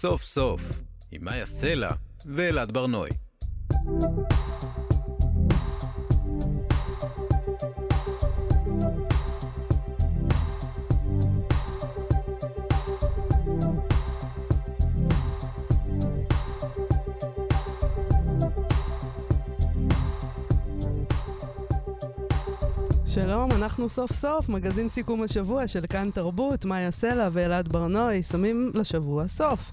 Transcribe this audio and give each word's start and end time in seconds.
סוף 0.00 0.22
סוף, 0.22 0.60
עם 1.12 1.24
מאיה 1.24 1.46
סלע 1.46 1.90
ואלעד 2.26 2.72
ברנועי. 2.72 3.10
שלום, 23.22 23.52
אנחנו 23.52 23.88
סוף 23.88 24.12
סוף, 24.12 24.48
מגזין 24.48 24.88
סיכום 24.88 25.22
השבוע 25.22 25.68
של 25.68 25.86
כאן 25.88 26.10
תרבות, 26.14 26.64
מאיה 26.64 26.90
סלע 26.90 27.28
ואלעד 27.32 27.68
ברנועי, 27.68 28.22
שמים 28.22 28.70
לשבוע 28.74 29.28
סוף. 29.28 29.72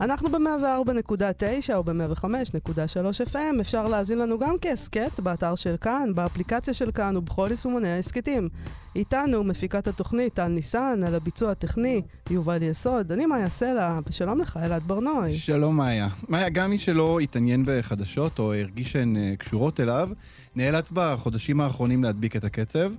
אנחנו 0.00 0.28
ב-104.9 0.30 1.74
או 1.74 1.84
ב-105.3 1.84 3.32
FM, 3.32 3.60
אפשר 3.60 3.88
להאזין 3.88 4.18
לנו 4.18 4.38
גם 4.38 4.56
כהסכת 4.60 5.20
באתר 5.20 5.54
של 5.54 5.76
כאן, 5.80 6.14
באפליקציה 6.14 6.74
של 6.74 6.90
כאן 6.90 7.16
ובכל 7.16 7.48
יישומוני 7.50 7.88
ההסכתים. 7.88 8.48
איתנו 8.96 9.44
מפיקת 9.44 9.86
התוכנית 9.86 10.34
טל 10.34 10.48
ניסן, 10.48 11.00
על 11.06 11.14
הביצוע 11.14 11.50
הטכני 11.50 12.02
יובל 12.30 12.62
יסוד. 12.62 13.12
אני 13.12 13.26
מאיה 13.26 13.50
סלע, 13.50 13.98
ושלום 14.08 14.40
לך, 14.40 14.58
אלעד 14.62 14.82
ברנועי. 14.86 15.34
שלום 15.34 15.76
מאיה. 15.76 16.08
מאיה, 16.28 16.48
גם 16.48 16.70
מי 16.70 16.78
שלא 16.78 17.20
התעניין 17.20 17.64
בחדשות 17.66 18.38
או 18.38 18.54
הרגיש 18.54 18.92
שהן 18.92 19.16
אה, 19.16 19.36
קשורות 19.38 19.80
אליו, 19.80 20.08
נאלץ 20.56 20.90
בחודשים 20.92 21.60
האחרונים 21.60 22.04
להדביק 22.04 22.36
את 22.36 22.44
הקצב. 22.44 22.92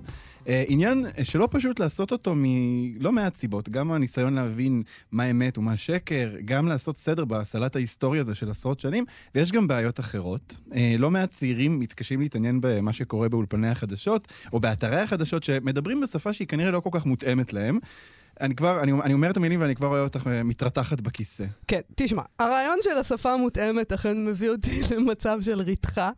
Uh, 0.44 0.46
עניין 0.68 1.06
שלא 1.22 1.48
פשוט 1.50 1.80
לעשות 1.80 2.12
אותו 2.12 2.34
מלא 2.36 3.12
מעט 3.12 3.36
סיבות, 3.36 3.68
גם 3.68 3.92
הניסיון 3.92 4.34
להבין 4.34 4.82
מה 5.12 5.30
אמת 5.30 5.58
ומה 5.58 5.76
שקר, 5.76 6.30
גם 6.44 6.68
לעשות 6.68 6.96
סדר 6.96 7.24
בסלט 7.24 7.76
ההיסטורי 7.76 8.18
הזה 8.18 8.34
של 8.34 8.50
עשרות 8.50 8.80
שנים, 8.80 9.04
ויש 9.34 9.52
גם 9.52 9.68
בעיות 9.68 10.00
אחרות. 10.00 10.56
לא 10.98 11.10
מעט 11.10 11.32
צעירים 11.32 11.80
מתקשים 11.80 12.20
להתעניין 12.20 12.58
במה 12.62 12.92
שקורה 12.92 13.28
באולפני 13.28 13.68
החדשות, 13.68 14.28
או 14.52 14.60
באתרי 14.60 15.00
החדשות, 15.00 15.42
שמדברים 15.42 15.83
בשפה 16.00 16.32
שהיא 16.32 16.48
כנראה 16.48 16.70
לא 16.70 16.80
כל 16.80 16.90
כך 16.92 17.06
מותאמת 17.06 17.52
להם. 17.52 17.78
אני 18.40 18.56
כבר, 18.56 18.82
אני, 18.82 18.92
אני 18.92 19.14
אומר 19.14 19.30
את 19.30 19.36
המילים 19.36 19.60
ואני 19.60 19.74
כבר 19.74 19.86
רואה 19.86 20.00
אותך 20.00 20.26
אה, 20.26 20.42
מתרתחת 20.42 21.00
בכיסא. 21.00 21.44
כן, 21.68 21.80
תשמע, 21.94 22.22
הרעיון 22.38 22.78
של 22.82 22.98
השפה 22.98 23.32
המותאמת 23.32 23.92
אכן 23.92 24.24
מביא 24.26 24.50
אותי 24.50 24.80
למצב 24.96 25.38
של 25.40 25.60
רתחה. 25.60 26.10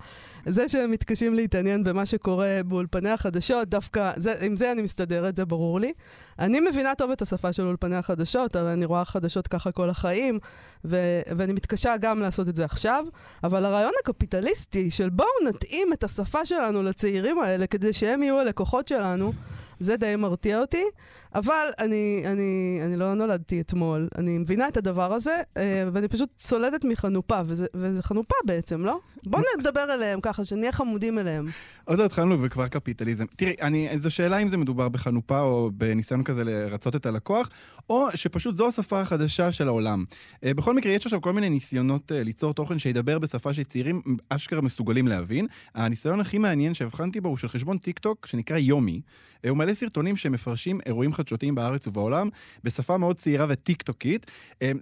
זה 0.46 0.68
שהם 0.68 0.90
מתקשים 0.90 1.34
להתעניין 1.34 1.84
במה 1.84 2.06
שקורה 2.06 2.60
באולפני 2.66 3.10
החדשות, 3.10 3.68
דווקא, 3.68 4.12
זה, 4.16 4.34
עם 4.40 4.56
זה 4.56 4.72
אני 4.72 4.82
מסתדרת, 4.82 5.36
זה 5.36 5.44
ברור 5.44 5.80
לי. 5.80 5.92
אני 6.38 6.60
מבינה 6.60 6.94
טוב 6.94 7.10
את 7.10 7.22
השפה 7.22 7.52
של 7.52 7.66
אולפני 7.66 7.96
החדשות, 7.96 8.56
הרי 8.56 8.72
אני 8.72 8.84
רואה 8.84 9.04
חדשות 9.04 9.48
ככה 9.48 9.72
כל 9.72 9.90
החיים, 9.90 10.38
ו- 10.84 11.20
ואני 11.36 11.52
מתקשה 11.52 11.96
גם 11.96 12.20
לעשות 12.20 12.48
את 12.48 12.56
זה 12.56 12.64
עכשיו, 12.64 13.04
אבל 13.44 13.64
הרעיון 13.64 13.92
הקפיטליסטי 14.02 14.90
של 14.90 15.08
בואו 15.08 15.28
נתאים 15.48 15.92
את 15.92 16.04
השפה 16.04 16.46
שלנו 16.46 16.82
לצעירים 16.82 17.38
האלה 17.38 17.66
כדי 17.66 17.92
שהם 17.92 18.22
יהיו 18.22 18.38
הלקוחות 18.38 18.88
שלנו, 18.88 19.32
זה 19.80 19.96
די 19.96 20.16
מרתיע 20.16 20.60
אותי, 20.60 20.84
אבל 21.36 21.66
אני, 21.78 22.22
אני, 22.24 22.80
אני 22.84 22.96
לא 22.96 23.14
נולדתי 23.14 23.60
אתמול, 23.60 24.08
אני 24.18 24.38
מבינה 24.38 24.68
את 24.68 24.76
הדבר 24.76 25.12
הזה, 25.12 25.36
אה, 25.56 25.84
ואני 25.92 26.08
פשוט 26.08 26.28
סולדת 26.38 26.84
מחנופה, 26.84 27.40
וזה, 27.46 27.66
וזה 27.74 28.02
חנופה 28.02 28.34
בעצם, 28.44 28.84
לא? 28.84 28.98
בואו 29.26 29.42
נדבר 29.58 29.80
עליהם 29.80 30.20
ככה, 30.20 30.44
שנהיה 30.44 30.72
חמודים 30.72 31.18
אליהם. 31.18 31.44
עוד 31.84 31.98
לא 31.98 32.04
התחלנו 32.04 32.42
וכבר 32.42 32.68
קפיטליזם. 32.68 33.24
תראי, 33.36 33.54
זו 33.98 34.10
שאלה 34.10 34.38
אם 34.38 34.48
זה 34.48 34.56
מדובר 34.56 34.88
בחנופה 34.88 35.40
או 35.40 35.70
בניסיון 35.74 36.22
כזה 36.22 36.44
לרצות 36.44 36.96
את 36.96 37.06
הלקוח, 37.06 37.50
או 37.90 38.06
שפשוט 38.14 38.54
זו 38.54 38.68
השפה 38.68 39.00
החדשה 39.00 39.52
של 39.52 39.68
העולם. 39.68 40.04
אה, 40.44 40.54
בכל 40.54 40.74
מקרה, 40.74 40.92
יש 40.92 41.06
עכשיו 41.06 41.20
כל 41.20 41.32
מיני 41.32 41.48
ניסיונות 41.48 42.12
אה, 42.12 42.22
ליצור 42.22 42.54
תוכן 42.54 42.78
שידבר 42.78 43.18
בשפה 43.18 43.54
שצעירים 43.54 44.02
אשכרה 44.28 44.60
מסוגלים 44.60 45.08
להבין. 45.08 45.46
הניסיון 45.74 46.20
הכי 46.20 46.38
מעניין 46.38 46.74
שהבחנתי 46.74 47.20
בו 47.20 47.28
הוא 47.28 47.36
של 47.36 47.48
חשבון 47.48 47.78
טיק 47.78 47.98
טוק 47.98 48.26
שנקרא 48.26 48.56
יומי. 48.58 49.00
הוא 49.48 49.56
מלא 49.56 49.74
סרטונים 49.74 50.16
שמפרשים 50.16 50.80
אירועים 50.86 51.12
חדשותיים 51.26 51.54
בארץ 51.54 51.86
ובעולם 51.86 52.28
בשפה 52.64 52.96
מאוד 52.96 53.16
צעירה 53.16 53.46
וטיק-טוקית. 53.48 54.26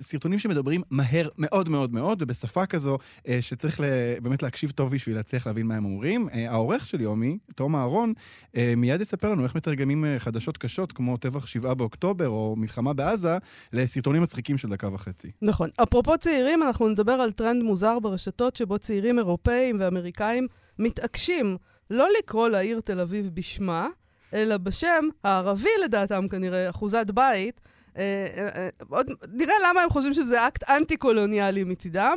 סרטונים 0.01 0.39
שמדברים 0.39 0.83
מהר 0.91 1.29
מאוד 1.39 1.69
מאוד 1.69 1.93
מאוד, 1.93 2.23
ובשפה 2.23 2.67
כזו 2.67 2.99
אה, 3.29 3.39
שצריך 3.41 3.81
באמת 4.23 4.43
להקשיב 4.43 4.71
טוב 4.71 4.91
בשביל 4.91 5.17
להצליח 5.17 5.47
להבין 5.47 5.67
מה 5.67 5.75
הם 5.77 5.85
אומרים. 5.85 6.29
אה, 6.29 6.51
העורך 6.51 6.87
של 6.87 7.01
יומי, 7.01 7.39
תום 7.55 7.77
אהרון, 7.77 8.13
אה, 8.57 8.75
מיד 8.77 9.01
יספר 9.01 9.31
לנו 9.31 9.45
איך 9.45 9.55
מתרגמים 9.55 10.05
חדשות 10.19 10.57
קשות, 10.57 10.93
כמו 10.93 11.17
טבח 11.17 11.47
7 11.47 11.75
באוקטובר 11.75 12.29
או 12.29 12.55
מלחמה 12.57 12.93
בעזה, 12.93 13.39
לסרטונים 13.73 14.23
מצחיקים 14.23 14.59
של 14.59 14.69
דקה 14.69 14.89
וחצי. 14.93 15.31
נכון. 15.43 15.71
אפרופו 15.83 16.19
צעירים, 16.19 16.63
אנחנו 16.63 16.89
נדבר 16.89 17.13
על 17.13 17.33
טרנד 17.33 17.63
מוזר 17.63 17.99
ברשתות 17.99 18.57
שבו 18.57 18.79
צעירים 18.79 19.19
אירופאים 19.19 19.77
ואמריקאים 19.81 20.47
מתעקשים 20.79 21.57
לא 21.91 22.09
לקרוא 22.19 22.49
לעיר 22.49 22.81
תל 22.81 23.01
אביב 23.01 23.31
בשמה, 23.35 23.89
אלא 24.35 24.57
בשם 24.57 25.05
הערבי 25.25 25.69
לדעתם 25.85 26.29
כנראה, 26.29 26.71
אחוזת 26.71 27.07
בית. 27.11 27.61
אה, 27.97 28.27
אה, 28.37 28.49
אה, 28.57 28.69
עוד, 28.89 29.07
נראה 29.33 29.55
למה 29.69 29.81
הם 29.81 29.91
חושבים 29.91 30.15
שזה 30.15 30.49
אקט 30.49 30.71
אנטי-קולוניאלי 30.71 31.65
מצידם. 31.65 32.17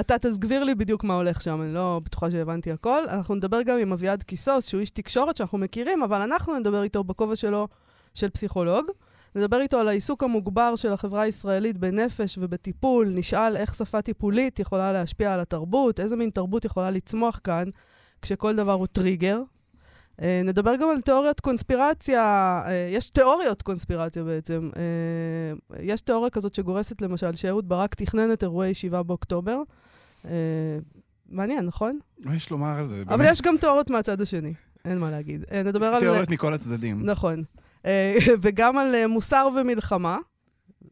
אתה 0.00 0.18
תסגביר 0.18 0.64
לי 0.64 0.74
בדיוק 0.74 1.04
מה 1.04 1.14
הולך 1.14 1.42
שם, 1.42 1.62
אני 1.62 1.74
לא 1.74 2.00
בטוחה 2.04 2.30
שהבנתי 2.30 2.72
הכל. 2.72 3.08
אנחנו 3.08 3.34
נדבר 3.34 3.62
גם 3.62 3.78
עם 3.78 3.92
אביעד 3.92 4.22
קיסוס, 4.22 4.68
שהוא 4.68 4.80
איש 4.80 4.90
תקשורת 4.90 5.36
שאנחנו 5.36 5.58
מכירים, 5.58 6.02
אבל 6.02 6.20
אנחנו 6.20 6.58
נדבר 6.58 6.82
איתו 6.82 7.04
בכובע 7.04 7.36
שלו 7.36 7.68
של 8.14 8.30
פסיכולוג. 8.30 8.86
נדבר 9.34 9.60
איתו 9.60 9.78
על 9.78 9.88
העיסוק 9.88 10.22
המוגבר 10.22 10.76
של 10.76 10.92
החברה 10.92 11.22
הישראלית 11.22 11.78
בנפש 11.78 12.38
ובטיפול, 12.40 13.08
נשאל 13.08 13.56
איך 13.56 13.74
שפה 13.74 14.02
טיפולית 14.02 14.58
יכולה 14.58 14.92
להשפיע 14.92 15.32
על 15.32 15.40
התרבות, 15.40 16.00
איזה 16.00 16.16
מין 16.16 16.30
תרבות 16.30 16.64
יכולה 16.64 16.90
לצמוח 16.90 17.40
כאן, 17.44 17.68
כשכל 18.22 18.56
דבר 18.56 18.72
הוא 18.72 18.86
טריגר, 18.86 19.40
נדבר 20.18 20.76
גם 20.76 20.88
על 20.88 21.00
תיאוריית 21.00 21.40
קונספירציה, 21.40 22.60
אה, 22.64 22.68
יש 22.90 23.10
תיאוריות 23.10 23.62
קונספירציה 23.62 24.24
בעצם. 24.24 24.70
אה, 24.72 25.76
יש 25.80 26.00
תיאוריה 26.00 26.30
כזאת 26.30 26.54
שגורסת 26.54 27.02
למשל 27.02 27.34
שאהוד 27.34 27.68
ברק 27.68 27.94
תכנן 27.94 28.32
את 28.32 28.42
אירועי 28.42 28.74
7 28.74 29.02
באוקטובר. 29.02 29.62
מעניין, 31.28 31.66
נכון? 31.66 31.98
מה 32.18 32.36
יש 32.36 32.50
לומר 32.50 32.78
על 32.78 32.88
זה? 32.88 33.02
אבל 33.06 33.16
באמת? 33.16 33.32
יש 33.32 33.42
גם 33.42 33.56
תיאוריות 33.60 33.90
מהצד 33.90 34.20
השני, 34.20 34.52
אין 34.84 34.98
מה 34.98 35.10
להגיד. 35.10 35.44
נדבר 35.64 35.86
על... 35.86 36.00
תיאוריות 36.00 36.30
מכל 36.30 36.54
הצדדים. 36.54 37.06
נכון. 37.06 37.44
וגם 38.42 38.78
על 38.78 39.06
מוסר 39.06 39.48
ומלחמה, 39.56 40.18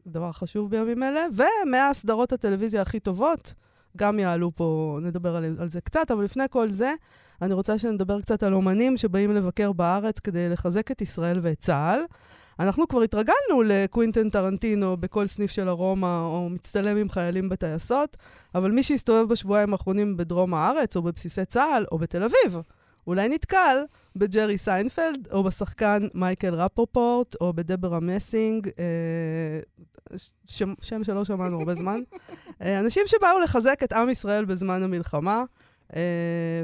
דבר 0.07 0.31
חשוב 0.31 0.69
בימים 0.71 1.03
אלה, 1.03 1.25
ומהסדרות 1.33 2.33
הטלוויזיה 2.33 2.81
הכי 2.81 2.99
טובות, 2.99 3.53
גם 3.97 4.19
יעלו 4.19 4.51
פה, 4.55 4.99
נדבר 5.01 5.35
על, 5.35 5.55
על 5.59 5.69
זה 5.69 5.81
קצת, 5.81 6.11
אבל 6.11 6.23
לפני 6.23 6.43
כל 6.49 6.71
זה, 6.71 6.93
אני 7.43 7.53
רוצה 7.53 7.79
שנדבר 7.79 8.21
קצת 8.21 8.43
על 8.43 8.53
אומנים 8.53 8.97
שבאים 8.97 9.31
לבקר 9.31 9.71
בארץ 9.71 10.19
כדי 10.19 10.49
לחזק 10.49 10.91
את 10.91 11.01
ישראל 11.01 11.39
ואת 11.41 11.59
צה"ל. 11.59 12.01
אנחנו 12.59 12.87
כבר 12.87 13.01
התרגלנו 13.01 13.61
לקווינטן 13.65 14.29
טרנטינו 14.29 14.97
בכל 14.97 15.27
סניף 15.27 15.51
של 15.51 15.69
ארומה, 15.69 16.21
או 16.21 16.49
מצטלם 16.49 16.97
עם 16.97 17.09
חיילים 17.09 17.49
בטייסות, 17.49 18.17
אבל 18.55 18.71
מי 18.71 18.83
שהסתובב 18.83 19.29
בשבועיים 19.29 19.73
האחרונים 19.73 20.17
בדרום 20.17 20.53
הארץ, 20.53 20.95
או 20.95 21.01
בבסיסי 21.01 21.45
צה"ל, 21.45 21.85
או 21.91 21.97
בתל 21.97 22.23
אביב, 22.23 22.61
אולי 23.07 23.29
נתקל 23.29 23.77
בג'רי 24.15 24.57
סיינפלד, 24.57 25.27
או 25.31 25.43
בשחקן 25.43 26.07
מייקל 26.13 26.53
רפופורט, 26.53 27.35
או 27.41 27.53
בדברה 27.53 27.99
מסינג, 27.99 28.69
אה, 28.79 29.59
שם, 30.47 30.73
שם 30.81 31.03
שלא 31.03 31.25
שמענו 31.25 31.59
הרבה 31.59 31.75
זמן. 31.75 31.99
אה, 32.61 32.79
אנשים 32.79 33.03
שבאו 33.05 33.39
לחזק 33.43 33.83
את 33.83 33.93
עם 33.93 34.09
ישראל 34.09 34.45
בזמן 34.45 34.83
המלחמה. 34.83 35.43
אה, 35.95 36.63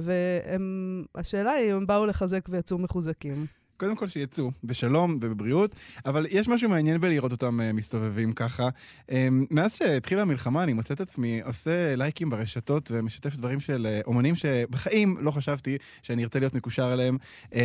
והשאלה 1.16 1.52
היא 1.52 1.72
אם 1.72 1.76
הם 1.76 1.88
באו 1.88 2.06
לחזק 2.06 2.46
ויצאו 2.50 2.78
מחוזקים. 2.78 3.46
קודם 3.80 3.96
כל 3.96 4.08
שיצאו, 4.08 4.52
בשלום 4.64 5.20
ובבריאות, 5.22 5.76
אבל 6.06 6.26
יש 6.30 6.48
משהו 6.50 6.70
מעניין 6.70 6.98
בלראות 6.98 7.32
אותם 7.32 7.60
אה, 7.60 7.74
מסתובבים 7.74 8.34
ככה. 8.34 8.70
אמ, 9.08 9.12
מאז 9.52 9.76
שהתחילה 9.76 10.22
המלחמה, 10.22 10.64
אני 10.64 10.74
מוצא 10.74 10.94
את 10.94 11.02
עצמי 11.02 11.42
עושה 11.42 11.96
לייקים 11.96 12.30
ברשתות 12.30 12.92
ומשתף 12.94 13.36
דברים 13.36 13.60
של 13.60 13.88
אה, 13.88 14.08
אומנים 14.08 14.36
שבחיים 14.36 15.18
לא 15.20 15.32
חשבתי 15.32 15.78
שאני 16.02 16.24
ארצה 16.24 16.40
להיות 16.40 16.54
מקושר 16.54 16.94
אליהם, 16.94 17.18
אה, 17.46 17.56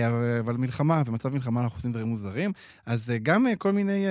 אבל 0.41 0.57
מלחמה, 0.57 1.05
במצב 1.05 1.29
מלחמה 1.29 1.61
אנחנו 1.61 1.79
עושים 1.79 1.93
דברים 1.93 2.09
מוזרים. 2.09 2.53
אז 2.87 3.13
גם 3.23 3.47
כל 3.59 3.73
מיני 3.73 4.05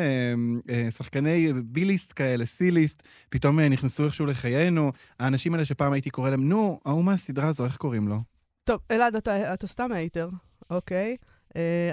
שחקני 0.90 1.54
B-list 1.66 2.14
כאלה, 2.16 2.46
C-list, 2.46 3.04
פתאום 3.30 3.60
נכנסו 3.60 4.06
איכשהו 4.06 4.26
לחיינו. 4.26 4.92
האנשים 5.20 5.54
האלה 5.54 5.66
שפעם 5.66 5.94
הייתי 5.94 6.10
קורא 6.10 6.30
להם, 6.30 6.50
נו, 6.50 6.80
ההוא 6.86 7.04
מהסדרה 7.04 7.48
הזו, 7.48 7.66
איך 7.66 7.78
קוראים 7.78 8.08
לו? 8.08 8.18
טוב, 8.64 8.80
אלעד, 8.92 9.16
אתה, 9.16 9.54
אתה 9.54 9.68
סתם 9.68 9.92
hater, 9.92 10.30
אוקיי? 10.70 11.16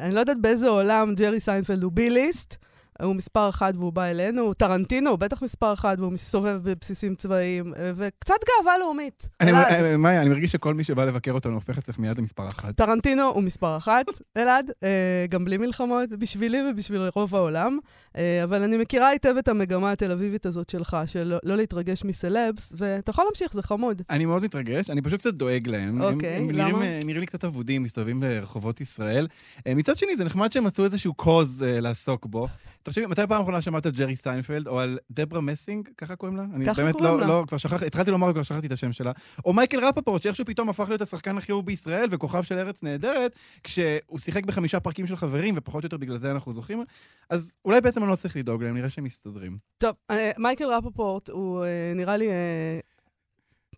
אני 0.02 0.14
לא 0.14 0.20
יודעת 0.20 0.40
באיזה 0.40 0.68
עולם 0.68 1.14
ג'רי 1.14 1.40
סיינפלד 1.40 1.82
הוא 1.82 1.92
B-list, 1.92 2.56
הוא 3.02 3.14
מספר 3.16 3.48
אחד 3.48 3.72
והוא 3.76 3.92
בא 3.92 4.02
אלינו, 4.04 4.54
טרנטינו 4.54 5.10
הוא 5.10 5.18
בטח 5.18 5.42
מספר 5.42 5.72
אחד 5.74 5.96
והוא 6.00 6.12
מסתובב 6.12 6.60
בבסיסים 6.62 7.14
צבאיים, 7.14 7.74
אה, 7.74 7.92
וקצת 7.94 8.34
גאווה 8.58 8.78
לאומית. 8.78 9.28
אני, 9.40 9.50
אלעד. 9.50 9.72
אה, 9.72 9.96
מאיה, 9.96 10.20
אני 10.20 10.28
מרגיש 10.28 10.52
שכל 10.52 10.74
מי 10.74 10.84
שבא 10.84 11.04
לבקר 11.04 11.32
אותנו 11.32 11.54
הופך 11.54 11.78
אצלך 11.78 11.98
מיד 11.98 12.18
למספר 12.18 12.48
אחת. 12.48 12.76
טרנטינו 12.76 13.22
הוא 13.22 13.42
מספר 13.42 13.76
אחת, 13.76 14.04
אלעד, 14.38 14.70
אה, 14.84 14.88
גם 15.28 15.44
בלי 15.44 15.56
מלחמות, 15.58 16.08
בשבילי 16.10 16.58
ובשביל 16.70 17.00
רוב 17.14 17.34
העולם. 17.36 17.78
אה, 18.16 18.44
אבל 18.44 18.62
אני 18.62 18.76
מכירה 18.76 19.08
היטב 19.08 19.34
את 19.38 19.48
המגמה 19.48 19.92
התל 19.92 20.10
אביבית 20.12 20.46
הזאת 20.46 20.70
שלך, 20.70 20.96
של 21.06 21.38
לא 21.44 21.56
להתרגש 21.56 22.04
מסלבס, 22.04 22.72
ואתה 22.76 23.10
יכול 23.10 23.24
להמשיך, 23.24 23.52
זה 23.52 23.62
חמוד. 23.62 24.02
אני 24.10 24.26
מאוד 24.26 24.42
מתרגש, 24.42 24.90
אני 24.90 25.02
פשוט 25.02 25.20
קצת 25.20 25.34
דואג 25.34 25.68
להם. 25.68 26.02
הם- 26.02 26.14
אוקיי, 26.14 26.36
הם 26.36 26.50
למה? 26.50 26.62
נראים, 26.68 26.82
אה, 26.82 27.00
נראים 27.04 27.20
לי 27.20 27.26
קצת 27.26 27.44
אבודים, 27.44 27.82
מסתובבים 27.82 28.20
ברחובות 28.20 28.80
ישראל. 28.80 29.26
אה, 29.66 29.74
מצד 29.74 29.96
שני, 29.98 30.16
זה 30.16 30.24
נחמד 30.24 30.52
שהם 30.52 30.64
מצאו 30.64 30.84
איזשהו 30.84 31.14
cause 31.14 31.62
אה, 31.62 31.80
לעסוק 31.80 32.26
בו. 32.26 32.48
תחשבי, 32.90 33.06
מתי 33.06 33.22
פעם 33.28 33.42
אחרונה 33.42 33.60
שמעת 33.60 33.86
על 33.86 33.92
ג'רי 33.92 34.16
סיינפלד, 34.16 34.66
או 34.66 34.80
על 34.80 34.98
דברה 35.10 35.40
מסינג, 35.40 35.88
ככה 35.98 36.16
קוראים 36.16 36.36
לה? 36.36 36.44
אני 36.54 36.64
באמת 36.76 37.00
לא. 37.00 37.20
לא, 37.20 37.44
כבר 37.48 37.58
שכחתי, 37.58 37.86
התחלתי 37.86 38.10
לומר, 38.10 38.32
כבר 38.32 38.42
שכחתי 38.42 38.66
את 38.66 38.72
השם 38.72 38.92
שלה. 38.92 39.12
או 39.44 39.52
מייקל 39.52 39.84
רפפורט, 39.84 40.22
שאיכשהו 40.22 40.44
פתאום 40.44 40.68
הפך 40.68 40.88
להיות 40.88 41.02
השחקן 41.02 41.38
הכי 41.38 41.52
אהוב 41.52 41.66
בישראל, 41.66 42.08
וכוכב 42.10 42.42
של 42.42 42.58
ארץ 42.58 42.82
נהדרת, 42.82 43.36
כשהוא 43.64 44.18
שיחק 44.18 44.46
בחמישה 44.46 44.80
פרקים 44.80 45.06
של 45.06 45.16
חברים, 45.16 45.54
ופחות 45.56 45.82
או 45.82 45.86
יותר 45.86 45.96
בגלל 45.96 46.18
זה 46.18 46.30
אנחנו 46.30 46.52
זוכרים. 46.52 46.84
אז 47.30 47.54
אולי 47.64 47.80
בעצם 47.80 48.02
אני 48.02 48.10
לא 48.10 48.16
צריך 48.16 48.36
לדאוג 48.36 48.62
להם, 48.62 48.76
נראה 48.76 48.90
שהם 48.90 49.04
מסתדרים. 49.04 49.58
טוב, 49.78 49.92
אה, 50.10 50.30
מייקל 50.38 50.66
רפפורט 50.66 51.28
הוא 51.28 51.64
אה, 51.64 51.92
נראה 51.94 52.16
לי... 52.16 52.28
אה, 52.30 52.80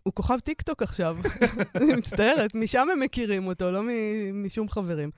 הוא 0.03 0.13
כוכב 0.13 0.39
טיקטוק 0.39 0.81
עכשיו, 0.81 1.17
אני 1.75 1.93
מצטערת, 1.93 2.55
משם 2.55 2.87
הם 2.91 2.99
מכירים 2.99 3.47
אותו, 3.47 3.71
לא 3.71 3.81
משום 4.33 4.69
חברים. 4.69 5.11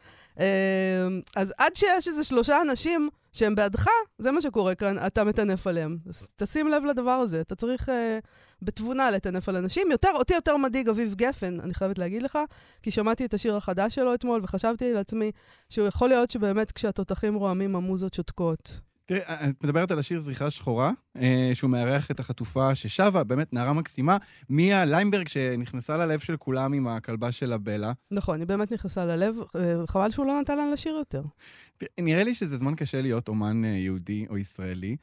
אז 1.36 1.54
עד 1.58 1.76
שיש 1.76 2.08
איזה 2.08 2.24
שלושה 2.24 2.62
אנשים 2.62 3.10
שהם 3.36 3.56
בעדך, 3.56 3.88
זה 4.18 4.32
מה 4.32 4.42
שקורה 4.42 4.76
כאן, 4.76 4.98
אתה 5.08 5.24
מטנף 5.24 5.68
עליהם. 5.68 5.98
אז 6.10 6.28
תשים 6.36 6.68
לב 6.68 6.84
לדבר 6.84 7.12
הזה, 7.12 7.42
אתה 7.42 7.56
צריך 7.56 7.90
אה, 7.90 8.20
בתבונה 8.62 9.12
לטנף 9.12 9.50
על 9.50 9.56
אנשים. 9.56 9.92
יותר, 9.92 10.10
אותי 10.14 10.34
יותר 10.34 10.58
מדאיג 10.58 10.90
אביב 10.90 11.14
גפן, 11.16 11.60
אני 11.60 11.74
חייבת 11.74 11.98
להגיד 11.98 12.24
לך, 12.24 12.40
כי 12.82 12.92
שמעתי 12.92 13.26
את 13.26 13.34
השיר 13.34 13.56
החדש 13.56 13.96
שלו 13.96 14.14
אתמול, 14.14 14.42
וחשבתי 14.44 14.94
לעצמי 14.94 15.32
שהוא 15.70 15.88
יכול 15.88 16.10
להיות 16.10 16.32
שבאמת 16.32 16.72
כשהתותחים 16.72 17.36
רועמים 17.36 17.76
המוזות 17.76 18.14
שותקות. 18.14 18.80
תראי, 19.06 19.20
את 19.20 19.64
מדברת 19.64 19.92
על 19.92 20.00
השיר 20.00 20.20
זריחה 20.20 20.52
שחורה, 20.52 20.92
אה, 21.18 21.52
שהוא 21.54 21.70
מארח 21.70 22.12
את 22.12 22.20
החטופה 22.20 22.76
ששבה, 22.76 23.24
באמת 23.24 23.54
נערה 23.54 23.74
מקסימה, 23.74 24.18
מיה 24.50 24.86
ליימברג 24.86 25.28
שנכנסה 25.28 25.98
ללב 25.98 26.20
של 26.20 26.38
כולם 26.38 26.74
עם 26.74 26.88
הכלבה 26.88 27.32
שלה 27.32 27.58
בלה. 27.58 27.92
נכון, 28.12 28.40
היא 28.40 28.48
באמת 28.48 28.72
נכנסה 28.72 29.06
ללב, 29.06 29.36
אה, 29.56 29.88
חבל 29.88 30.12
שהוא 30.12 30.26
לא 30.26 30.42
נתן 30.42 30.58
לה 30.58 30.72
לשיר 30.74 30.94
יותר. 30.94 31.22
תראי, 31.78 31.90
נראה 32.00 32.24
לי 32.24 32.34
שזה 32.34 32.58
זמן 32.58 32.76
קשה 32.76 33.02
להיות 33.02 33.28
אומן 33.28 33.66
אה, 33.66 33.70
יהודי 33.70 34.26
או 34.30 34.38
ישראלי. 34.38 34.96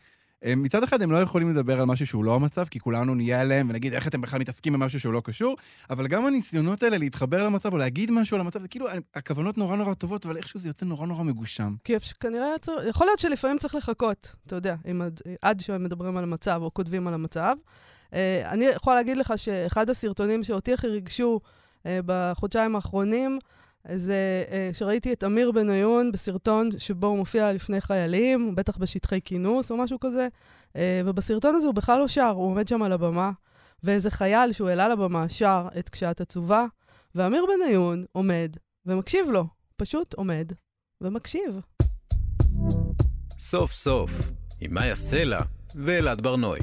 אה, 0.44 0.56
מצד 0.56 0.82
אחד, 0.82 1.02
הם 1.02 1.12
לא 1.12 1.16
יכולים 1.16 1.50
לדבר 1.50 1.80
על 1.80 1.84
משהו 1.84 2.06
שהוא 2.06 2.24
לא 2.24 2.34
המצב, 2.34 2.64
כי 2.64 2.78
כולנו 2.78 3.14
נהיה 3.14 3.40
עליהם 3.40 3.66
ונגיד 3.70 3.92
איך 3.92 4.08
אתם 4.08 4.20
בכלל 4.20 4.40
מתעסקים 4.40 4.72
במשהו 4.72 5.00
שהוא 5.00 5.12
לא 5.12 5.22
קשור, 5.24 5.56
אבל 5.90 6.06
גם 6.06 6.26
הניסיונות 6.26 6.82
האלה 6.82 6.98
להתחבר 6.98 7.44
למצב 7.44 7.72
או 7.72 7.78
להגיד 7.78 8.10
משהו 8.10 8.34
על 8.34 8.40
המצב, 8.40 8.60
זה 8.60 8.68
כאילו, 8.68 8.86
הכוונות 9.14 9.58
נורא 9.58 9.76
נורא 9.76 9.94
טובות, 9.94 10.26
אבל 10.26 10.36
איכשהו 10.36 10.60
זה 10.60 10.68
יוצא 10.68 10.86
נורא 10.86 11.06
נורא 11.06 11.22
מגושם. 11.22 11.74
כי 11.84 11.94
כנראה. 12.20 12.48
יכול 12.88 13.06
להיות 13.06 13.18
שלפעמים 13.18 13.58
צריך 13.58 13.74
לחכות, 13.74 14.34
אתה 14.46 14.56
יודע, 14.56 14.74
עד, 15.00 15.20
עד 15.42 15.60
שהם 15.60 15.84
מדברים 15.84 16.16
על 16.16 16.24
המצב 16.24 16.60
או 16.62 16.74
כותבים 16.74 17.08
על 17.08 17.14
המצב. 17.14 17.56
אה, 18.14 18.50
אני 18.50 18.64
יכולה 18.64 18.96
להגיד 18.96 19.16
לך 19.16 19.32
שאחד 19.36 19.90
הסרטונים 19.90 20.44
שאותי 20.44 20.72
הכי 20.72 20.86
ריגשו 20.86 21.40
אה, 21.86 22.00
בחודשיים 22.06 22.76
האחרונים, 22.76 23.38
זה 23.88 24.44
אה, 24.50 24.70
שראיתי 24.73 25.12
את 25.12 25.25
אמיר 25.25 25.52
בניון 25.52 26.12
בסרטון 26.12 26.69
שבו 26.79 27.06
הוא 27.06 27.17
מופיע 27.17 27.52
לפני 27.52 27.81
חיילים, 27.81 28.55
בטח 28.55 28.76
בשטחי 28.76 29.20
כינוס 29.25 29.70
או 29.70 29.76
משהו 29.76 30.00
כזה, 30.00 30.29
אה, 30.76 31.02
ובסרטון 31.05 31.55
הזה 31.55 31.67
הוא 31.67 31.75
בכלל 31.75 31.99
לא 31.99 32.08
שר, 32.08 32.29
הוא 32.29 32.46
עומד 32.46 32.69
שם 32.69 32.82
על 32.82 32.93
הבמה, 32.93 33.31
ואיזה 33.82 34.11
חייל 34.11 34.52
שהוא 34.52 34.69
העלה 34.69 34.88
לבמה 34.88 35.29
שר 35.29 35.69
את 35.79 35.88
כשאת 35.88 36.20
עצובה, 36.20 36.67
ואמיר 37.14 37.46
בניון 37.46 38.05
עומד 38.12 38.56
ומקשיב 38.87 39.31
לו, 39.31 39.46
פשוט 39.76 40.14
עומד 40.14 40.52
ומקשיב. 41.00 41.61
סוף 43.38 43.73
סוף, 43.73 44.11
עם 44.61 44.75
מאיה 44.75 44.94
סלע 44.94 45.40
ואלעד 45.75 46.20
ברנועי. 46.20 46.61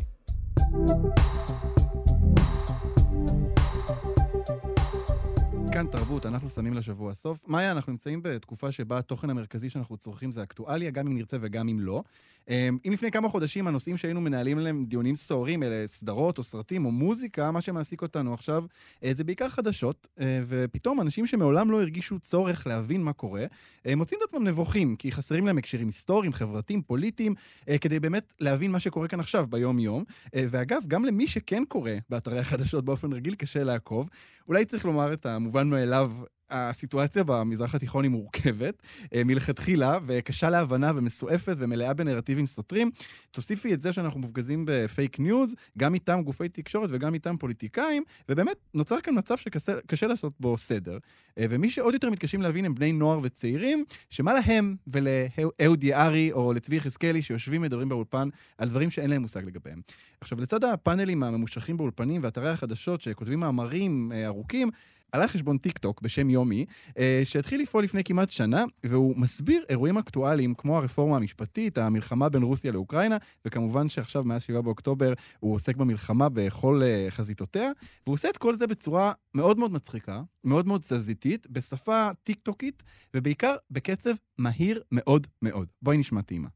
כאן 5.74 5.88
תרבות, 5.88 6.25
אנחנו 6.25 6.50
שמים 6.50 6.74
לשבוע 6.74 7.13
סוף. 7.13 7.48
מאיה, 7.48 7.71
אנחנו 7.71 7.92
נמצאים 7.92 8.19
בתקופה 8.24 8.71
שבה 8.71 8.98
התוכן 8.98 9.30
המרכזי 9.30 9.69
שאנחנו 9.69 9.98
צורכים 9.98 10.31
זה 10.31 10.44
אקטואליה, 10.44 10.92
גם 10.92 11.07
אם 11.07 11.13
נרצה 11.13 11.38
וגם 11.42 11.68
אם 11.68 11.80
לא. 11.80 12.04
אמ, 12.50 12.77
אם 12.88 12.94
לפני 12.94 13.12
כמה 13.12 13.30
חודשים 13.30 13.68
הנושאים 13.68 13.98
שהיינו 13.98 14.21
מנהלים 14.21 14.57
עליהם 14.57 14.86
דיונים 14.86 15.16
סוערים, 15.16 15.63
אלה 15.63 15.88
סדרות 15.88 16.38
או 16.38 16.44
סרטים 16.44 16.86
או 16.86 16.92
מוזיקה, 16.92 17.51
מה 17.51 17.62
שמעסיק 17.62 18.01
אותנו 18.01 18.33
עכשיו 18.33 18.63
אה, 19.04 19.13
זה 19.13 19.24
בעיקר 19.24 19.50
חדשות, 19.50 20.07
אה, 20.19 20.42
ופתאום 20.48 21.01
אנשים 21.01 21.25
שמעולם 21.25 21.71
לא 21.71 21.81
הרגישו 21.81 22.19
צורך 22.19 22.68
להבין 22.68 23.04
מה 23.04 23.13
קורה, 23.13 23.45
אה, 23.86 23.95
מוצאים 23.95 24.19
את 24.24 24.30
עצמם 24.30 24.48
נבוכים, 24.48 24.95
כי 24.95 25.12
חסרים 25.12 25.45
להם 25.45 25.57
הקשרים 25.57 25.88
היסטוריים, 25.88 26.33
חברתיים, 26.33 26.81
פוליטיים, 26.81 27.36
כדי 27.81 28.00
באמת 28.00 28.33
להבין 28.39 28.71
מה 28.71 28.80
שקורה 28.80 29.07
כאן 29.07 29.19
עכשיו, 29.19 29.48
ביום-יום. 29.50 30.04
ואגב, 30.33 30.81
גם 30.88 31.06
למי 31.06 31.27
שכן 31.27 31.63
קורא 31.68 31.92
באתרי 32.10 32.39
החדשות 32.39 32.86
באופן 32.86 33.13
רגיל, 33.13 33.36
קשה 33.36 33.63
לעקוב. 33.63 34.10
אולי 34.48 34.66
צריך 34.66 34.86
לומר 34.86 35.13
את 35.13 35.25
המובן 35.25 35.58
מאליו, 35.67 36.11
הסיטואציה 36.50 37.23
במזרח 37.23 37.75
התיכון 37.75 38.03
היא 38.03 38.11
מורכבת 38.11 38.83
אה, 39.13 39.23
מלכתחילה, 39.23 39.97
וקשה 40.06 40.50
להבנה 40.50 40.91
ומסועפת 40.95 41.56
ומלאה 41.57 41.94
בנרטיבים 41.94 42.45
סותרים. 42.45 42.91
תוסיפי 43.31 43.73
את 43.73 43.81
זה 43.81 43.94
שאנחנו 43.94 44.19
מופגזים 44.19 44.63
בפייק 44.67 45.19
ניוז, 45.19 45.56
גם 45.77 45.94
מטעם 45.94 46.23
גופי 46.23 46.50
תקשורת 46.50 46.89
וגם 46.94 47.13
מטעם 47.13 47.38
פוליטיקאים, 47.38 48.03
ובאמת 48.29 48.57
נוצר 48.73 49.01
כאן 49.01 49.17
מצב 49.17 49.38
שקשה 49.38 50.07
לעשות 50.07 50.33
בו 50.39 50.57
סדר. 50.57 50.97
אה, 51.38 51.45
ומי 51.50 51.69
שעוד 51.69 51.94
יותר 51.94 52.09
מתקשים 52.09 52.41
להבין 52.41 52.65
הם 52.65 52.75
בני 52.75 52.91
נוער 52.91 53.19
וצעירים, 53.23 53.83
שמה 54.09 54.33
להם 54.33 54.75
ולאהוד 54.88 55.83
יערי 55.83 56.31
או 56.31 56.53
לצבי 56.53 56.75
יחזקאלי 56.75 57.21
שיושבים 57.21 57.61
מדברים 57.61 57.89
באולפן 57.89 58.29
על 58.57 58.69
דברים 58.69 58.89
שאין 58.89 59.09
להם 59.09 59.21
מושג 59.21 59.45
לגביהם. 59.45 59.81
עכשיו, 60.21 60.41
לצד 60.41 60.63
הפאנלים 60.63 61.23
הממושכים 61.23 61.77
באולפנים 61.77 62.21
ואתרי 62.23 62.50
החדשות 62.50 63.01
שכותבים 63.01 63.39
מאמרים 63.39 64.11
אה, 64.11 64.27
ארוכים, 64.27 64.69
עלה 65.11 65.27
חשבון 65.27 65.57
טיק 65.57 65.77
טוק 65.77 66.01
בשם 66.01 66.29
יומי, 66.29 66.65
אה, 66.97 67.21
שהתחיל 67.23 67.61
לפעול 67.61 67.83
לפני 67.83 68.03
כמעט 68.03 68.29
שנה, 68.29 68.65
והוא 68.83 69.17
מסביר 69.17 69.65
אירועים 69.69 69.97
אקטואליים 69.97 70.53
כמו 70.53 70.77
הרפורמה 70.77 71.15
המשפטית, 71.15 71.77
המלחמה 71.77 72.29
בין 72.29 72.44
רוסיה 72.44 72.71
לאוקראינה, 72.71 73.17
וכמובן 73.45 73.89
שעכשיו, 73.89 74.23
מאז 74.23 74.41
7 74.41 74.61
באוקטובר, 74.61 75.13
הוא 75.39 75.56
עוסק 75.56 75.75
במלחמה 75.75 76.29
בכל 76.29 76.81
אה, 76.83 77.07
חזיתותיה, 77.09 77.71
והוא 78.06 78.13
עושה 78.13 78.29
את 78.29 78.38
כל 78.38 78.56
זה 78.56 78.67
בצורה 78.67 79.11
מאוד 79.35 79.59
מאוד 79.59 79.71
מצחיקה, 79.71 80.21
מאוד 80.44 80.67
מאוד 80.67 80.81
תזזיתית, 80.81 81.47
בשפה 81.50 82.09
טיק 82.23 82.39
טוקית, 82.39 82.83
ובעיקר 83.13 83.56
בקצב 83.71 84.11
מהיר 84.38 84.81
מאוד 84.91 85.27
מאוד. 85.41 85.67
בואי 85.81 85.97
נשמע 85.97 86.21
טעימה. 86.21 86.47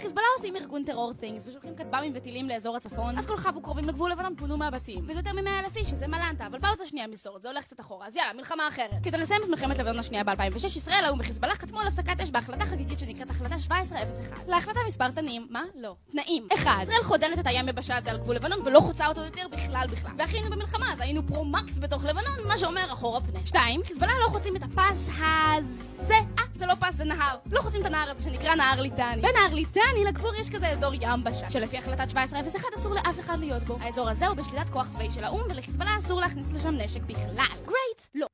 חיזבאללה 0.00 0.25
עושים 0.36 0.56
ארגון 0.56 0.84
טרור 0.84 1.12
things 1.20 1.48
ושולחים 1.48 1.76
כטב"מים 1.76 2.12
וטילים 2.14 2.48
לאזור 2.48 2.76
הצפון. 2.76 3.18
אז 3.18 3.26
כל 3.26 3.36
חבו 3.36 3.62
קרובים 3.62 3.84
לגבול 3.84 4.10
לבנון 4.10 4.36
פונו 4.36 4.56
מהבתים. 4.56 5.04
וזה 5.08 5.18
יותר 5.18 5.32
מ-100 5.32 5.64
אלף 5.64 5.76
איש 5.76 5.88
שזה 5.88 6.06
מלנטה 6.06 6.46
אבל 6.46 6.60
פאוזה 6.60 6.86
שנייה 6.86 7.06
מסורת 7.06 7.42
זה 7.42 7.48
הולך 7.48 7.64
קצת 7.64 7.80
אחורה. 7.80 8.06
אז 8.06 8.16
יאללה 8.16 8.32
מלחמה 8.32 8.68
אחרת. 8.68 8.90
כדי 9.02 9.18
לסיים 9.18 9.42
את 9.42 9.48
מלחמת 9.48 9.78
לבנון 9.78 9.98
השנייה 9.98 10.24
ב-2006 10.24 10.66
ישראל 10.66 11.04
האו"ם 11.04 11.20
וחיזבאללה 11.20 11.54
חתמו 11.54 11.80
על 11.80 11.86
הפסקת 11.88 12.20
אש 12.20 12.30
בהחלטה 12.30 12.64
חגיגית 12.64 12.98
שנקראת 12.98 13.30
החלטה 13.30 13.54
1701 13.54 14.48
להחלטה 14.48 14.80
מספר 14.86 15.10
תנים 15.10 15.46
מה? 15.50 15.64
לא. 15.74 15.94
תנאים. 16.10 16.48
1. 16.54 16.82
ישראל 16.82 17.02
חודרת 17.02 17.38
את 17.38 17.46
הים 17.46 17.68
יבשה 17.68 17.96
הזה 17.96 18.10
על 18.10 18.18
גבול 18.18 18.36
לבנון 18.36 18.58
ולא 18.64 18.80
חוצה 18.80 19.06
אותו 19.06 19.20
יותר 19.20 19.48
בכלל 19.50 19.86
בכלל. 19.90 20.10
ואחי 20.18 20.36
היינו 20.36 20.50
במלחמה 20.50 20.92
אז 20.92 21.00
היינו 21.00 21.26
פרו-מקס 21.26 21.78
בתוך 21.78 22.04
לבנון 22.04 22.48
מה 22.48 22.58
שאומר 22.58 22.92
אחורה 22.92 23.20
פנה 23.20 23.40
2. 23.46 23.80
חיזבאללה 23.84 24.14
לא 24.24 24.28
חוצים 24.28 24.56
את 24.56 24.62
הפס 24.62 25.10
הזה. 25.18 26.14
אה 26.38 26.46
זה 26.58 26.66
לא 26.66 26.74
פס 26.74 26.94
זה 26.94 27.04
נהר. 27.04 27.36
לא 27.52 27.60
חוצים 27.60 27.80
את 27.80 27.86
הנהר 27.86 28.10
הזה 28.10 28.22
שנקרא 28.22 28.54
נהר 28.54 28.80
ליטני. 28.80 29.22
בנהר 29.22 29.54
ליטני 29.54 30.04
לגבול 30.06 30.25
יש 30.40 30.50
כזה 30.50 30.68
אזור 30.68 30.94
יבשה 30.94 31.50
שלפי 31.50 31.78
החלטת 31.78 32.00
1701 32.00 32.64
אסור 32.76 32.94
לאף 32.94 33.20
אחד 33.20 33.38
להיות 33.40 33.62
בו. 33.62 33.76
האזור 33.80 34.08
הזה 34.08 34.26
הוא 34.26 34.36
בשליטת 34.36 34.68
כוח 34.68 34.88
צבאי 34.88 35.10
של 35.10 35.24
האו"ם 35.24 35.42
ולחיזבאללה 35.50 35.98
אסור 35.98 36.20
להכניס 36.20 36.52
לשם 36.52 36.74
נשק 36.74 37.02
בכלל. 37.02 37.46
גרייט 37.66 38.00
לא 38.14 38.26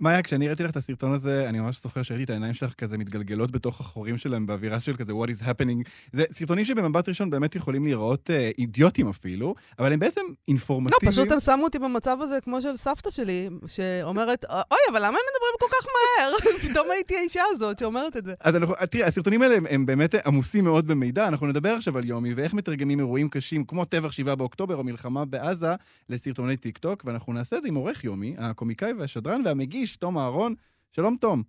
מאיה, 0.00 0.22
כשאני 0.22 0.44
הראיתי 0.44 0.62
לך 0.62 0.70
את 0.70 0.76
הסרטון 0.76 1.12
הזה, 1.12 1.48
אני 1.48 1.60
ממש 1.60 1.82
זוכר 1.82 2.02
שראיתי 2.02 2.24
את 2.24 2.30
העיניים 2.30 2.54
שלך 2.54 2.74
כזה 2.74 2.98
מתגלגלות 2.98 3.50
בתוך 3.50 3.80
החורים 3.80 4.18
שלהם 4.18 4.46
באווירה 4.46 4.80
של 4.80 4.96
כזה 4.96 5.12
what 5.12 5.26
is 5.26 5.44
happening. 5.44 5.88
זה 6.12 6.24
סרטונים 6.32 6.64
שבמבט 6.64 7.08
ראשון 7.08 7.30
באמת 7.30 7.56
יכולים 7.56 7.84
להיראות 7.84 8.30
אה, 8.30 8.50
אידיוטים 8.58 9.08
אפילו, 9.08 9.54
אבל 9.78 9.92
הם 9.92 9.98
בעצם 9.98 10.20
לא, 10.28 10.34
אינפורמטיביים. 10.48 11.12
פשוט 11.12 11.32
הם 11.32 11.40
שמו 11.40 11.64
אותי 11.64 11.78
במצב 11.78 12.16
הזה 12.20 12.38
כמו 12.44 12.62
של 12.62 12.76
סבתא 12.76 13.10
שלי, 13.10 13.48
שאומרת, 13.66 14.44
אוי, 14.44 14.78
אבל 14.90 14.98
למה 14.98 15.08
הם 15.08 15.14
מדברים 15.14 15.54
כל 15.60 15.66
כך 15.70 15.86
מהר? 15.86 16.32
פתאום 16.70 16.90
הייתי 16.90 17.16
האישה 17.16 17.42
הזאת 17.50 17.78
שאומרת 17.78 18.16
את 18.16 18.24
זה. 18.24 18.34
אז 18.40 18.56
אנחנו, 18.56 18.74
תראי, 18.90 19.04
הסרטונים 19.04 19.42
האלה 19.42 19.56
הם, 19.56 19.66
הם 19.70 19.86
באמת 19.86 20.14
עמוסים 20.26 20.64
מאוד 20.64 20.86
במידע, 20.86 21.28
אנחנו 21.28 21.46
נדבר 21.46 21.70
עכשיו 21.70 21.98
על 21.98 22.04
יומי 22.04 22.34
ואיך 22.34 22.54
מתרגמים 22.54 22.98
אירועים 22.98 23.28
קשים 23.28 23.64
כמו 23.64 23.84
טבח 23.84 24.12
7 24.12 24.34
באוקטובר 24.34 24.76
או 24.76 24.84
מלחמה 24.84 25.24
בעזה 25.24 25.70
לסרטוני 26.08 26.56
טיק 26.56 26.78
טוק, 26.78 27.02
ואנחנו 27.04 27.32
נעשה 27.32 27.56
את 27.56 27.62
זה 27.62 27.68
עם 27.68 27.74
עורך 27.74 28.04
יומי, 28.04 28.34
הקומיקאי 28.38 28.92
והשדרן 28.92 29.42
והמגיש, 29.44 29.85
תום 29.96 30.18
אהרון. 30.18 30.54
שלום 30.92 31.16
תום. 31.20 31.42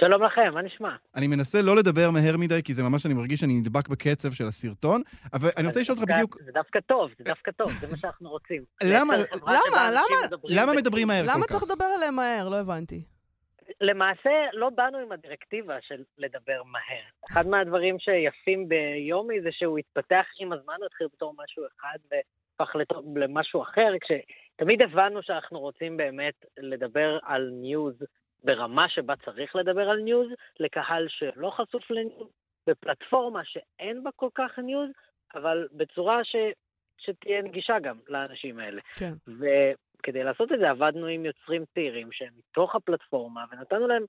שלום 0.00 0.22
לכם, 0.22 0.54
מה 0.54 0.62
נשמע? 0.62 0.96
אני 1.16 1.26
מנסה 1.26 1.62
לא 1.62 1.76
לדבר 1.76 2.10
מהר 2.10 2.36
מדי, 2.38 2.62
כי 2.64 2.74
זה 2.74 2.82
ממש, 2.82 3.06
אני 3.06 3.14
מרגיש 3.14 3.40
שאני 3.40 3.54
נדבק 3.60 3.88
בקצב 3.88 4.32
של 4.32 4.44
הסרטון, 4.46 5.02
אבל 5.32 5.48
אני 5.58 5.66
רוצה 5.66 5.80
לשאול 5.80 5.98
אותך 5.98 6.08
זה 6.08 6.14
בדיוק, 6.14 6.36
זה 6.44 6.52
דווקא 6.52 6.80
טוב, 6.80 7.10
זה 7.18 7.24
דווקא 7.24 7.50
טוב, 7.50 7.70
זה 7.80 7.86
מה 7.90 7.96
שאנחנו 7.96 8.30
רוצים. 8.30 8.62
למה- 8.94 9.14
למה? 9.46 9.88
למה- 9.92 10.26
מדברים 10.26 10.56
למה 10.62 10.72
מדברים 10.74 11.08
מהר 11.08 11.22
למה 11.22 11.32
כל 11.42 11.48
צריך 11.48 11.62
כך? 11.64 11.70
לדבר 11.70 11.84
עליהם 11.96 12.14
מהר? 12.16 12.48
לא 12.48 12.56
הבנתי. 12.60 13.02
למעשה, 13.80 14.30
לא 14.52 14.70
באנו 14.70 14.98
עם 14.98 15.12
הדירקטיבה 15.12 15.74
של 15.88 16.02
לדבר 16.18 16.62
מהר. 16.64 17.04
אחד 17.30 17.46
מהדברים 17.46 17.96
שיפים 17.98 18.68
ביומי 18.68 19.40
זה 19.42 19.48
שהוא 19.52 19.78
התפתח 19.78 20.24
עם 20.40 20.52
הזמן, 20.52 20.74
הוא 20.78 20.86
התחיל 20.86 21.06
בתור 21.14 21.34
משהו 21.44 21.62
אחד 21.66 21.98
והפך 22.10 22.70
למשהו 23.16 23.62
אחר, 23.62 23.88
כשתמיד 24.60 24.82
הבנו 24.82 25.22
שאנחנו 25.22 25.60
רוצים 25.60 25.96
באמת 25.96 26.34
לדבר 26.58 27.18
על 27.22 27.50
news 27.52 27.94
ברמה 28.44 28.88
שבה 28.88 29.14
צריך 29.24 29.56
לדבר 29.56 29.88
על 29.90 30.00
news, 30.00 30.28
לקהל 30.60 31.06
שלא 31.08 31.50
חשוף 31.50 31.90
ל 31.90 31.96
news, 31.96 32.28
בפלטפורמה 32.66 33.40
שאין 33.44 34.02
בה 34.02 34.10
כל 34.16 34.28
כך 34.34 34.58
news, 34.58 34.90
אבל 35.34 35.68
בצורה 35.72 36.24
ש... 36.24 36.36
שתהיה 36.98 37.42
נגישה 37.42 37.78
גם 37.78 37.98
לאנשים 38.08 38.58
האלה. 38.58 38.80
כן. 38.98 39.12
וכדי 39.26 40.22
לעשות 40.24 40.52
את 40.52 40.58
זה 40.58 40.70
עבדנו 40.70 41.06
עם 41.06 41.24
יוצרים 41.24 41.64
צעירים 41.74 42.12
שהם 42.12 42.32
מתוך 42.38 42.74
הפלטפורמה, 42.74 43.44
ונתנו 43.52 43.86
להם 43.86 44.04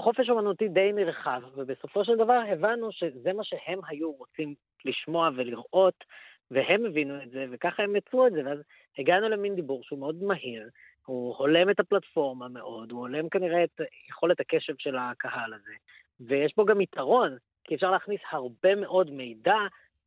חופש 0.00 0.30
אומנותי 0.30 0.68
די 0.68 0.92
נרחב, 0.92 1.42
ובסופו 1.56 2.04
של 2.04 2.16
דבר 2.16 2.40
הבנו 2.52 2.92
שזה 2.92 3.32
מה 3.32 3.44
שהם 3.44 3.80
היו 3.88 4.12
רוצים 4.12 4.54
לשמוע 4.84 5.30
ולראות, 5.36 6.04
והם 6.50 6.86
הבינו 6.86 7.22
את 7.22 7.30
זה, 7.30 7.46
וככה 7.50 7.82
הם 7.82 7.96
יצרו 7.96 8.26
את 8.26 8.32
זה, 8.32 8.42
ואז 8.44 8.58
הגענו 8.98 9.28
למין 9.28 9.54
דיבור 9.54 9.82
שהוא 9.84 9.98
מאוד 9.98 10.22
מהיר, 10.22 10.68
הוא 11.06 11.36
הולם 11.36 11.70
את 11.70 11.80
הפלטפורמה 11.80 12.48
מאוד, 12.48 12.92
הוא 12.92 13.00
הולם 13.00 13.28
כנראה 13.28 13.64
את 13.64 13.80
יכולת 14.08 14.40
הקשב 14.40 14.74
של 14.78 14.96
הקהל 14.96 15.54
הזה, 15.54 15.72
ויש 16.20 16.56
בו 16.56 16.64
גם 16.64 16.80
יתרון, 16.80 17.36
כי 17.64 17.74
אפשר 17.74 17.90
להכניס 17.90 18.20
הרבה 18.30 18.74
מאוד 18.74 19.10
מידע 19.10 19.56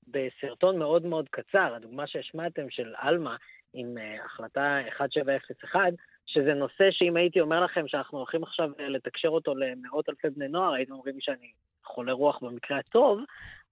בסרטון 0.07 0.79
מאוד 0.79 1.05
מאוד 1.05 1.29
קצר. 1.29 1.73
הדוגמה 1.75 2.07
שהשמעתם 2.07 2.69
של 2.69 2.93
עלמה 2.97 3.35
עם 3.73 3.97
uh, 3.97 4.25
החלטה 4.25 4.79
1701, 4.79 5.79
שזה 6.25 6.53
נושא 6.53 6.91
שאם 6.91 7.15
הייתי 7.15 7.41
אומר 7.41 7.63
לכם 7.63 7.87
שאנחנו 7.87 8.17
הולכים 8.17 8.43
עכשיו 8.43 8.71
uh, 8.77 8.81
לתקשר 8.81 9.29
אותו 9.29 9.55
למאות 9.55 10.09
אלפי 10.09 10.29
בני 10.29 10.47
נוער, 10.47 10.73
הייתם 10.73 10.91
אומרים 10.91 11.15
שאני 11.19 11.51
חולה 11.85 12.13
רוח 12.13 12.39
במקרה 12.41 12.79
הטוב, 12.79 13.19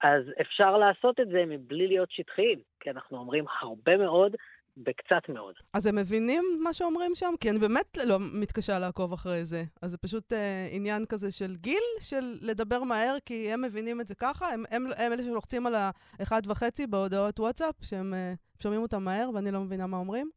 אז 0.03 0.23
אפשר 0.41 0.77
לעשות 0.77 1.19
את 1.19 1.27
זה 1.29 1.43
מבלי 1.47 1.87
להיות 1.87 2.11
שטחיים, 2.11 2.59
כי 2.79 2.89
אנחנו 2.89 3.17
אומרים 3.17 3.45
הרבה 3.61 3.97
מאוד 3.97 4.35
בקצת 4.77 5.29
מאוד. 5.29 5.55
אז 5.73 5.87
הם 5.87 5.95
מבינים 5.95 6.43
מה 6.63 6.73
שאומרים 6.73 7.11
שם? 7.15 7.33
כי 7.39 7.49
אני 7.49 7.59
באמת 7.59 7.97
לא 8.07 8.17
מתקשה 8.41 8.79
לעקוב 8.79 9.13
אחרי 9.13 9.45
זה. 9.45 9.63
אז 9.81 9.91
זה 9.91 9.97
פשוט 9.97 10.33
אה, 10.33 10.67
עניין 10.71 11.05
כזה 11.09 11.31
של 11.31 11.55
גיל, 11.61 11.83
של 11.99 12.37
לדבר 12.41 12.83
מהר, 12.83 13.15
כי 13.25 13.53
הם 13.53 13.61
מבינים 13.61 14.01
את 14.01 14.07
זה 14.07 14.15
ככה? 14.15 14.45
הם, 14.53 14.63
הם, 14.71 14.85
הם 14.97 15.13
אלה 15.13 15.23
שלוחצים 15.23 15.67
על 15.67 15.73
האחד 15.75 16.41
וחצי 16.47 16.87
בהודעות 16.87 17.39
וואטסאפ, 17.39 17.75
שהם 17.81 18.13
אה, 18.13 18.33
שומעים 18.63 18.81
אותם 18.81 19.03
מהר 19.03 19.29
ואני 19.33 19.51
לא 19.51 19.59
מבינה 19.59 19.87
מה 19.87 19.97
אומרים? 19.97 20.29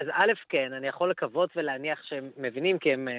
אז 0.00 0.06
א', 0.12 0.32
כן, 0.48 0.72
אני 0.72 0.88
יכול 0.88 1.10
לקוות 1.10 1.50
ולהניח 1.56 2.02
שהם 2.04 2.30
מבינים, 2.36 2.78
כי 2.78 2.92
הם 2.92 3.08
uh, 3.08 3.10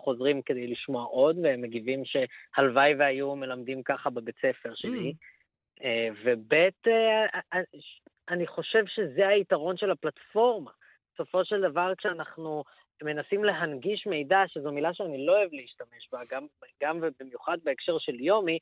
חוזרים 0.00 0.42
כדי 0.42 0.66
לשמוע 0.66 1.04
עוד, 1.04 1.38
והם 1.42 1.62
מגיבים 1.62 2.02
שהלוואי 2.04 2.94
והיו 2.94 3.36
מלמדים 3.36 3.82
ככה 3.82 4.10
בבית 4.10 4.36
ספר 4.38 4.72
שלי. 4.74 5.12
Uh, 5.78 5.82
וב', 6.24 6.52
uh, 6.54 7.56
אני 8.28 8.46
חושב 8.46 8.84
שזה 8.86 9.28
היתרון 9.28 9.76
של 9.76 9.90
הפלטפורמה. 9.90 10.70
בסופו 11.14 11.44
של 11.44 11.60
דבר, 11.60 11.92
כשאנחנו 11.98 12.64
מנסים 13.02 13.44
להנגיש 13.44 14.06
מידע, 14.06 14.42
שזו 14.46 14.72
מילה 14.72 14.94
שאני 14.94 15.26
לא 15.26 15.38
אוהב 15.38 15.50
להשתמש 15.52 16.08
בה, 16.12 16.20
גם, 16.30 16.46
גם 16.82 16.98
ובמיוחד 17.02 17.58
בהקשר 17.64 17.98
של 17.98 18.20
יומי, 18.20 18.58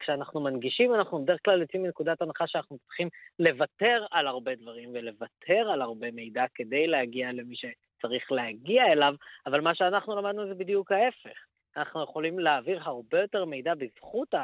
כשאנחנו 0.00 0.40
מנגישים, 0.40 0.94
אנחנו 0.94 1.22
בדרך 1.22 1.40
כלל 1.44 1.60
יוצאים 1.60 1.82
מנקודת 1.82 2.22
הנחה 2.22 2.46
שאנחנו 2.46 2.78
צריכים 2.78 3.08
לוותר 3.38 4.06
על 4.10 4.26
הרבה 4.26 4.54
דברים 4.54 4.90
ולוותר 4.92 5.70
על 5.72 5.82
הרבה 5.82 6.10
מידע 6.10 6.44
כדי 6.54 6.86
להגיע 6.86 7.32
למי 7.32 7.56
שצריך 8.00 8.32
להגיע 8.32 8.92
אליו, 8.92 9.14
אבל 9.46 9.60
מה 9.60 9.74
שאנחנו 9.74 10.16
למדנו 10.16 10.46
זה 10.48 10.54
בדיוק 10.54 10.92
ההפך. 10.92 11.38
אנחנו 11.76 12.02
יכולים 12.02 12.38
להעביר 12.38 12.80
הרבה 12.82 13.20
יותר 13.20 13.44
מידע 13.44 13.74
בזכות 13.74 14.34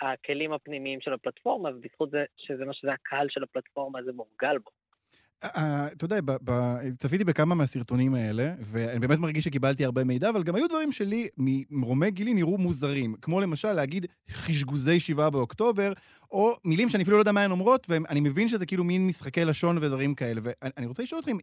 הכלים 0.00 0.52
הפנימיים 0.52 1.00
של 1.00 1.12
הפלטפורמה, 1.12 1.70
ובזכות 1.70 2.10
זה 2.10 2.24
שזה 2.36 2.64
מה 2.64 2.74
שזה 2.74 2.92
הקהל 2.92 3.28
של 3.30 3.42
הפלטפורמה, 3.42 4.02
זה 4.02 4.12
מורגל 4.12 4.58
בו. 4.58 4.70
אתה 5.44 6.04
יודע, 6.04 6.16
צפיתי 6.98 7.24
בכמה 7.24 7.54
מהסרטונים 7.54 8.14
האלה, 8.14 8.52
ואני 8.60 8.98
באמת 9.06 9.18
מרגיש 9.18 9.44
שקיבלתי 9.44 9.84
הרבה 9.84 10.04
מידע, 10.04 10.28
אבל 10.30 10.42
גם 10.42 10.54
היו 10.54 10.68
דברים 10.68 10.92
שלי, 10.92 11.28
ממרומי 11.36 12.10
גילי, 12.10 12.34
נראו 12.34 12.58
מוזרים. 12.58 13.14
כמו 13.22 13.40
למשל 13.40 13.72
להגיד 13.72 14.06
חשגוזי 14.30 15.00
שבעה 15.00 15.30
באוקטובר, 15.30 15.92
או 16.30 16.56
מילים 16.64 16.88
שאני 16.88 17.02
אפילו 17.02 17.16
לא 17.16 17.22
יודע 17.22 17.32
מה 17.32 17.44
הן 17.44 17.50
אומרות, 17.50 17.86
ואני 17.88 18.20
מבין 18.20 18.48
שזה 18.48 18.66
כאילו 18.66 18.84
מין 18.84 19.06
משחקי 19.06 19.44
לשון 19.44 19.78
ודברים 19.80 20.14
כאלה. 20.14 20.40
ואני 20.44 20.86
רוצה 20.86 21.02
לשאול 21.02 21.20
אתכם, 21.20 21.36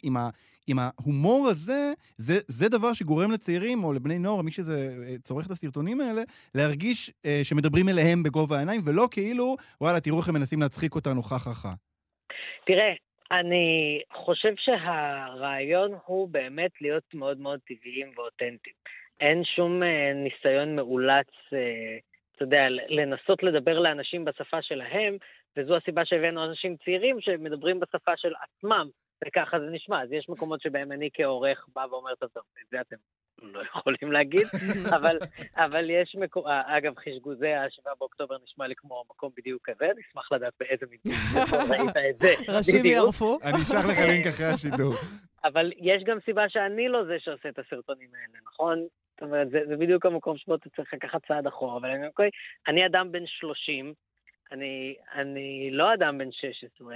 אם, 0.68 0.80
ההומור 0.80 1.48
הזה, 1.50 1.94
זה, 2.18 2.40
זה 2.48 2.70
דבר 2.70 2.94
שגורם 2.94 3.32
לצעירים, 3.32 3.84
או 3.84 3.94
לבני 3.94 4.20
נוער, 4.20 4.42
מי 4.42 4.52
שזה 4.52 4.96
צורך 5.22 5.46
את 5.46 5.52
הסרטונים 5.52 6.02
האלה, 6.02 6.22
להרגיש 6.56 7.12
אה, 7.26 7.40
שמדברים 7.44 7.90
אליהם 7.90 8.24
בגובה 8.24 8.56
העיניים, 8.56 8.82
ולא 8.86 9.08
כאילו, 9.12 9.56
וואלה, 9.82 10.00
תראו 10.00 10.20
איך 10.20 10.30
הם 10.30 10.36
מנסים 10.36 10.62
להצחיק 10.62 10.96
אותנו, 10.96 11.24
חככה. 11.24 11.74
תראה, 12.66 12.94
אני 13.32 14.02
חושב 14.14 14.54
שהרעיון 14.58 15.92
הוא 16.06 16.30
באמת 16.30 16.72
להיות 16.82 17.14
מאוד 17.14 17.40
מאוד 17.40 17.60
טבעיים 17.68 18.12
ואותנטיים. 18.16 18.76
אין 19.20 19.44
שום 19.44 19.84
אה, 19.84 20.14
ניסיון 20.14 20.76
מאולץ, 20.76 21.28
אה, 21.54 21.98
אתה 22.36 22.44
יודע, 22.44 22.70
לנסות 22.70 23.44
לדבר 23.44 23.80
לאנשים 23.80 24.26
בשפה 24.26 24.62
שלהם, 24.62 25.18
וזו 25.58 25.76
הסיבה 25.76 26.06
שהבאנו 26.06 26.46
אנשים 26.46 26.76
צעירים 26.86 27.22
שמדברים 27.22 27.80
בשפה 27.80 28.12
של 28.18 28.34
עצמם, 28.44 28.90
וככה 29.26 29.60
זה 29.60 29.66
נשמע. 29.66 30.04
אז 30.04 30.12
יש 30.12 30.30
מקומות 30.30 30.62
שבהם 30.62 30.92
אני 30.92 31.10
כעורך 31.14 31.68
בא 31.76 31.86
ואומר, 31.90 32.16
טוב, 32.16 32.30
טוב, 32.30 32.44
את 32.62 32.68
זה 32.72 32.82
אתם 32.82 32.96
לא 33.42 33.62
יכולים 33.62 34.12
להגיד, 34.12 34.48
אבל, 34.96 35.18
אבל 35.56 35.90
יש 35.90 36.16
מקום, 36.20 36.44
אגב, 36.48 36.94
חשגוזי 36.96 37.54
ה-7 37.54 37.96
באוקטובר 38.00 38.36
נשמע 38.44 38.68
לי 38.68 38.76
כמו 38.78 39.04
מקום 39.10 39.32
בדיוק 39.38 39.70
כזה, 39.70 39.86
נשמח 39.98 40.32
לדעת 40.32 40.54
באיזה 40.60 40.86
מקום 40.92 41.72
ראית 41.72 41.98
את 42.10 42.20
זה. 42.20 42.54
ראשים 42.58 42.86
יערפו. 42.86 43.40
אני 43.44 43.62
אשלח 43.62 43.86
לך 43.90 43.98
לינק 44.08 44.28
אחרי 44.28 44.46
השידור. 44.46 44.94
אבל 45.48 45.72
יש 45.78 46.04
גם 46.04 46.18
סיבה 46.26 46.50
שאני 46.50 46.88
לא 46.88 47.06
זה 47.06 47.16
שעושה 47.20 47.50
את 47.50 47.60
הסרטונים 47.60 48.10
האלה, 48.14 48.40
נכון? 48.46 48.86
זאת 49.14 49.22
אומרת, 49.22 49.50
זה, 49.50 49.60
זה 49.68 49.76
בדיוק 49.76 50.06
המקום 50.06 50.38
שבו 50.38 50.56
אתה 50.56 50.70
צריך 50.76 50.94
לקחת 50.94 51.26
צעד 51.28 51.48
אחורה, 51.48 51.78
אבל 51.78 51.90
אני, 51.90 52.08
אוקיי, 52.08 52.30
אני 52.68 52.86
אדם 52.86 53.12
בן 53.12 53.26
30, 53.26 53.94
אני, 54.52 54.96
אני 55.16 55.70
לא 55.72 55.94
אדם 55.94 56.18
בן 56.18 56.32
16, 56.32 56.96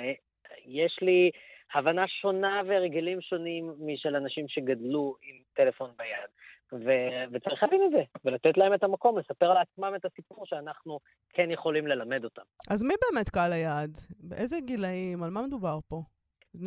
יש 0.66 1.00
לי 1.02 1.32
הבנה 1.74 2.08
שונה 2.08 2.62
והרגלים 2.68 3.22
שונים 3.22 3.74
משל 3.80 4.16
אנשים 4.16 4.48
שגדלו 4.48 5.16
עם 5.22 5.36
טלפון 5.54 5.90
ביד. 5.98 6.30
ו- 6.74 7.32
וצריך 7.32 7.64
להבין 7.64 7.82
את 7.86 7.92
זה, 7.92 8.04
ולתת 8.26 8.58
להם 8.58 8.74
את 8.74 8.84
המקום, 8.84 9.20
לספר 9.20 9.52
על 9.52 9.58
עצמם 9.58 9.94
את 9.96 10.06
הסיפור 10.06 10.46
שאנחנו 10.46 11.00
כן 11.34 11.52
יכולים 11.52 11.88
ללמד 11.88 12.24
אותם. 12.24 12.42
אז 12.70 12.84
מי 12.84 12.94
באמת 13.12 13.30
קהל 13.30 13.54
היעד? 13.54 13.98
באיזה 14.20 14.56
גילאים? 14.62 15.24
על 15.24 15.30
מה 15.30 15.42
מדובר 15.42 15.80
פה? 15.88 16.02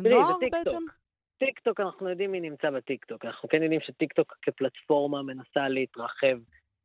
תראי, 0.03 0.13
נוער. 0.13 0.37
בעצם? 0.41 0.83
טיקטוק, 1.37 1.79
אנחנו 1.79 2.09
יודעים 2.09 2.31
מי 2.31 2.39
נמצא 2.39 2.69
בטיקטוק. 2.69 3.25
אנחנו 3.25 3.49
כן 3.49 3.63
יודעים 3.63 3.81
שטיקטוק 3.81 4.37
כפלטפורמה 4.41 5.21
מנסה 5.21 5.67
להתרחב 5.69 6.37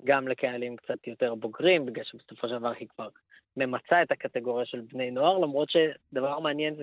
גם 0.04 0.28
לקהלים 0.28 0.76
קצת 0.76 1.06
יותר 1.06 1.35
בוגרים, 1.35 1.87
בגלל 1.87 2.04
שבסופו 2.04 2.49
של 2.49 2.58
דבר 2.58 2.73
היא 2.78 2.88
כבר 2.88 3.08
ממצה 3.56 4.02
את 4.02 4.11
הקטגוריה 4.12 4.66
של 4.66 4.80
בני 4.80 5.11
נוער, 5.11 5.38
למרות 5.38 5.68
שדבר 5.70 6.38
מעניין 6.38 6.75
זה 6.75 6.82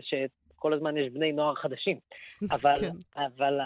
שכל 0.63 0.74
הזמן 0.74 0.98
יש 0.98 1.10
בני 1.10 1.32
נוער 1.32 1.55
חדשים. 1.55 1.98
אבל, 2.55 2.79
כן. 2.82 3.22
אבל 3.22 3.60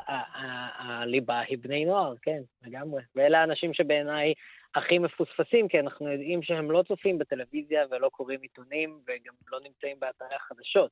הליבה 0.78 1.40
היא 1.40 1.58
בני 1.62 1.86
נוער, 1.86 2.14
כן, 2.22 2.42
לגמרי. 2.66 3.02
ואלה 3.16 3.40
האנשים 3.40 3.74
שבעיניי 3.74 4.34
הכי 4.76 5.00
מפוספסים, 5.00 5.68
כי 5.68 5.80
אנחנו 5.80 6.12
יודעים 6.12 6.44
שהם 6.44 6.72
לא 6.72 6.84
צופים 6.88 7.18
בטלוויזיה 7.18 7.86
ולא 7.92 8.10
קוראים 8.10 8.42
עיתונים 8.42 9.00
וגם 9.08 9.34
לא 9.52 9.60
נמצאים 9.64 10.00
באתרי 10.00 10.36
החדשות. 10.36 10.92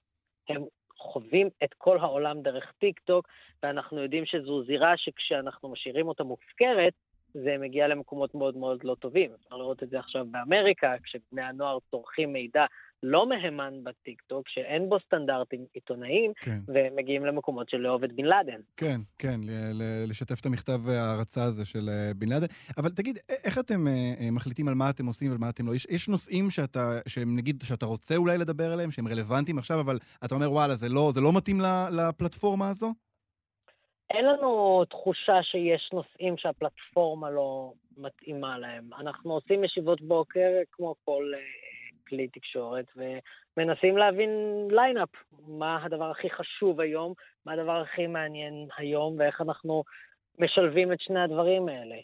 הם 0.49 0.63
חווים 0.97 1.49
את 1.63 1.73
כל 1.77 1.97
העולם 1.97 2.41
דרך 2.41 2.71
טיק 2.79 2.99
טוק, 2.99 3.27
ואנחנו 3.63 4.01
יודעים 4.01 4.25
שזו 4.25 4.63
זירה 4.63 4.93
שכשאנחנו 4.97 5.69
משאירים 5.69 6.07
אותה 6.07 6.23
מופקרת, 6.23 6.93
זה 7.33 7.55
מגיע 7.59 7.87
למקומות 7.87 8.35
מאוד 8.35 8.57
מאוד 8.57 8.83
לא 8.83 8.95
טובים. 8.99 9.31
אפשר 9.33 9.57
לראות 9.57 9.83
את 9.83 9.89
זה 9.89 9.99
עכשיו 9.99 10.25
באמריקה, 10.31 10.95
כשבני 11.03 11.41
הנוער 11.43 11.77
צורכים 11.91 12.33
מידע 12.33 12.65
לא 13.03 13.29
מהימן 13.29 13.73
בטיקטוק, 13.83 14.49
שאין 14.49 14.89
בו 14.89 14.97
סטנדרטים 14.99 15.65
עיתונאיים, 15.73 16.31
כן. 16.41 16.59
והם 16.67 16.95
מגיעים 16.95 17.25
למקומות 17.25 17.69
של 17.69 17.77
לאהוב 17.77 18.03
את 18.03 18.13
בן 18.13 18.25
לאדן. 18.25 18.61
כן, 18.77 18.97
כן, 19.17 19.39
ל- 19.43 19.71
ל- 19.73 20.09
לשתף 20.09 20.39
את 20.41 20.45
המכתב 20.45 20.89
ההערצה 20.89 21.43
הזה 21.43 21.65
של 21.65 21.89
אה, 21.89 22.11
בן 22.15 22.29
לאדן. 22.29 22.47
אבל 22.77 22.89
תגיד, 22.89 23.17
איך 23.45 23.59
אתם 23.59 23.87
אה, 23.87 24.13
אה, 24.19 24.31
מחליטים 24.31 24.67
על 24.67 24.73
מה 24.75 24.89
אתם 24.89 25.05
עושים 25.05 25.29
ועל 25.29 25.39
מה 25.39 25.49
אתם 25.49 25.67
לא? 25.67 25.75
יש, 25.75 25.85
יש 25.89 26.09
נושאים 26.09 26.49
שאתה, 26.49 26.99
שהם 27.07 27.35
נגיד, 27.35 27.63
שאתה 27.63 27.85
רוצה 27.85 28.15
אולי 28.15 28.37
לדבר 28.37 28.73
עליהם, 28.73 28.91
שהם 28.91 29.07
רלוונטיים 29.07 29.57
עכשיו, 29.57 29.79
אבל 29.79 29.97
אתה 30.25 30.35
אומר, 30.35 30.51
וואלה, 30.51 30.75
זה 30.75 30.89
לא, 30.89 31.11
זה 31.13 31.21
לא 31.21 31.31
מתאים 31.37 31.57
לפלטפורמה 31.91 32.69
הזו? 32.69 32.93
אין 34.09 34.25
לנו 34.25 34.83
תחושה 34.89 35.43
שיש 35.43 35.89
נושאים 35.93 36.37
שהפלטפורמה 36.37 37.29
לא 37.29 37.73
מתאימה 37.97 38.57
להם. 38.57 38.89
אנחנו 38.99 39.33
עושים 39.33 39.63
ישיבות 39.63 40.01
בוקר 40.01 40.49
כמו 40.71 40.95
כל 41.05 41.31
כלי 42.07 42.27
תקשורת, 42.27 42.85
ומנסים 42.95 43.97
להבין 43.97 44.29
ליינאפ, 44.69 45.09
מה 45.47 45.83
הדבר 45.83 46.11
הכי 46.11 46.29
חשוב 46.29 46.79
היום, 46.79 47.13
מה 47.45 47.53
הדבר 47.53 47.81
הכי 47.81 48.07
מעניין 48.07 48.67
היום, 48.77 49.15
ואיך 49.19 49.41
אנחנו 49.41 49.83
משלבים 50.39 50.93
את 50.93 51.01
שני 51.01 51.19
הדברים 51.19 51.67
האלה. 51.69 51.95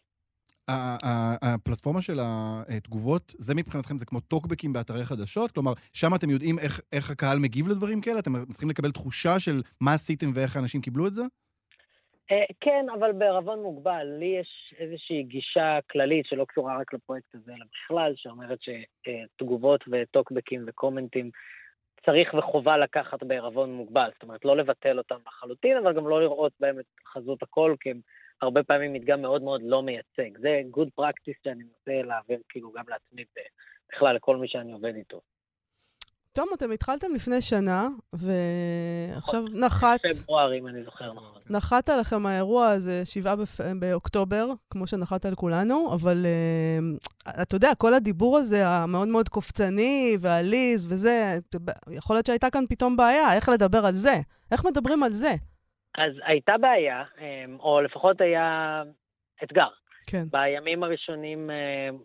הפלטפורמה 1.42 2.02
של 2.02 2.20
התגובות, 2.22 3.34
זה 3.38 3.56
מבחינתכם, 3.56 3.98
זה 3.98 4.06
כמו 4.06 4.20
טוקבקים 4.20 4.74
באתרי 4.74 5.06
חדשות? 5.06 5.52
כלומר, 5.52 5.74
שם 5.94 6.16
אתם 6.16 6.30
יודעים 6.30 6.60
איך, 6.60 6.82
איך 6.92 7.12
הקהל 7.12 7.40
מגיב 7.40 7.68
לדברים 7.68 8.02
כאלה? 8.02 8.20
אתם 8.20 8.46
צריכים 8.46 8.70
לקבל 8.70 8.92
תחושה 8.92 9.40
של 9.40 9.62
מה 9.82 9.94
עשיתם 9.94 10.32
ואיך 10.34 10.56
האנשים 10.56 10.82
קיבלו 10.82 11.08
את 11.08 11.14
זה? 11.14 11.24
אה, 12.32 12.46
כן, 12.60 12.86
אבל 13.00 13.12
בערבון 13.12 13.60
מוגבל. 13.60 14.08
לי 14.20 14.26
יש 14.26 14.74
איזושהי 14.78 15.24
גישה 15.24 15.80
כללית 15.92 16.26
שלא 16.26 16.46
קשורה 16.46 16.78
רק 16.80 16.94
לפרויקט 16.94 17.36
הזה, 17.36 17.52
אלא 17.52 17.66
בכלל, 17.72 18.14
שאומרת 18.16 18.60
שתגובות 18.62 19.84
וטוקבקים 19.92 20.64
וקומנטים 20.68 21.32
צריך 22.06 22.34
וחובה 22.34 22.78
לקחת 22.78 23.24
בערבון 23.24 23.74
מוגבל. 23.74 24.10
זאת 24.14 24.24
אומרת, 24.24 24.46
לא 24.46 24.58
לבטל 24.58 24.98
אותם 24.98 25.16
לחלוטין, 25.28 25.78
אבל 25.78 25.94
גם 25.94 26.08
לא 26.08 26.22
לראות 26.22 26.54
בהם 26.60 26.80
את 26.80 26.86
חזות 27.14 27.44
הכל, 27.44 27.76
כי 27.80 27.92
הם 27.92 28.00
הרבה 28.42 28.64
פעמים 28.64 28.94
מדגם 28.94 29.22
מאוד 29.22 29.42
מאוד 29.42 29.62
לא 29.64 29.82
מייצג. 29.82 30.38
זה 30.38 30.62
good 30.78 31.02
practice 31.02 31.40
שאני 31.44 31.64
מנסה 31.64 32.08
להעביר 32.08 32.40
כאילו 32.50 32.72
גם 32.72 32.84
לעצמי, 32.88 33.24
בכלל 33.92 34.16
לכל 34.16 34.38
מי 34.38 34.48
שאני 34.48 34.72
עובד 34.72 34.96
איתו. 34.96 35.22
תום, 36.34 36.48
אתם 36.58 36.72
התחלתם 36.72 37.08
לפני 37.16 37.42
שנה, 37.42 37.88
ועכשיו 38.14 39.44
נחת... 39.54 40.00
פברואר, 40.24 40.58
אם 40.58 40.68
אני 40.68 40.84
זוכר 40.84 41.14
נכון. 41.14 41.42
נחת 41.50 41.90
עליכם 41.90 42.26
האירוע 42.26 42.68
הזה, 42.68 43.06
שבעה 43.06 43.36
בפ... 43.36 43.62
באוקטובר, 43.80 44.48
כמו 44.70 44.88
שנחת 44.88 45.26
על 45.26 45.36
כולנו, 45.36 45.94
אבל 45.94 46.26
uh, 46.26 47.42
אתה 47.42 47.56
יודע, 47.56 47.70
כל 47.78 47.94
הדיבור 47.94 48.38
הזה, 48.38 48.68
המאוד 48.68 49.08
מאוד 49.08 49.30
קופצני 49.30 50.18
ועליז 50.20 50.94
וזה, 50.94 51.38
יכול 51.92 52.16
להיות 52.16 52.26
שהייתה 52.26 52.48
כאן 52.50 52.64
פתאום 52.70 52.98
בעיה, 52.98 53.36
איך 53.36 53.50
לדבר 53.50 53.86
על 53.86 53.96
זה? 53.96 54.16
איך 54.52 54.66
מדברים 54.66 55.04
על 55.04 55.12
זה? 55.12 55.32
אז 55.98 56.12
הייתה 56.26 56.58
בעיה, 56.62 57.04
אמ, 57.20 57.58
או 57.60 57.82
לפחות 57.82 58.22
היה 58.22 58.82
אתגר. 59.44 59.68
כן. 60.08 60.24
בימים 60.32 60.84
הראשונים 60.84 61.50
אמ, 61.50 61.98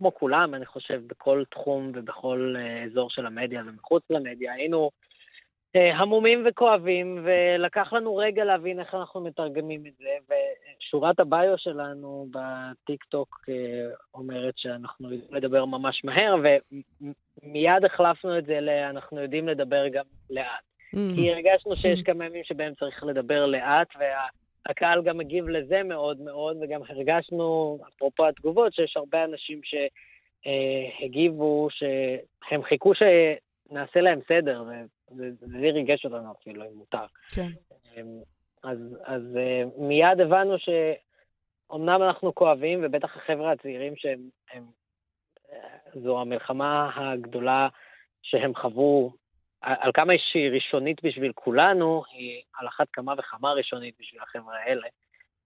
כמו 0.00 0.14
כולם, 0.14 0.54
אני 0.54 0.66
חושב, 0.66 1.02
בכל 1.06 1.42
תחום 1.50 1.92
ובכל 1.94 2.54
uh, 2.56 2.86
אזור 2.86 3.10
של 3.10 3.26
המדיה 3.26 3.62
ומחוץ 3.66 4.02
למדיה, 4.10 4.52
היינו 4.52 4.90
uh, 5.76 5.80
המומים 5.96 6.44
וכואבים, 6.46 7.24
ולקח 7.24 7.92
לנו 7.92 8.16
רגע 8.16 8.44
להבין 8.44 8.80
איך 8.80 8.94
אנחנו 8.94 9.20
מתרגמים 9.20 9.86
את 9.86 9.92
זה, 9.98 10.34
ושורת 10.78 11.20
הביו 11.20 11.58
שלנו 11.58 12.26
בטיק-טוק 12.30 13.40
uh, 13.46 13.52
אומרת 14.14 14.54
שאנחנו 14.56 15.12
יודעים 15.12 15.34
לדבר 15.34 15.64
ממש 15.64 16.04
מהר, 16.04 16.36
ומיד 17.42 17.84
החלפנו 17.84 18.38
את 18.38 18.46
זה 18.46 18.60
ל... 18.60 18.68
אנחנו 18.68 19.20
יודעים 19.20 19.48
לדבר 19.48 19.88
גם 19.88 20.04
לאט. 20.30 20.46
Mm. 20.94 20.98
כי 21.14 21.32
הרגשנו 21.32 21.76
שיש 21.76 22.02
כמה 22.04 22.26
ימים 22.26 22.44
שבהם 22.44 22.74
צריך 22.74 23.04
לדבר 23.04 23.46
לאט, 23.46 23.88
וה... 23.98 24.26
הקהל 24.66 25.02
גם 25.02 25.18
מגיב 25.18 25.48
לזה 25.48 25.82
מאוד 25.82 26.20
מאוד, 26.20 26.56
וגם 26.60 26.80
הרגשנו, 26.88 27.78
אפרופו 27.88 28.26
התגובות, 28.26 28.74
שיש 28.74 28.96
הרבה 28.96 29.24
אנשים 29.24 29.60
שהגיבו, 30.44 31.68
שהם 31.70 32.62
חיכו 32.62 32.92
שנעשה 32.94 34.00
להם 34.00 34.20
סדר, 34.28 34.64
וזה 35.18 35.70
ריגש 35.72 36.04
אותנו 36.04 36.32
אפילו, 36.32 36.64
אם 36.64 36.74
מותר. 36.74 37.06
כן. 37.34 37.48
אז, 38.62 38.78
אז 39.04 39.22
אה, 39.36 39.62
מיד 39.78 40.20
הבנו 40.20 40.56
שאומנם 40.58 42.02
אנחנו 42.02 42.34
כואבים, 42.34 42.80
ובטח 42.82 43.16
החבר'ה 43.16 43.52
הצעירים 43.52 43.96
שהם, 43.96 44.20
הם, 44.52 44.64
אה, 45.52 45.78
זו 45.94 46.20
המלחמה 46.20 46.90
הגדולה 46.94 47.68
שהם 48.22 48.54
חוו 48.54 49.12
על 49.62 49.92
כמה 49.94 50.12
שהיא 50.18 50.50
ראשונית 50.50 51.04
בשביל 51.04 51.32
כולנו, 51.34 52.02
היא 52.12 52.42
על 52.58 52.68
אחת 52.68 52.86
כמה 52.92 53.14
וכמה 53.18 53.52
ראשונית 53.52 53.94
בשביל 54.00 54.20
החבר'ה 54.22 54.58
האלה. 54.58 54.88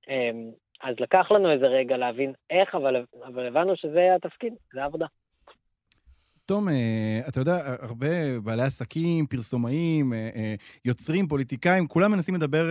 אמ, 0.09 0.50
אז 0.83 0.94
לקח 1.00 1.30
לנו 1.30 1.50
איזה 1.52 1.66
רגע 1.66 1.97
להבין 1.97 2.33
איך, 2.50 2.75
אבל, 2.75 3.04
אבל 3.26 3.47
הבנו 3.47 3.76
שזה 3.76 4.14
התפקיד, 4.14 4.54
זה 4.73 4.83
העבודה. 4.83 5.06
תום, 6.46 6.68
אה, 6.68 7.20
אתה 7.28 7.40
יודע, 7.40 7.76
הרבה 7.80 8.40
בעלי 8.40 8.62
עסקים, 8.62 9.26
פרסומאים, 9.26 10.12
אה, 10.12 10.28
אה, 10.35 10.54
יוצרים, 10.85 11.28
פוליטיקאים, 11.28 11.87
כולם 11.87 12.12
מנסים 12.12 12.35
לדבר 12.35 12.70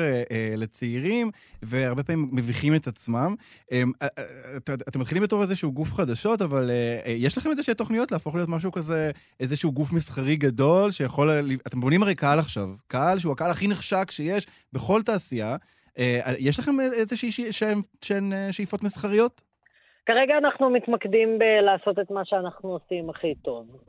לצעירים, 0.58 1.32
והרבה 1.62 2.04
פעמים 2.04 2.30
מביכים 2.32 2.76
את 2.76 2.88
עצמם. 2.88 3.36
אתם 4.88 5.00
מתחילים 5.00 5.24
בתור 5.24 5.42
איזשהו 5.42 5.72
גוף 5.72 5.94
חדשות, 5.94 6.42
אבל 6.42 6.72
יש 7.06 7.38
לכם 7.38 7.52
איזשהי 7.52 7.74
תוכניות 7.74 8.12
להפוך 8.12 8.36
להיות 8.36 8.50
משהו 8.50 8.72
כזה, 8.72 9.12
איזשהו 9.40 9.72
גוף 9.72 9.92
מסחרי 9.92 10.36
גדול, 10.36 10.92
שיכול... 10.92 11.30
אתם 11.68 11.82
בונים 11.82 12.04
הרי 12.04 12.16
קהל 12.16 12.40
עכשיו, 12.40 12.70
קהל 12.88 13.20
שהוא 13.20 13.34
הקהל 13.34 13.52
הכי 13.52 13.68
נחשק 13.68 14.12
שיש 14.12 14.48
בכל 14.74 15.02
תעשייה. 15.02 15.56
יש 16.38 16.60
לכם 16.60 16.80
איזושהי 16.80 17.32
שאיפות 18.52 18.84
מסחריות? 18.84 19.53
כרגע 20.06 20.38
אנחנו 20.38 20.70
מתמקדים 20.70 21.40
בלעשות 21.40 22.00
את 22.00 22.12
מה 22.12 22.26
שאנחנו 22.26 22.72
עושים 22.72 23.10
הכי 23.10 23.36
טוב. 23.36 23.84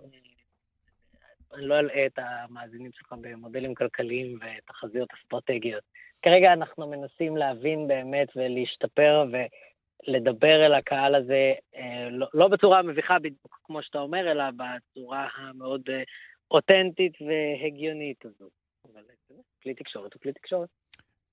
אני 1.55 1.66
לא 1.66 1.79
אלאה 1.79 2.07
את 2.07 2.18
המאזינים 2.18 2.90
שלך 2.92 3.14
במודלים 3.20 3.74
כלכליים 3.74 4.38
ותחזיות 4.38 5.09
אסטרטגיות. 5.12 5.85
כרגע 6.22 6.53
אנחנו 6.53 6.87
מנסים 6.87 7.37
להבין 7.37 7.88
באמת 7.88 8.29
ולהשתפר 8.37 9.24
ולדבר 9.33 10.66
אל 10.66 10.74
הקהל 10.74 11.14
הזה, 11.14 11.53
אה, 11.77 12.09
לא, 12.11 12.27
לא 12.35 12.48
בצורה 12.48 12.83
מביכה 12.83 13.18
בדיוק 13.18 13.61
כמו 13.64 13.83
שאתה 13.83 13.98
אומר, 13.98 14.33
אלא 14.33 14.44
בצורה 14.50 15.29
המאוד 15.37 15.83
אה, 15.88 16.03
אותנטית 16.50 17.12
והגיונית 17.20 18.24
הזו. 18.24 18.48
אבל 18.92 19.03
אה, 19.11 19.37
כלי 19.62 19.74
תקשורת 19.74 20.14
הוא 20.14 20.20
כלי 20.22 20.33
תקשורת. 20.33 20.68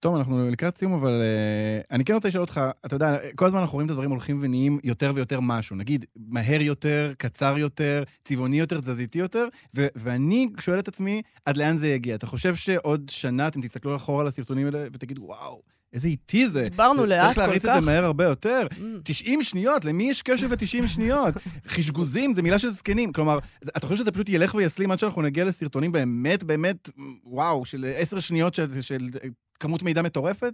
טוב, 0.01 0.15
אנחנו 0.15 0.49
לקראת 0.49 0.77
סיום, 0.77 0.93
אבל 0.93 1.21
uh, 1.21 1.85
אני 1.91 2.05
כן 2.05 2.13
רוצה 2.13 2.27
לשאול 2.27 2.41
אותך, 2.41 2.61
אתה 2.85 2.95
יודע, 2.95 3.17
כל 3.35 3.45
הזמן 3.45 3.59
אנחנו 3.59 3.73
רואים 3.73 3.85
את 3.85 3.91
הדברים 3.91 4.09
הולכים 4.09 4.37
ונהיים 4.41 4.79
יותר 4.83 5.11
ויותר 5.15 5.39
משהו. 5.39 5.75
נגיד, 5.75 6.05
מהר 6.15 6.61
יותר, 6.61 7.13
קצר 7.17 7.57
יותר, 7.57 8.03
צבעוני 8.23 8.59
יותר, 8.59 8.81
תזזיתי 8.81 9.19
יותר, 9.19 9.47
ו- 9.75 9.87
ואני 9.95 10.49
שואל 10.59 10.79
את 10.79 10.87
עצמי, 10.87 11.21
עד 11.45 11.57
לאן 11.57 11.77
זה 11.77 11.87
יגיע? 11.87 12.15
אתה 12.15 12.27
חושב 12.27 12.55
שעוד 12.55 13.09
שנה 13.09 13.47
אתם 13.47 13.61
תסתכלו 13.61 13.95
אחורה 13.95 14.21
על 14.21 14.27
הסרטונים 14.27 14.65
האלה 14.65 14.87
ותגידו, 14.91 15.21
וואו, 15.21 15.61
איזה 15.93 16.07
איטי 16.07 16.49
זה. 16.49 16.69
דיברנו 16.69 17.05
לאט 17.05 17.21
כל 17.21 17.27
כך. 17.27 17.35
צריך 17.35 17.47
להריץ 17.47 17.65
את 17.65 17.71
זה 17.75 17.81
מהר 17.81 18.05
הרבה 18.05 18.23
יותר. 18.23 18.67
Mm. 18.71 18.83
90 19.03 19.43
שניות, 19.43 19.85
למי 19.85 20.09
יש 20.09 20.21
קשב 20.21 20.51
ל-90 20.51 20.87
שניות? 20.87 21.33
חשגוזים 21.73 22.33
זה 22.33 22.41
מילה 22.41 22.59
של 22.59 22.69
זקנים. 22.69 23.11
כלומר, 23.11 23.39
אתה 23.77 23.87
חושב 23.87 23.99
שזה 24.03 24.11
פשוט 24.11 24.29
ילך 24.29 24.55
ויסלים 24.55 24.91
עד 24.91 24.99
שאנחנו 24.99 25.21
נגיע 25.21 25.45
לסרטונים 25.45 25.91
באמת, 25.91 26.43
באמת, 26.43 26.89
וואו, 27.23 27.65
של 27.65 27.85
10 27.95 28.19
שניות 28.19 28.53
של, 28.53 28.81
של 28.81 29.07
כמות 29.61 29.83
מידע 29.83 30.01
מטורפת? 30.01 30.53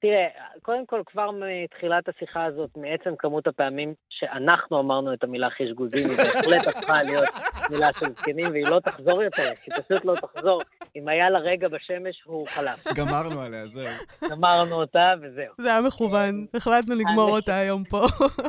תראה, 0.00 0.28
קודם 0.62 0.86
כל, 0.86 1.02
כבר 1.06 1.30
מתחילת 1.30 2.08
השיחה 2.08 2.44
הזאת, 2.44 2.70
מעצם 2.76 3.16
כמות 3.18 3.46
הפעמים 3.46 3.94
שאנחנו 4.08 4.80
אמרנו 4.80 5.14
את 5.14 5.24
המילה 5.24 5.48
חשגוזים, 5.50 6.06
היא 6.10 6.16
בהחלט 6.16 6.66
הפכה 6.66 7.02
להיות 7.02 7.28
מילה 7.70 7.88
של 7.92 8.06
זקנים, 8.06 8.46
והיא 8.50 8.64
לא 8.70 8.80
תחזור 8.80 9.22
יותר, 9.22 9.42
היא 9.66 9.74
פשוט 9.82 10.04
לא 10.04 10.14
תחזור. 10.14 10.60
אם 10.96 11.08
היה 11.08 11.30
לה 11.30 11.38
רגע 11.38 11.68
בשמש, 11.68 12.22
הוא 12.24 12.46
חלף. 12.46 12.84
גמרנו 12.98 13.40
עליה, 13.40 13.66
זהו. 13.66 13.88
גמרנו 14.30 14.74
אותה, 14.74 15.12
וזהו. 15.22 15.54
זה 15.60 15.68
היה 15.68 15.80
מכוון, 15.86 16.46
החלטנו 16.54 16.94
לגמור 16.94 17.30
אותה 17.30 17.56
היום 17.56 17.84
פה. 17.84 18.00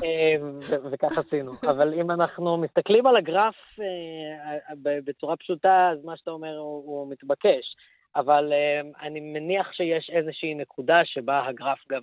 אה, 0.04 0.36
וכך 0.92 1.18
עשינו. 1.18 1.52
אבל 1.64 1.94
אם 1.94 2.12
אנחנו 2.12 2.58
מסתכלים 2.58 3.08
על 3.08 3.18
הגרף 3.18 3.56
אה, 3.80 4.74
בצורה 5.06 5.36
פשוטה, 5.36 5.90
אז 5.94 6.06
מה 6.06 6.18
שאתה 6.18 6.32
אומר 6.32 6.58
הוא 6.58 7.12
מתבקש. 7.12 7.76
אבל 8.15 8.54
uh, 8.54 9.02
אני 9.02 9.19
מניח 9.19 9.72
שיש 9.72 10.10
איזושהי 10.10 10.54
נקודה 10.54 11.02
שבה 11.06 11.48
הגרף 11.48 11.80
גם 11.91 12.02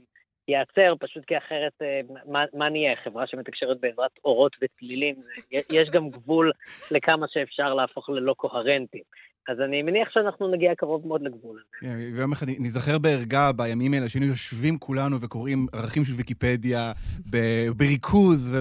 ייעצר, 0.49 0.95
פשוט 1.01 1.25
כי 1.25 1.39
אחרת 1.39 1.73
uh, 1.83 2.13
מה, 2.33 2.45
מה 2.53 2.69
נהיה? 2.69 2.97
חברה 2.97 3.27
שמתקשרת 3.27 3.81
בעזרת 3.81 4.11
אורות 4.25 4.57
וצלילים, 4.63 5.17
יש 5.51 5.91
גם 5.91 6.11
גבול 6.11 6.53
לכמה 6.91 7.27
שאפשר 7.29 7.75
להפוך 7.75 8.11
ללא 8.11 8.35
קוהרנטים. 8.35 9.03
אז 9.49 9.61
אני 9.61 9.83
מניח 9.83 10.09
שאנחנו 10.11 10.51
נגיע 10.51 10.75
קרוב 10.75 11.07
מאוד 11.07 11.23
לגבול 11.23 11.59
הזה. 11.59 11.79
כן, 11.81 11.97
ויום 12.15 12.33
אחד 12.33 12.47
נזכר 12.49 12.99
בערגה 12.99 13.53
בימים 13.53 13.95
האלה, 13.95 14.09
שהיינו 14.09 14.27
יושבים 14.27 14.79
כולנו 14.79 15.21
וקוראים 15.21 15.67
ערכים 15.73 16.05
של 16.05 16.13
ויקיפדיה 16.13 16.93
בריכוז 17.77 18.55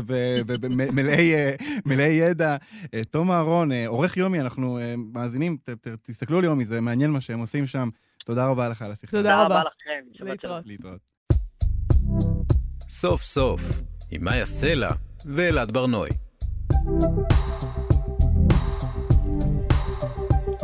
ומלאי 1.85 2.13
ידע. 2.13 2.55
אה, 2.93 3.03
תום 3.03 3.31
אהרון, 3.31 3.71
אה, 3.71 3.87
עורך 3.87 4.17
יומי, 4.17 4.39
אנחנו 4.39 4.79
אה, 4.79 4.95
מאזינים, 5.13 5.57
תסתכלו 6.01 6.37
על 6.37 6.43
יומי, 6.43 6.65
זה 6.65 6.81
מעניין 6.81 7.11
מה 7.11 7.21
שהם 7.21 7.39
עושים 7.39 7.65
שם. 7.65 7.89
תודה 8.25 8.47
רבה 8.47 8.69
לך 8.69 8.81
על 8.81 8.91
השיחה. 8.91 9.17
תודה 9.17 9.43
רבה. 9.43 9.61
לכם. 9.63 10.27
להתראות. 10.65 10.99
סוף 12.89 13.21
סוף, 13.21 13.61
עם 14.11 14.23
מאיה 14.23 14.45
סלע 14.45 14.91
ואלעד 15.25 15.71
ברנועי. 15.71 16.11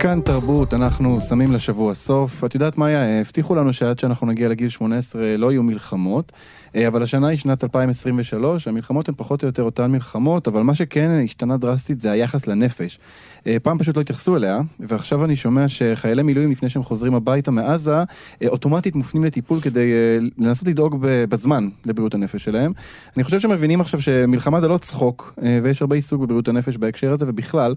כאן 0.01 0.21
תרבות, 0.21 0.73
אנחנו 0.73 1.21
שמים 1.21 1.51
לשבוע 1.51 1.93
סוף. 1.93 2.43
את 2.43 2.55
יודעת 2.55 2.77
מה 2.77 2.85
היה? 2.85 3.21
הבטיחו 3.21 3.55
לנו 3.55 3.73
שעד 3.73 3.99
שאנחנו 3.99 4.27
נגיע 4.27 4.49
לגיל 4.49 4.69
18 4.69 5.37
לא 5.37 5.51
יהיו 5.51 5.63
מלחמות. 5.63 6.31
אה, 6.75 6.87
אבל 6.87 7.03
השנה 7.03 7.27
היא 7.27 7.37
שנת 7.37 7.63
2023, 7.63 8.67
המלחמות 8.67 9.09
הן 9.09 9.15
פחות 9.17 9.43
או 9.43 9.47
יותר 9.47 9.63
אותן 9.63 9.91
מלחמות, 9.91 10.47
אבל 10.47 10.61
מה 10.61 10.75
שכן 10.75 11.21
השתנה 11.23 11.57
דרסטית 11.57 11.99
זה 11.99 12.11
היחס 12.11 12.47
לנפש. 12.47 12.99
אה, 13.47 13.57
פעם 13.63 13.77
פשוט 13.77 13.95
לא 13.95 14.01
התייחסו 14.01 14.35
אליה, 14.35 14.61
ועכשיו 14.79 15.25
אני 15.25 15.35
שומע 15.35 15.67
שחיילי 15.67 16.23
מילואים 16.23 16.51
לפני 16.51 16.69
שהם 16.69 16.83
חוזרים 16.83 17.15
הביתה 17.15 17.51
מעזה, 17.51 17.95
אה, 17.95 18.47
אוטומטית 18.47 18.95
מופנים 18.95 19.23
לטיפול 19.23 19.61
כדי 19.61 19.91
לנסות 20.37 20.67
לדאוג 20.67 20.97
בזמן 21.29 21.69
לבריאות 21.85 22.13
הנפש 22.13 22.43
שלהם. 22.43 22.71
אני 23.17 23.23
חושב 23.23 23.39
שמבינים 23.39 23.81
עכשיו 23.81 24.01
שמלחמה 24.01 24.61
זה 24.61 24.67
לא 24.67 24.77
צחוק, 24.77 25.39
ויש 25.63 25.81
הרבה 25.81 25.95
עיסוק 25.95 26.21
בבריאות 26.21 26.47
הנפש 26.47 26.77
בהקשר 26.77 27.11
הזה, 27.11 27.25
ובכלל, 27.27 27.75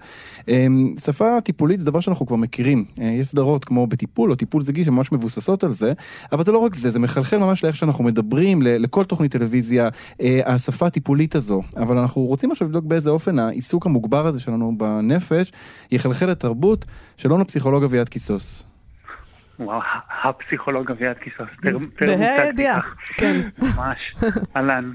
שפה 1.05 1.41
טיפולית 1.45 1.79
זה 1.79 1.85
דבר 1.85 2.01
כבר 2.19 2.37
מכירים. 2.37 2.85
יש 2.99 3.27
סדרות 3.27 3.65
כמו 3.65 3.87
בטיפול 3.87 4.31
או 4.31 4.37
טיפול 4.37 4.63
זוגי 4.63 4.85
שממש 4.85 5.13
מבוססות 5.13 5.65
על 5.65 5.73
זה, 5.73 5.93
אבל 6.33 6.45
זה 6.45 6.53
לא 6.53 6.59
רק 6.59 6.75
זה, 6.75 6.91
זה 6.91 6.99
מחלחל 6.99 7.39
ממש 7.39 7.65
לאיך 7.65 7.77
שאנחנו 7.77 8.05
מדברים, 8.05 8.63
לכל 8.63 9.05
תוכנית 9.05 9.33
טלוויזיה, 9.33 9.89
אה, 10.21 10.41
השפה 10.47 10.87
הטיפולית 10.87 11.35
הזו. 11.35 11.63
אבל 11.77 11.99
אנחנו 11.99 12.23
רוצים 12.23 12.53
עכשיו 12.53 12.67
לבדוק 12.67 12.85
באיזה 12.85 13.11
אופן 13.11 13.39
העיסוק 13.39 13.87
המוגבר 13.87 14.27
הזה 14.27 14.41
שלנו 14.41 14.79
בנפש 14.79 15.53
יחלחל 15.93 16.27
לתרבות. 16.27 16.85
שלום 17.17 17.41
לפסיכולוג 17.41 17.85
אביעד 17.85 18.09
קיסוס. 18.09 18.74
וואו, 19.59 19.81
הפסיכולוג 20.25 20.91
אביעד 20.91 21.17
קיסוס. 21.17 21.49
בה"א 21.63 22.43
הידיעה, 22.43 22.81
כן. 23.17 23.35
ממש. 23.63 23.99
אהלן, 24.57 24.93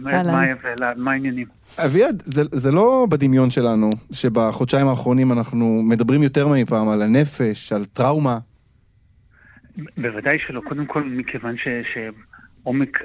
מה 0.98 1.12
העניינים? 1.12 1.48
אביעד, 1.86 2.22
זה, 2.26 2.41
זה 2.52 2.72
לא 2.72 3.08
בדמיון 3.10 3.50
שלנו, 3.50 3.89
שבחודשיים 4.12 4.88
האחרונים 4.88 5.32
אנחנו 5.32 5.82
מדברים 5.89 6.24
יותר 6.24 6.48
מאי 6.48 6.65
פעם 6.65 6.89
על 6.89 7.02
הנפש, 7.02 7.74
על 7.74 7.86
טראומה. 7.86 8.38
בוודאי 9.98 10.38
שלא. 10.48 10.62
קודם 10.67 10.86
כל, 10.86 11.04
מכיוון 11.04 11.58
ש... 11.58 11.67
ש... 11.93 11.98
עומק 12.63 13.04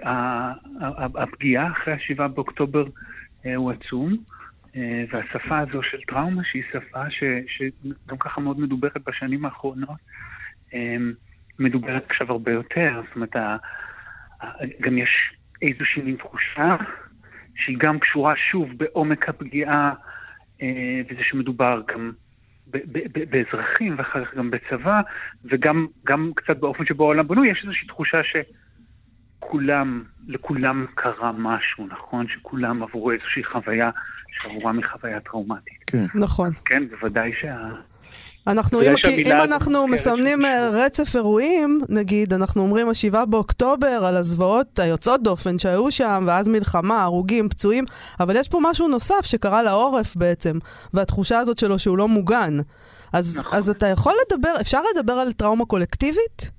הפגיעה 1.15 1.73
אחרי 1.73 1.95
השבעה 1.95 2.29
באוקטובר 2.29 2.85
אה, 3.47 3.55
הוא 3.55 3.73
עצום, 3.73 4.17
אה, 4.77 5.05
והשפה 5.13 5.59
הזו 5.59 5.83
של 5.83 5.99
טראומה, 6.09 6.43
שהיא 6.45 6.63
שפה 6.73 7.05
שגם 7.47 8.17
ככה 8.19 8.41
מאוד 8.41 8.61
מדוברת 8.61 8.97
בשנים 9.07 9.45
האחרונות, 9.45 9.99
אה, 10.75 10.97
מדוברת 11.59 12.05
עכשיו 12.11 12.33
הרבה 12.33 12.53
יותר. 12.53 13.01
זאת 13.07 13.15
אומרת, 13.17 13.37
גם 14.81 14.99
יש 14.99 15.11
איזושהי 15.63 16.17
תחושה 16.17 16.77
שהיא 17.57 17.77
גם 17.79 17.99
קשורה 17.99 18.35
שוב 18.51 18.69
בעומק 18.77 19.29
הפגיעה, 19.29 19.93
וזה 21.11 21.21
שמדובר 21.23 21.83
גם 21.89 22.13
באזרחים 23.31 23.95
ואחר 23.99 24.25
כך 24.25 24.35
גם 24.35 24.51
בצבא, 24.51 25.01
וגם 25.45 26.33
קצת 26.37 26.57
באופן 26.57 26.87
שבו 26.87 27.05
העולם 27.05 27.29
בנוי, 27.29 27.51
יש 27.51 27.61
איזושהי 27.65 27.87
תחושה 27.89 28.23
ש... 28.23 28.37
כולם, 29.47 30.03
לכולם 30.29 30.87
קרה 30.95 31.33
משהו, 31.33 31.87
נכון? 31.87 32.27
שכולם 32.29 32.83
עברו 32.83 33.11
איזושהי 33.11 33.45
חוויה 33.45 33.91
שעבורה 34.31 34.73
מחוויה 34.73 35.21
טראומטית. 35.21 35.85
כן. 35.87 36.07
נכון. 36.15 36.51
כן, 36.65 36.89
בוודאי 36.89 37.33
שה... 37.41 37.69
אנחנו, 38.47 38.83
אם, 38.83 38.95
כי 39.03 39.23
אם 39.33 39.41
אנחנו 39.45 39.89
מסמנים 39.89 40.45
אה, 40.45 40.71
רצף 40.73 41.17
אירועים, 41.17 41.81
נגיד, 41.89 42.33
אנחנו 42.33 42.63
אומרים 42.63 42.89
השבעה 42.89 43.27
באוקטובר 43.27 44.05
על 44.07 44.17
הזוועות 44.17 44.79
היוצאות 44.79 45.23
דופן 45.23 45.59
שהיו 45.59 45.93
שם, 45.93 46.25
ואז 46.27 46.49
מלחמה, 46.49 47.03
הרוגים, 47.03 47.49
פצועים, 47.49 47.85
אבל 48.21 48.37
יש 48.37 48.49
פה 48.49 48.59
משהו 48.63 48.89
נוסף 48.89 49.21
שקרה 49.23 49.63
לעורף 49.63 50.17
בעצם, 50.17 50.59
והתחושה 50.95 51.39
הזאת 51.39 51.59
שלו 51.59 51.79
שהוא 51.79 51.99
לא 51.99 52.09
מוגן. 52.09 52.53
אז, 53.13 53.39
נכון. 53.39 53.59
אז 53.59 53.69
אתה 53.69 53.87
יכול 53.87 54.13
לדבר, 54.27 54.55
אפשר 54.61 54.81
לדבר 54.95 55.13
על 55.13 55.33
טראומה 55.33 55.65
קולקטיבית? 55.65 56.51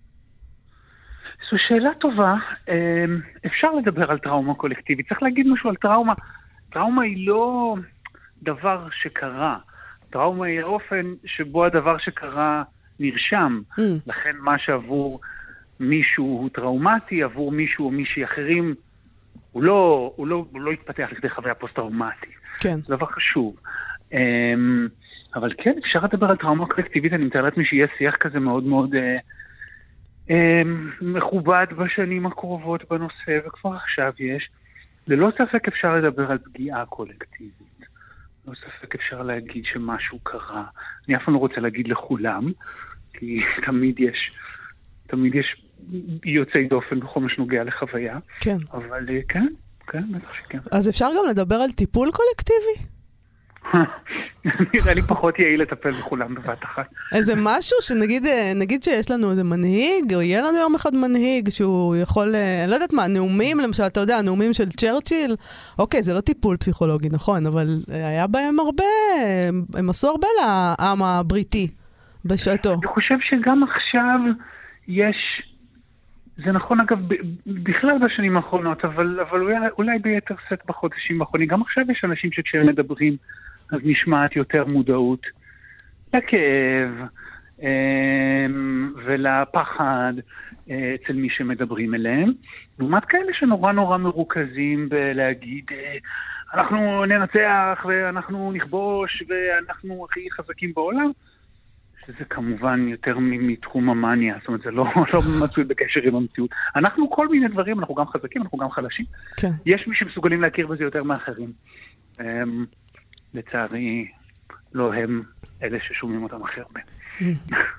זו 1.51 1.57
שאלה 1.67 1.89
טובה. 1.99 2.33
אמ, 2.69 3.21
אפשר 3.45 3.71
לדבר 3.71 4.11
על 4.11 4.17
טראומה 4.19 4.53
קולקטיבית. 4.53 5.07
צריך 5.09 5.23
להגיד 5.23 5.47
משהו 5.47 5.69
על 5.69 5.75
טראומה. 5.75 6.13
טראומה 6.71 7.03
היא 7.03 7.27
לא 7.27 7.75
דבר 8.43 8.87
שקרה. 8.91 9.57
טראומה 10.09 10.45
היא 10.45 10.59
האופן 10.61 11.13
שבו 11.25 11.65
הדבר 11.65 11.97
שקרה 11.97 12.63
נרשם. 12.99 13.61
Mm. 13.71 13.81
לכן 14.07 14.35
מה 14.39 14.59
שעבור 14.59 15.19
מישהו 15.79 16.25
הוא 16.25 16.49
טראומטי, 16.49 17.23
עבור 17.23 17.51
מישהו 17.51 17.85
או 17.85 17.91
מישהי 17.91 18.23
אחרים, 18.23 18.75
הוא 19.51 19.63
לא, 19.63 20.11
הוא 20.15 20.27
לא, 20.27 20.45
הוא 20.51 20.61
לא 20.61 20.71
התפתח 20.71 21.07
לכדי 21.11 21.29
חוויה 21.29 21.55
פוסט-טראומטית. 21.55 22.29
כן. 22.59 22.79
זה 22.81 22.95
דבר 22.95 23.05
חשוב. 23.05 23.55
אמ, 24.13 24.87
אבל 25.35 25.53
כן, 25.57 25.73
אפשר 25.85 25.99
לדבר 26.03 26.25
על 26.29 26.37
טראומה 26.37 26.65
קולקטיבית, 26.67 27.13
אני 27.13 27.25
מתאר 27.25 27.41
לעצמי 27.41 27.65
שיהיה 27.65 27.87
שיח 27.97 28.15
כזה 28.15 28.39
מאוד 28.39 28.63
מאוד... 28.63 28.93
Uh, 28.93 28.97
אמ, 30.29 30.91
מכובד 31.01 31.65
בשנים 31.77 32.25
הקרובות 32.25 32.83
בנושא, 32.89 33.39
וכבר 33.47 33.73
עכשיו 33.75 34.13
יש. 34.19 34.49
ללא 35.07 35.29
ספק 35.37 35.67
אפשר 35.67 35.95
לדבר 35.95 36.31
על 36.31 36.37
פגיעה 36.37 36.85
קולקטיבית. 36.85 37.74
ללא 38.47 38.55
ספק 38.55 38.95
אפשר 38.95 39.21
להגיד 39.23 39.63
שמשהו 39.73 40.19
קרה. 40.23 40.63
אני 41.07 41.15
אף 41.15 41.21
פעם 41.25 41.33
לא 41.33 41.39
רוצה 41.39 41.61
להגיד 41.61 41.87
לכולם, 41.87 42.51
כי 43.13 43.39
תמיד 43.65 43.99
יש, 43.99 44.31
תמיד 45.07 45.35
יש 45.35 45.61
יוצאי 46.23 46.67
דופן 46.67 46.99
בכל 46.99 47.19
מה 47.19 47.29
שנוגע 47.29 47.63
לחוויה. 47.63 48.17
כן. 48.37 48.57
אבל 48.73 49.09
אה, 49.09 49.19
כן, 49.29 49.47
כן, 49.87 50.11
בטח 50.11 50.33
שכן. 50.33 50.59
אז 50.71 50.89
אפשר 50.89 51.07
גם 51.17 51.29
לדבר 51.29 51.55
על 51.55 51.71
טיפול 51.71 52.09
קולקטיבי? 52.11 52.94
נראה 54.73 54.93
לי 54.93 55.01
פחות 55.01 55.39
יעיל 55.39 55.61
לטפל 55.61 55.89
בכולם 55.89 56.35
בבת 56.35 56.63
אחת. 56.63 56.85
איזה 57.11 57.33
משהו 57.37 57.77
שנגיד 57.81 58.25
אה, 58.25 58.51
נגיד 58.55 58.83
שיש 58.83 59.11
לנו 59.11 59.31
איזה 59.31 59.43
מנהיג, 59.43 60.13
או 60.13 60.21
יהיה 60.21 60.41
לנו 60.41 60.57
יום 60.57 60.75
אחד 60.75 60.95
מנהיג 60.95 61.49
שהוא 61.49 61.95
יכול, 61.95 62.35
אה, 62.35 62.61
אני 62.63 62.69
לא 62.69 62.75
יודעת 62.75 62.93
מה, 62.93 63.07
נאומים 63.07 63.59
למשל, 63.59 63.83
אתה 63.83 63.99
יודע, 63.99 64.21
נאומים 64.21 64.53
של 64.53 64.69
צ'רצ'יל, 64.69 65.35
אוקיי, 65.79 66.03
זה 66.03 66.13
לא 66.13 66.21
טיפול 66.21 66.57
פסיכולוגי, 66.57 67.09
נכון, 67.13 67.45
אבל 67.45 67.67
היה 67.87 68.27
בהם 68.27 68.59
הרבה, 68.59 68.83
הם 69.73 69.89
עשו 69.89 70.07
הרבה 70.07 70.27
לעם 70.41 71.03
הבריטי 71.03 71.67
בשעתו. 72.25 72.73
אני 72.73 72.87
חושב 72.87 73.15
שגם 73.21 73.63
עכשיו 73.63 74.19
יש... 74.87 75.15
זה 76.45 76.51
נכון 76.51 76.79
אגב 76.79 76.97
בכלל 77.45 77.97
בשנים 78.05 78.37
האחרונות, 78.37 78.85
אבל, 78.85 79.19
אבל 79.29 79.41
אולי, 79.41 79.55
אולי 79.77 79.99
ביתר 79.99 80.35
שאת 80.49 80.59
בחודשים 80.67 81.21
האחרונים. 81.21 81.47
גם 81.47 81.61
עכשיו 81.61 81.83
יש 81.91 82.01
אנשים 82.03 82.31
שכשהם 82.31 82.67
מדברים 82.67 83.17
אז 83.71 83.79
נשמעת 83.83 84.35
יותר 84.35 84.65
מודעות 84.65 85.21
לכאב 86.13 86.89
אמ, 87.61 88.93
ולפחד 89.05 90.13
אה, 90.69 90.95
אצל 90.95 91.13
מי 91.13 91.29
שמדברים 91.29 91.95
אליהם, 91.95 92.31
לעומת 92.79 93.05
כאלה 93.05 93.33
שנורא 93.33 93.71
נורא 93.71 93.97
מרוכזים 93.97 94.89
בלהגיד 94.89 95.65
אה, 95.71 95.97
אנחנו 96.53 97.05
ננצח 97.05 97.85
ואנחנו 97.85 98.51
נכבוש 98.51 99.23
ואנחנו 99.27 100.05
הכי 100.09 100.31
חזקים 100.31 100.73
בעולם. 100.75 101.11
שזה 102.07 102.25
כמובן 102.29 102.87
יותר 102.87 103.17
מתחום 103.19 103.89
המאניה, 103.89 104.35
זאת 104.39 104.47
אומרת, 104.47 104.61
זה 104.61 104.71
לא, 104.71 104.85
לא 105.13 105.21
מצוי 105.43 105.63
בקשר 105.63 105.99
עם 106.03 106.15
המציאות. 106.15 106.49
אנחנו 106.75 107.09
כל 107.09 107.27
מיני 107.27 107.47
דברים, 107.47 107.79
אנחנו 107.79 107.95
גם 107.95 108.07
חזקים, 108.07 108.41
אנחנו 108.41 108.57
גם 108.57 108.71
חלשים. 108.71 109.05
כן. 109.37 109.51
יש 109.65 109.87
מי 109.87 109.95
שמסוגלים 109.95 110.41
להכיר 110.41 110.67
בזה 110.67 110.83
יותר 110.83 111.03
מאחרים. 111.03 111.51
לצערי, 113.35 114.11
לא 114.73 114.93
הם 114.93 115.23
אלה 115.63 115.77
ששומעים 115.87 116.23
אותם 116.23 116.43
הכי 116.43 116.61
הרבה. 116.61 116.79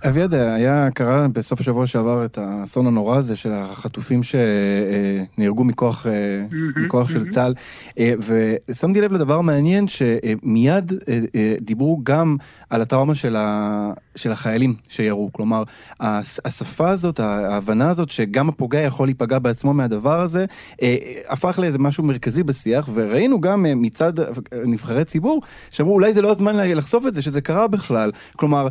אביעד, 0.09 0.35
היה, 0.35 0.89
קרה 0.95 1.29
בסוף 1.29 1.61
השבוע 1.61 1.87
שעבר 1.87 2.25
את 2.25 2.39
האסון 2.39 2.87
הנורא 2.87 3.17
הזה 3.17 3.37
של 3.37 3.53
החטופים 3.53 4.21
שנהרגו 4.23 5.65
מכוח, 5.65 6.07
מכוח 6.77 7.09
של 7.09 7.31
צה"ל, 7.31 7.55
אה, 7.99 8.13
ושמתי 8.19 9.01
לב 9.01 9.13
לדבר 9.13 9.41
מעניין 9.41 9.89
שמיד 9.89 10.93
אה, 11.09 11.19
אה, 11.35 11.55
דיברו 11.61 12.01
גם 12.03 12.37
על 12.71 12.83
הטראומה 12.83 13.15
של, 13.15 13.37
ה, 13.37 13.93
של 14.17 14.33
החיילים 14.33 14.75
שירו. 14.89 15.33
כלומר, 15.33 15.63
השפה 16.45 16.91
הזאת, 16.91 17.21
ההבנה 17.21 17.91
הזאת 17.91 18.11
שגם 18.11 18.49
הפוגע 18.49 18.81
יכול 18.81 19.09
להיפגע 19.09 19.39
בעצמו 19.39 19.75
מהדבר 19.75 20.21
הזה, 20.21 20.45
הפך 21.29 21.59
לאיזה 21.59 21.79
משהו 21.79 22.05
מרכזי 22.05 22.43
בשיח, 22.43 22.89
וראינו 22.95 23.41
גם 23.41 23.67
מצד 23.77 24.13
נבחרי 24.65 25.05
ציבור, 25.05 25.43
שאמרו 25.71 25.95
אולי 25.95 26.15
זה 26.15 26.23
לא 26.23 26.33
הזמן 26.33 26.57
לחשוף 26.57 27.07
את 27.07 27.15
זה, 27.15 27.23
שזה 27.23 27.41
קרה 27.41 27.69
בכלל. 27.69 28.11
כלומר, 28.37 28.69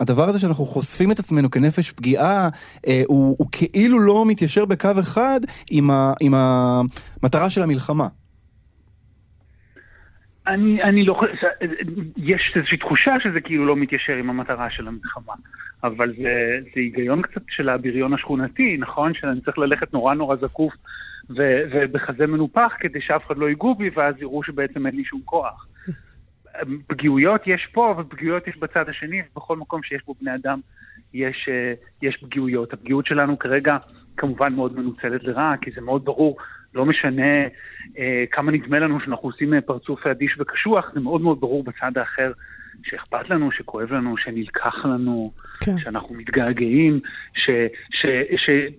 הדבר 0.00 0.28
הזה 0.28 0.38
שאנחנו 0.38 0.64
חושפים 0.64 1.12
את 1.12 1.18
עצמנו 1.18 1.50
כנפש 1.50 1.92
פגיעה, 1.92 2.48
אה, 2.86 3.02
הוא, 3.06 3.36
הוא 3.38 3.48
כאילו 3.52 3.98
לא 3.98 4.24
מתיישר 4.26 4.64
בקו 4.64 4.90
אחד 5.00 5.40
עם, 5.70 5.90
ה, 5.90 6.12
עם 6.20 6.32
המטרה 6.34 7.50
של 7.50 7.62
המלחמה. 7.62 8.06
אני, 10.46 10.82
אני 10.82 11.04
לא 11.04 11.14
חושב, 11.14 11.32
יש 12.16 12.52
איזושהי 12.56 12.78
תחושה 12.78 13.14
שזה 13.22 13.40
כאילו 13.40 13.66
לא 13.66 13.76
מתיישר 13.76 14.12
עם 14.12 14.30
המטרה 14.30 14.70
של 14.70 14.88
המלחמה, 14.88 15.32
אבל 15.84 16.08
זה, 16.08 16.58
זה 16.62 16.80
היגיון 16.80 17.22
קצת 17.22 17.42
של 17.48 17.68
הבריון 17.68 18.14
השכונתי, 18.14 18.76
נכון? 18.80 19.14
שאני 19.14 19.40
צריך 19.40 19.58
ללכת 19.58 19.92
נורא 19.92 20.14
נורא 20.14 20.36
זקוף 20.36 20.72
ו, 21.30 21.62
ובחזה 21.72 22.26
מנופח 22.26 22.72
כדי 22.80 23.00
שאף 23.00 23.26
אחד 23.26 23.36
לא 23.36 23.48
ייגעו 23.48 23.74
בי 23.74 23.90
ואז 23.94 24.14
יראו 24.18 24.42
שבעצם 24.42 24.86
אין 24.86 24.96
לי 24.96 25.04
שום 25.04 25.20
כוח. 25.24 25.66
פגיעויות 26.86 27.46
יש 27.46 27.68
פה 27.72 27.94
ופגיעויות 27.98 28.48
יש 28.48 28.56
בצד 28.56 28.88
השני, 28.88 29.22
ובכל 29.30 29.56
מקום 29.56 29.82
שיש 29.82 30.02
בו 30.06 30.14
בני 30.20 30.34
אדם 30.34 30.60
יש, 31.14 31.48
אה, 31.48 31.72
יש 32.02 32.16
פגיעויות. 32.16 32.72
הפגיעות 32.72 33.06
שלנו 33.06 33.38
כרגע 33.38 33.76
כמובן 34.16 34.54
מאוד 34.54 34.78
מנוצלת 34.78 35.24
לרעה, 35.24 35.54
כי 35.60 35.70
זה 35.70 35.80
מאוד 35.80 36.04
ברור, 36.04 36.36
לא 36.74 36.86
משנה 36.86 37.42
אה, 37.98 38.24
כמה 38.30 38.52
נדמה 38.52 38.78
לנו 38.78 39.00
שאנחנו 39.00 39.28
עושים 39.28 39.60
פרצוף 39.66 40.06
אדיש 40.06 40.36
וקשוח, 40.38 40.90
זה 40.94 41.00
מאוד 41.00 41.20
מאוד 41.20 41.40
ברור 41.40 41.64
בצד 41.64 41.98
האחר 41.98 42.32
שאכפת 42.82 43.30
לנו, 43.30 43.52
שכואב 43.52 43.92
לנו, 43.92 44.16
שנלקח 44.16 44.84
לנו, 44.84 45.32
כן. 45.60 45.78
שאנחנו 45.78 46.14
מתגעגעים, 46.14 47.00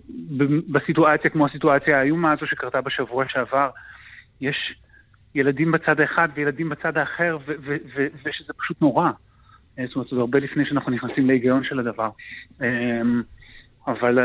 שבסיטואציה 0.02 1.30
כמו 1.30 1.46
הסיטואציה 1.46 2.00
האיומה 2.00 2.32
הזו 2.32 2.46
שקרתה 2.46 2.80
בשבוע 2.80 3.24
שעבר, 3.28 3.70
יש 4.40 4.74
ילדים 5.36 5.72
בצד 5.72 6.00
האחד 6.00 6.28
וילדים 6.34 6.68
בצד 6.68 6.96
האחר, 6.98 7.38
ושזה 8.24 8.52
פשוט 8.56 8.82
נורא. 8.82 9.10
זאת 9.84 9.94
אומרת, 9.94 10.08
זה 10.10 10.16
הרבה 10.16 10.38
לפני 10.38 10.66
שאנחנו 10.66 10.92
נכנסים 10.92 11.26
להיגיון 11.26 11.64
של 11.64 11.78
הדבר. 11.78 12.10
אמ, 12.60 13.22
אבל 13.86 14.18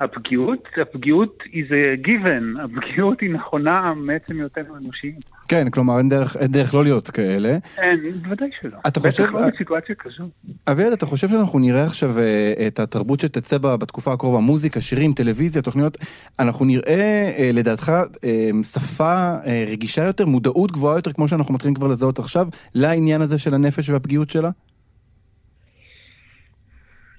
הפגיעות, 0.00 0.68
הפגיעות 0.82 1.38
is 1.42 1.70
a 1.70 2.06
given, 2.06 2.62
הפגיעות 2.62 3.20
היא 3.20 3.30
נכונה 3.30 3.94
מעצם 3.96 4.36
היותנו 4.36 4.76
אנושיים. 4.76 5.18
כן, 5.48 5.70
כלומר 5.70 5.98
אין 5.98 6.08
דרך, 6.08 6.36
אין 6.36 6.50
דרך 6.50 6.74
לא 6.74 6.84
להיות 6.84 7.10
כאלה. 7.10 7.48
אין, 7.78 8.00
בוודאי 8.22 8.48
שלא. 8.60 8.78
אתה 8.88 9.00
חושב... 9.00 9.22
בטח 9.22 9.32
לא 9.32 9.48
בסיטואציה 9.48 9.94
כזו. 9.94 10.24
אביעד, 10.70 10.92
אתה 10.92 11.06
חושב 11.06 11.28
שאנחנו 11.28 11.58
נראה 11.58 11.84
עכשיו 11.84 12.18
אה, 12.18 12.66
את 12.66 12.78
התרבות 12.78 13.20
שתצא 13.20 13.58
בתקופה 13.58 14.12
הקרובה, 14.12 14.40
מוזיקה, 14.40 14.80
שירים, 14.80 15.12
טלוויזיה, 15.12 15.62
תוכניות, 15.62 15.96
אנחנו 16.40 16.64
נראה, 16.64 17.32
אה, 17.38 17.50
לדעתך, 17.52 17.92
אה, 18.24 18.50
שפה 18.62 19.36
רגישה 19.68 20.04
יותר, 20.04 20.26
מודעות 20.26 20.72
גבוהה 20.72 20.98
יותר, 20.98 21.12
כמו 21.12 21.28
שאנחנו 21.28 21.54
מתחילים 21.54 21.74
כבר 21.74 21.88
לזהות 21.88 22.18
עכשיו, 22.18 22.46
לעניין 22.74 23.22
הזה 23.22 23.38
של 23.38 23.54
הנפש 23.54 23.90
והפגיעות 23.90 24.30
שלה? 24.30 24.50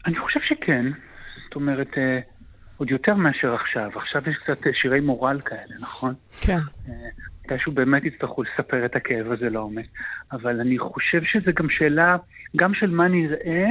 אני 0.06 0.20
חושב 0.20 0.40
שכן. 0.50 0.86
זאת 1.46 1.56
אומרת... 1.56 1.90
עוד 2.80 2.92
יותר 2.92 3.16
מאשר 3.16 3.54
עכשיו. 3.54 3.90
עכשיו 3.96 4.22
יש 4.30 4.38
קצת 4.38 4.68
אה, 4.68 4.72
שירי 4.74 5.00
מורל 5.00 5.40
כאלה, 5.42 5.76
נכון? 5.80 6.14
כן. 6.42 6.60
אה, 6.90 6.94
מתישהו 7.46 7.72
באמת 7.72 8.06
יצטרכו 8.06 8.44
לספר 8.44 8.86
את 8.86 8.96
הכאב 8.96 9.32
הזה 9.32 9.50
לעומק. 9.50 9.86
אבל 10.32 10.60
אני 10.60 10.78
חושב 10.80 11.24
שזה 11.24 11.52
גם 11.52 11.70
שאלה, 11.70 12.18
גם 12.56 12.74
של 12.74 12.90
מה 12.90 13.08
נראה, 13.08 13.66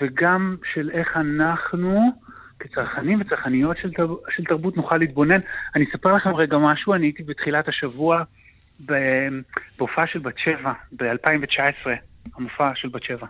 וגם 0.00 0.56
של 0.74 0.90
איך 0.90 1.16
אנחנו, 1.16 2.10
כצרכנים 2.58 3.20
וצרכניות 3.20 3.76
של, 3.82 3.92
תר... 3.92 4.14
של 4.36 4.44
תרבות, 4.44 4.76
נוכל 4.76 4.96
להתבונן. 4.96 5.40
אני 5.76 5.84
אספר 5.90 6.14
לכם 6.14 6.34
רגע 6.34 6.58
משהו, 6.58 6.94
אני 6.94 7.06
הייתי 7.06 7.22
בתחילת 7.22 7.68
השבוע 7.68 8.22
בהופעה 9.78 10.06
של 10.06 10.18
בת 10.18 10.38
שבע, 10.38 10.72
ב-2019. 10.92 11.88
המופע 12.36 12.70
של 12.74 12.88
בת 12.88 13.02
שבע. 13.02 13.26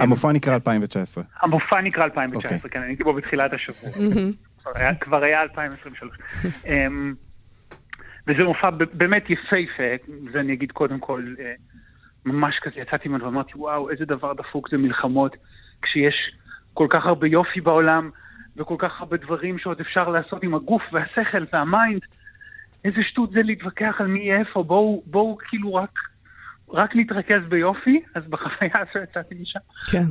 המופע 0.00 0.32
נקרא 0.32 0.54
2019. 0.54 1.24
המופע 1.40 1.80
נקרא 1.80 2.04
2019, 2.04 2.56
אוקיי. 2.56 2.70
כן, 2.70 2.78
אני 2.78 2.88
הייתי 2.88 3.04
בו 3.04 3.12
בתחילת 3.12 3.50
השבוע. 3.52 3.90
כבר 5.00 5.22
היה 5.22 5.42
2023. 5.42 6.18
אמ, 6.66 7.14
וזה 8.26 8.44
מופע 8.44 8.70
באמת 8.92 9.30
יפהפה, 9.30 10.12
זה 10.32 10.40
אני 10.40 10.52
אגיד 10.52 10.72
קודם 10.72 10.98
כל, 10.98 11.34
אה, 11.40 11.52
ממש 12.24 12.58
כזה 12.62 12.80
יצאתי 12.80 13.08
ממנו 13.08 13.24
ואמרתי, 13.24 13.52
וואו, 13.56 13.90
איזה 13.90 14.04
דבר 14.04 14.32
דפוק 14.32 14.70
זה 14.70 14.76
מלחמות, 14.78 15.36
כשיש 15.82 16.14
כל 16.74 16.86
כך 16.90 17.06
הרבה 17.06 17.26
יופי 17.26 17.60
בעולם, 17.60 18.10
וכל 18.56 18.76
כך 18.78 19.00
הרבה 19.00 19.16
דברים 19.16 19.58
שעוד 19.58 19.80
אפשר 19.80 20.08
לעשות 20.08 20.42
עם 20.42 20.54
הגוף 20.54 20.82
והשכל 20.92 21.44
והמיינד. 21.52 22.00
איזה 22.84 22.98
שטות 23.02 23.30
זה 23.30 23.42
להתווכח 23.42 23.96
על 23.98 24.06
מי 24.06 24.32
איפה, 24.32 24.62
בואו, 24.62 25.02
בואו 25.06 25.38
כאילו 25.48 25.74
רק 25.74 25.98
רק 26.72 26.94
להתרכז 26.94 27.42
ביופי, 27.48 28.00
אז 28.14 28.26
בחוויה 28.26 28.70
הזו 28.74 29.04
יצאתי 29.04 29.34
משם. 29.40 29.58
כן. 29.92 30.04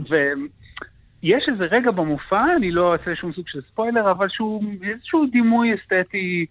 ויש 1.24 1.44
איזה 1.52 1.64
רגע 1.64 1.92
במופע, 1.92 2.56
אני 2.56 2.72
לא 2.72 2.94
אעשה 2.94 3.16
שום 3.16 3.34
סוג 3.34 3.48
של 3.48 3.62
ספוילר, 3.62 4.12
אבל 4.12 4.28
שהוא 4.30 4.64
איזשהו 4.84 5.26
דימוי 5.32 5.76
אסתטי 5.76 6.46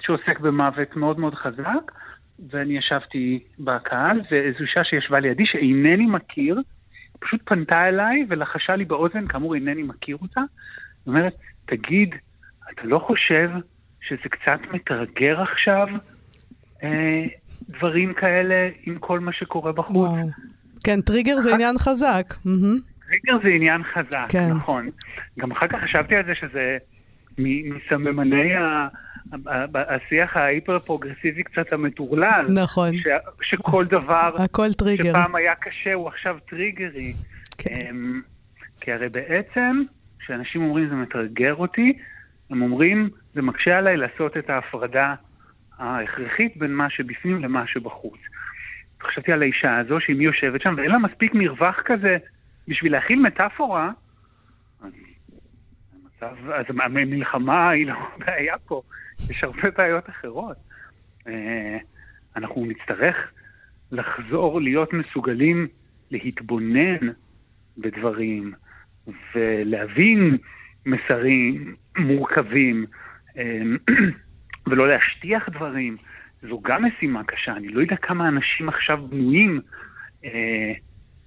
שעוסק 0.00 0.40
במוות 0.40 0.96
מאוד 0.96 1.20
מאוד 1.20 1.34
חזק, 1.34 1.92
ואני 2.50 2.78
ישבתי 2.78 3.44
בקהל, 3.58 4.20
ואיזו 4.30 4.58
אישה 4.58 4.84
שישבה 4.84 5.20
לידי, 5.20 5.46
שאינני 5.46 6.06
מכיר, 6.06 6.60
פשוט 7.18 7.40
פנתה 7.44 7.88
אליי 7.88 8.24
ולחשה 8.28 8.76
לי 8.76 8.84
באוזן, 8.84 9.26
כאמור 9.26 9.54
אינני 9.54 9.82
מכיר 9.82 10.16
אותה, 10.22 10.40
היא 10.40 10.46
אומרת, 11.14 11.34
תגיד, 11.66 12.14
אתה 12.72 12.82
לא 12.84 12.98
חושב 12.98 13.50
שזה 14.00 14.28
קצת 14.30 14.60
מתרגר 14.72 15.42
עכשיו? 15.42 15.88
אה, 16.82 17.24
דברים 17.68 18.14
כאלה 18.14 18.68
עם 18.86 18.98
כל 18.98 19.20
מה 19.20 19.32
שקורה 19.32 19.72
בחוץ. 19.72 19.96
וואו. 19.96 20.28
כן, 20.84 21.00
טריגר 21.00 21.40
זה 21.40 21.54
עניין 21.54 21.78
חזק. 21.78 22.34
טריגר 23.08 23.38
זה 23.42 23.48
עניין 23.48 23.82
חזק, 23.82 24.26
כן. 24.28 24.50
נכון. 24.50 24.90
גם 25.38 25.50
אחר 25.50 25.66
כך 25.66 25.78
חשבתי 25.84 26.16
על 26.16 26.24
זה 26.26 26.34
שזה 26.34 26.78
מסממני 27.38 28.52
השיח 29.74 30.36
ההיפר-פרוגרסיבי 30.36 31.42
קצת 31.42 31.72
המטורלל. 31.72 32.46
נכון. 32.62 32.96
ש, 32.96 33.06
שכל 33.42 33.84
דבר, 33.84 34.34
הכל 34.44 34.72
טריגר. 34.72 35.10
שפעם 35.10 35.34
היה 35.34 35.54
קשה 35.54 35.94
הוא 35.94 36.08
עכשיו 36.08 36.38
טריגרי. 36.48 37.14
כן. 37.58 37.90
Um, 37.90 38.38
כי 38.80 38.92
הרי 38.92 39.08
בעצם, 39.08 39.82
כשאנשים 40.18 40.62
אומרים 40.62 40.88
זה 40.88 40.94
מתרגר 40.94 41.54
אותי, 41.54 41.98
הם 42.50 42.62
אומרים, 42.62 43.10
זה 43.34 43.42
מקשה 43.42 43.78
עליי 43.78 43.96
לעשות 43.96 44.36
את 44.36 44.50
ההפרדה 44.50 45.14
ההכרחית 45.78 46.56
בין 46.56 46.74
מה 46.74 46.90
שבפנים 46.90 47.42
למה 47.42 47.66
שבחוץ. 47.66 48.20
חשבתי 49.02 49.32
על 49.32 49.42
האישה 49.42 49.78
הזו, 49.78 50.00
שאם 50.00 50.18
היא 50.18 50.26
יושבת 50.26 50.60
שם, 50.60 50.74
ואין 50.76 50.90
לה 50.90 50.98
מספיק 50.98 51.34
מרווח 51.34 51.82
כזה 51.84 52.16
בשביל 52.68 52.92
להכיל 52.92 53.22
מטאפורה, 53.22 53.90
המצב, 54.80 56.50
אז 56.50 56.64
המלחמה 56.68 57.70
היא 57.70 57.86
לא 57.86 57.94
בעיה 58.26 58.58
פה, 58.58 58.82
יש 59.30 59.44
הרבה 59.44 59.70
בעיות 59.70 60.08
אחרות. 60.08 60.56
אה, 61.26 61.78
אנחנו 62.36 62.66
נצטרך 62.66 63.16
לחזור 63.92 64.60
להיות 64.60 64.92
מסוגלים 64.92 65.68
להתבונן 66.10 67.08
בדברים 67.78 68.52
ולהבין 69.34 70.36
מסרים 70.86 71.72
מורכבים. 71.98 72.86
ולא 74.70 74.88
להשטיח 74.88 75.48
דברים, 75.48 75.96
זו 76.42 76.60
גם 76.64 76.84
משימה 76.84 77.24
קשה. 77.24 77.52
אני 77.52 77.68
לא 77.68 77.80
יודע 77.80 77.96
כמה 77.96 78.28
אנשים 78.28 78.68
עכשיו 78.68 78.98
בנויים 79.10 79.60
אה, 80.24 80.72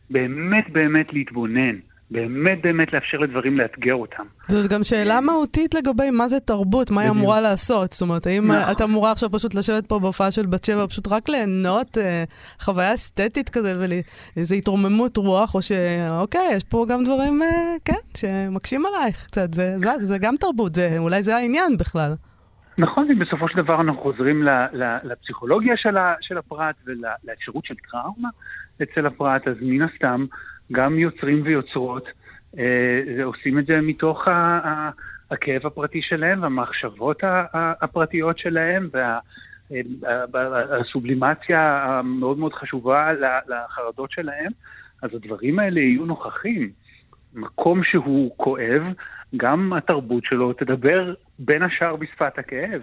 באמת 0.09 0.69
באמת 0.69 1.13
להתבונן. 1.13 1.75
באמת 2.11 2.61
באמת 2.61 2.93
לאפשר 2.93 3.17
לדברים 3.17 3.57
לאתגר 3.57 3.93
אותם. 3.93 4.23
זאת 4.47 4.71
גם 4.71 4.83
שאלה 4.83 5.15
אה, 5.15 5.21
מהותית 5.21 5.73
לגבי 5.73 6.09
מה 6.11 6.27
זה 6.27 6.39
תרבות, 6.39 6.91
מה 6.91 7.01
היא 7.01 7.09
אמורה 7.09 7.41
לעשות. 7.41 7.91
זאת 7.91 8.01
אומרת, 8.01 8.27
האם 8.27 8.51
נכון. 8.51 8.71
את 8.71 8.81
אמורה 8.81 9.11
עכשיו 9.11 9.31
פשוט 9.31 9.53
לשבת 9.55 9.85
פה 9.85 9.99
בהופעה 9.99 10.31
של 10.31 10.45
בת 10.45 10.63
שבע, 10.63 10.87
פשוט 10.87 11.07
רק 11.07 11.29
ליהנות 11.29 11.97
אה, 11.97 12.23
חוויה 12.59 12.93
אסתטית 12.93 13.49
כזה 13.49 13.87
ואיזו 14.35 14.55
התרוממות 14.55 15.17
רוח, 15.17 15.55
או 15.55 15.61
שאוקיי, 15.61 16.49
יש 16.55 16.63
פה 16.63 16.85
גם 16.89 17.03
דברים, 17.03 17.43
אה, 17.43 17.75
כן, 17.85 18.01
שמקשים 18.17 18.83
עלייך 18.85 19.25
קצת. 19.25 19.53
זה, 19.53 19.73
זה, 19.77 19.89
זה 19.99 20.17
גם 20.17 20.35
תרבות, 20.39 20.75
זה, 20.75 20.95
אולי 20.97 21.23
זה 21.23 21.35
העניין 21.35 21.77
בכלל. 21.77 22.13
נכון, 22.79 23.07
ובסופו 23.11 23.49
של 23.49 23.57
דבר 23.57 23.81
אנחנו 23.81 24.01
חוזרים 24.01 24.43
לפסיכולוגיה 25.03 25.77
של, 26.21 26.37
הפרט 26.37 26.75
ולאפשרות 26.85 27.65
של 27.65 27.75
טראומה 27.91 28.29
אצל 28.83 29.05
הפרט, 29.05 29.47
אז 29.47 29.55
מן 29.61 29.81
הסתם 29.81 30.25
גם 30.71 30.99
יוצרים 30.99 31.41
ויוצרות 31.43 32.05
אה, 32.59 33.23
עושים 33.23 33.59
את 33.59 33.65
זה 33.65 33.81
מתוך 33.81 34.27
ה, 34.27 34.89
הכאב 35.31 35.65
הפרטי 35.65 36.01
שלהם 36.01 36.41
והמחשבות 36.41 37.17
הפרטיות 37.53 38.37
שלהם 38.37 38.89
והסובלימציה 40.23 41.83
המאוד 41.83 42.39
מאוד 42.39 42.53
חשובה 42.53 43.11
לחרדות 43.47 44.11
שלהם, 44.11 44.51
אז 45.01 45.09
הדברים 45.13 45.59
האלה 45.59 45.79
יהיו 45.79 46.05
נוכחים. 46.05 46.69
מקום 47.33 47.83
שהוא 47.83 48.31
כואב, 48.37 48.81
גם 49.37 49.73
התרבות 49.73 50.23
שלו 50.25 50.53
תדבר 50.53 51.13
בין 51.39 51.63
השאר 51.63 51.95
בשפת 51.95 52.39
הכאב. 52.39 52.81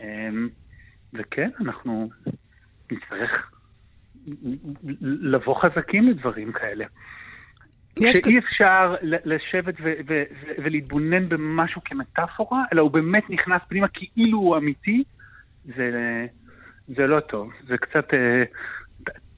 אמ, 0.00 0.48
וכן, 1.14 1.50
אנחנו 1.60 2.10
נצטרך 2.92 3.50
לבוא 5.02 5.62
חזקים 5.62 6.08
לדברים 6.08 6.52
כאלה. 6.52 6.84
שאי 7.98 8.38
אפשר 8.38 8.94
לשבת 9.02 9.74
ולהתבונן 10.58 11.28
במשהו 11.28 11.80
כמטאפורה, 11.84 12.62
אלא 12.72 12.82
הוא 12.82 12.90
באמת 12.90 13.30
נכנס 13.30 13.62
פנימה 13.68 13.88
כאילו 13.88 14.38
הוא 14.38 14.56
אמיתי, 14.56 15.04
זה, 15.64 16.26
זה 16.88 17.06
לא 17.06 17.20
טוב. 17.20 17.52
זה 17.68 17.78
קצת 17.78 18.14
אה, 18.14 18.42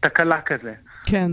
תקלה 0.00 0.40
כזה 0.40 0.74
כן. 1.10 1.32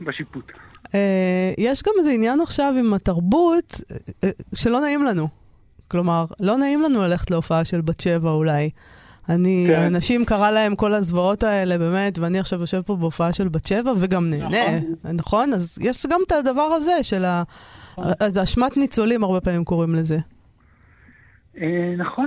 בשיפוט. 0.00 0.52
אה, 0.94 1.52
יש 1.58 1.82
גם 1.82 1.92
איזה 1.98 2.10
עניין 2.10 2.40
עכשיו 2.40 2.74
עם 2.78 2.94
התרבות 2.94 3.80
אה, 4.24 4.30
שלא 4.54 4.80
נעים 4.80 5.04
לנו. 5.04 5.28
כלומר, 5.88 6.24
לא 6.40 6.56
נעים 6.56 6.82
לנו 6.82 7.02
ללכת 7.02 7.30
להופעה 7.30 7.64
של 7.64 7.80
בת 7.80 8.00
שבע 8.00 8.30
אולי. 8.30 8.70
אני, 9.28 9.64
כן. 9.68 9.80
אנשים 9.80 10.24
קרה 10.24 10.50
להם 10.50 10.76
כל 10.76 10.94
הזוועות 10.94 11.42
האלה, 11.42 11.78
באמת, 11.78 12.18
ואני 12.18 12.38
עכשיו 12.38 12.60
יושב 12.60 12.80
פה 12.80 12.96
בהופעה 12.96 13.32
של 13.32 13.48
בת 13.48 13.66
שבע 13.66 13.92
וגם 13.96 14.30
נהנה, 14.30 14.80
נכון? 15.04 15.54
אז 15.54 15.78
יש 15.80 16.06
גם 16.06 16.20
את 16.26 16.32
הדבר 16.32 16.62
הזה 16.62 17.02
של 17.02 17.24
ה... 17.24 17.42
אז 17.96 18.38
אשמת 18.42 18.76
ניצולים, 18.76 19.24
הרבה 19.24 19.40
פעמים 19.40 19.64
קוראים 19.64 19.94
לזה. 19.94 20.18
אה, 21.60 21.94
נכון. 21.98 22.26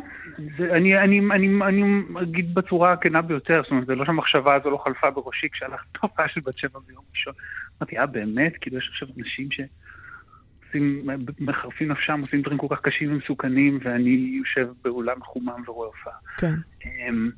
זה, 0.58 0.76
אני, 0.76 0.98
אני, 0.98 1.20
אני, 1.32 1.48
אני 1.64 2.02
אגיד 2.22 2.54
בצורה 2.54 2.94
הכנה 2.94 3.22
ביותר, 3.22 3.62
זאת 3.64 3.72
אומרת, 3.72 3.86
זה 3.86 3.96
לא 3.96 4.06
שהמחשבה 4.06 4.56
הזו 4.56 4.70
לא 4.70 4.78
חלפה 4.78 5.10
בראשי 5.10 5.48
כשהלכתי 5.52 5.90
להופעה 6.04 6.28
של 6.30 6.42
בת 6.42 6.58
שבע 6.58 6.80
ביום 6.88 7.04
ראשון. 7.12 7.34
אמרתי, 7.82 7.98
אה, 7.98 8.06
באמת? 8.06 8.54
כאילו, 8.62 8.78
יש 8.78 8.90
עכשיו 8.94 9.08
אנשים 9.18 9.48
שעושים, 9.52 10.94
מחרפים 11.40 11.92
נפשם, 11.92 12.20
עושים 12.22 12.42
דברים 12.42 12.58
כל 12.58 12.68
כך 12.70 12.82
קשים 12.82 13.14
ומסוכנים, 13.14 13.80
ואני 13.84 14.40
יושב 14.40 14.68
באולם 14.84 15.20
מחומם 15.20 15.64
ורואה 15.68 15.88
הופעה. 15.88 16.14
כן. 16.38 16.54
אמ, 16.86 17.30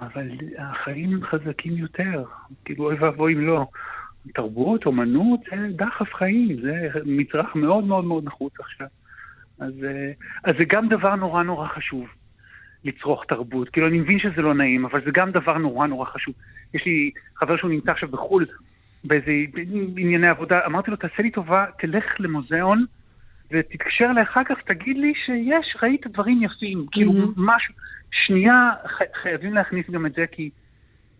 אבל 0.00 0.28
החיים 0.58 1.20
חזקים 1.24 1.76
יותר, 1.76 2.24
כאילו 2.64 2.84
אוי 2.84 2.94
ואבוי 2.98 3.34
אם 3.34 3.46
לא. 3.46 3.66
תרבות, 4.34 4.86
אומנות, 4.86 5.40
זה 5.50 5.66
דחף 5.76 6.14
חיים, 6.14 6.60
זה 6.62 6.88
מצרך 7.04 7.54
מאוד 7.54 7.84
מאוד 7.84 8.04
מאוד 8.04 8.24
נחוץ 8.24 8.52
עכשיו. 8.60 8.86
אז, 9.60 9.84
אה, 9.84 10.12
אז 10.44 10.54
זה 10.58 10.64
גם 10.64 10.88
דבר 10.88 11.14
נורא 11.14 11.42
נורא 11.42 11.68
חשוב, 11.68 12.08
לצרוך 12.84 13.24
תרבות. 13.28 13.68
כאילו, 13.68 13.86
אני 13.86 14.00
מבין 14.00 14.18
שזה 14.18 14.42
לא 14.42 14.54
נעים, 14.54 14.84
אבל 14.84 15.04
זה 15.04 15.10
גם 15.14 15.30
דבר 15.30 15.58
נורא 15.58 15.86
נורא 15.86 16.04
חשוב. 16.04 16.34
יש 16.74 16.86
לי 16.86 17.10
חבר 17.36 17.56
שהוא 17.56 17.70
נמצא 17.70 17.90
עכשיו 17.90 18.08
בחו"ל, 18.08 18.44
באיזה 19.04 19.30
ענייני 19.96 20.28
עבודה, 20.28 20.66
אמרתי 20.66 20.90
לו, 20.90 20.96
תעשה 20.96 21.22
לי 21.22 21.30
טובה, 21.30 21.66
תלך 21.78 22.04
למוזיאון 22.18 22.84
ותתקשר 23.50 24.04
אליי 24.10 24.22
אחר 24.22 24.44
כך, 24.44 24.56
תגיד 24.66 24.96
לי 24.96 25.12
שיש, 25.26 25.76
ראית 25.82 26.06
דברים 26.06 26.42
יפים, 26.42 26.86
כאילו 26.92 27.12
מהמם. 27.12 27.32
משהו. 27.36 27.74
שנייה, 28.10 28.70
חייבים 29.22 29.54
להכניס 29.54 29.90
גם 29.90 30.06
את 30.06 30.12
זה, 30.12 30.24
כי, 30.32 30.50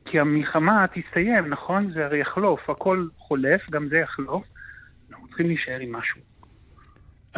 כי 0.04 0.20
המלחמה 0.20 0.86
תסתיים, 0.94 1.46
נכון? 1.48 1.90
זה 1.92 2.04
הרי 2.04 2.18
יחלוף, 2.18 2.70
הכל 2.70 3.06
חולף, 3.18 3.70
גם 3.70 3.88
זה 3.88 3.98
יחלוף. 3.98 4.44
אנחנו 5.10 5.26
צריכים 5.28 5.46
להישאר 5.46 5.78
עם 5.80 5.92
משהו. 5.92 6.29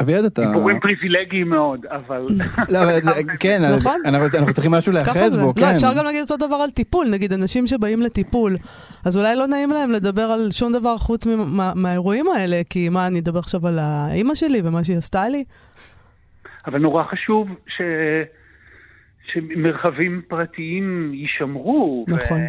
אביעד, 0.00 0.24
אתה... 0.24 0.42
דיבורים 0.46 0.80
פריבילגיים 0.80 1.48
מאוד, 1.48 1.86
אבל... 1.86 2.26
לא, 2.68 2.78
אבל 2.82 3.02
זה- 3.02 3.10
כן, 3.40 3.62
נכון. 3.76 4.00
אנחנו 4.04 4.26
אנחנו 4.38 4.52
צריכים 4.52 4.72
משהו 4.72 4.92
להיאחז. 4.92 5.36
בו, 5.38 5.46
לא, 5.46 5.52
כן. 5.56 5.74
אפשר 5.74 5.92
גם 5.98 6.04
להגיד 6.04 6.20
אותו 6.20 6.36
דבר 6.36 6.56
על 6.56 6.70
טיפול. 6.70 7.06
נגיד, 7.10 7.32
אנשים 7.32 7.66
שבאים 7.66 8.02
לטיפול, 8.02 8.56
אז 9.04 9.16
אולי 9.16 9.36
לא 9.36 9.46
נעים 9.46 9.70
להם 9.70 9.90
לדבר 9.90 10.22
על 10.22 10.48
שום 10.50 10.72
דבר 10.72 10.98
חוץ 10.98 11.26
מהאירועים 11.74 12.26
האלה, 12.28 12.60
כי 12.70 12.88
מה, 12.88 13.06
אני 13.06 13.18
אדבר 13.18 13.38
עכשיו 13.38 13.66
על 13.66 13.78
האימא 13.78 14.34
שלי 14.34 14.60
ומה 14.64 14.84
שהיא 14.84 14.96
עשתה 14.96 15.28
לי? 15.28 15.44
אבל 16.66 16.78
נורא 16.78 17.04
חשוב 17.04 17.48
ש... 17.66 17.80
שמרחבים 19.32 20.22
פרטיים 20.28 21.10
יישמרו. 21.14 22.04
נכון. 22.08 22.40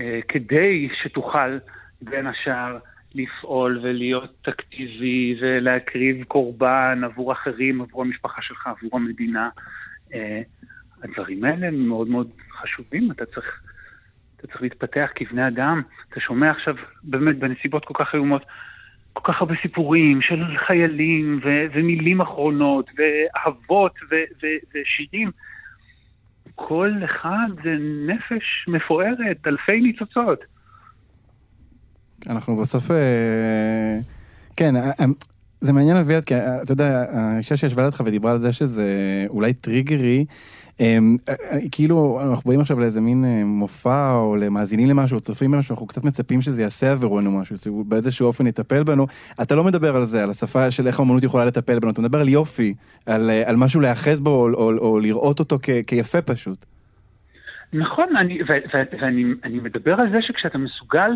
אה, 0.00 0.20
כדי 0.28 0.88
שתוכל, 1.02 1.58
בין 2.02 2.26
השאר, 2.26 2.78
לפעול 3.16 3.80
ולהיות 3.82 4.48
אקטיבי 4.48 5.38
ולהקריב 5.40 6.24
קורבן 6.24 7.00
עבור 7.04 7.32
אחרים, 7.32 7.80
עבור 7.80 8.02
המשפחה 8.02 8.42
שלך, 8.42 8.66
עבור 8.66 8.90
המדינה. 8.92 9.48
אה, 10.14 10.42
הדברים 11.02 11.44
האלה 11.44 11.66
הם 11.66 11.88
מאוד 11.88 12.08
מאוד 12.08 12.30
חשובים, 12.60 13.10
אתה 13.10 13.26
צריך, 13.26 13.60
אתה 14.36 14.46
צריך 14.46 14.62
להתפתח 14.62 15.10
כבני 15.14 15.48
אדם. 15.48 15.82
אתה 16.10 16.20
שומע 16.20 16.50
עכשיו, 16.50 16.74
באמת, 17.02 17.38
בנסיבות 17.38 17.84
כל 17.84 17.94
כך 18.04 18.14
איומות, 18.14 18.42
כל 19.12 19.32
כך 19.32 19.40
הרבה 19.40 19.54
סיפורים 19.62 20.22
של 20.22 20.44
חיילים 20.66 21.40
ו- 21.44 21.66
ומילים 21.74 22.20
אחרונות 22.20 22.90
ואהבות 22.96 23.92
ו- 24.10 24.30
ו- 24.42 24.64
ושירים. 24.74 25.30
כל 26.54 26.92
אחד 27.04 27.48
זה 27.64 27.76
נפש 28.06 28.64
מפוארת, 28.68 29.46
אלפי 29.46 29.80
ניצוצות. 29.80 30.55
אנחנו 32.30 32.56
בסוף... 32.56 32.90
אה, 32.90 33.98
כן, 34.56 34.76
אה, 34.76 34.90
אה, 35.00 35.04
זה 35.60 35.72
מעניין 35.72 35.96
אביעד, 35.96 36.24
כי 36.24 36.34
אתה 36.36 36.72
יודע, 36.72 37.04
האישה 37.12 37.56
שישבה 37.56 37.84
לידך 37.84 38.02
ודיברה 38.04 38.32
על 38.32 38.38
זה 38.38 38.52
שזה 38.52 38.86
אולי 39.30 39.52
טריגרי, 39.52 40.24
כאילו 41.70 42.20
אנחנו 42.30 42.48
באים 42.48 42.60
עכשיו 42.60 42.80
לאיזה 42.80 43.00
מין 43.00 43.24
מופע 43.44 44.14
או 44.14 44.36
למאזינים 44.36 44.88
למשהו, 44.88 45.20
צופים 45.20 45.50
במשהו, 45.50 45.72
אנחנו 45.72 45.86
קצת 45.86 46.04
מצפים 46.04 46.40
שזה 46.40 46.62
יעשה 46.62 46.92
עבורנו 46.92 47.32
משהו, 47.32 47.56
שהוא 47.56 47.84
באיזשהו 47.86 48.26
אופן 48.26 48.46
יטפל 48.46 48.84
בנו. 48.84 49.06
אתה 49.42 49.54
לא 49.54 49.64
מדבר 49.64 49.96
על 49.96 50.04
זה, 50.04 50.22
על 50.22 50.30
השפה 50.30 50.70
של 50.70 50.86
איך 50.86 51.00
האמנות 51.00 51.22
יכולה 51.22 51.44
לטפל 51.44 51.78
בנו, 51.78 51.90
אתה 51.90 52.00
מדבר 52.00 52.20
על 52.20 52.28
יופי, 52.28 52.74
על, 53.06 53.30
על 53.46 53.56
משהו 53.56 53.80
להיאחז 53.80 54.20
בו 54.20 54.30
או, 54.30 54.54
או, 54.54 54.78
או 54.78 55.00
לראות 55.00 55.38
אותו 55.38 55.58
כ, 55.62 55.70
כיפה 55.86 56.22
פשוט. 56.22 56.64
נכון, 57.72 58.16
אני, 58.16 58.42
ו- 58.42 58.76
ו- 58.76 59.02
ואני 59.02 59.24
אני 59.44 59.60
מדבר 59.60 59.94
על 59.94 60.10
זה 60.10 60.18
שכשאתה 60.20 60.58
מסוגל 60.58 61.10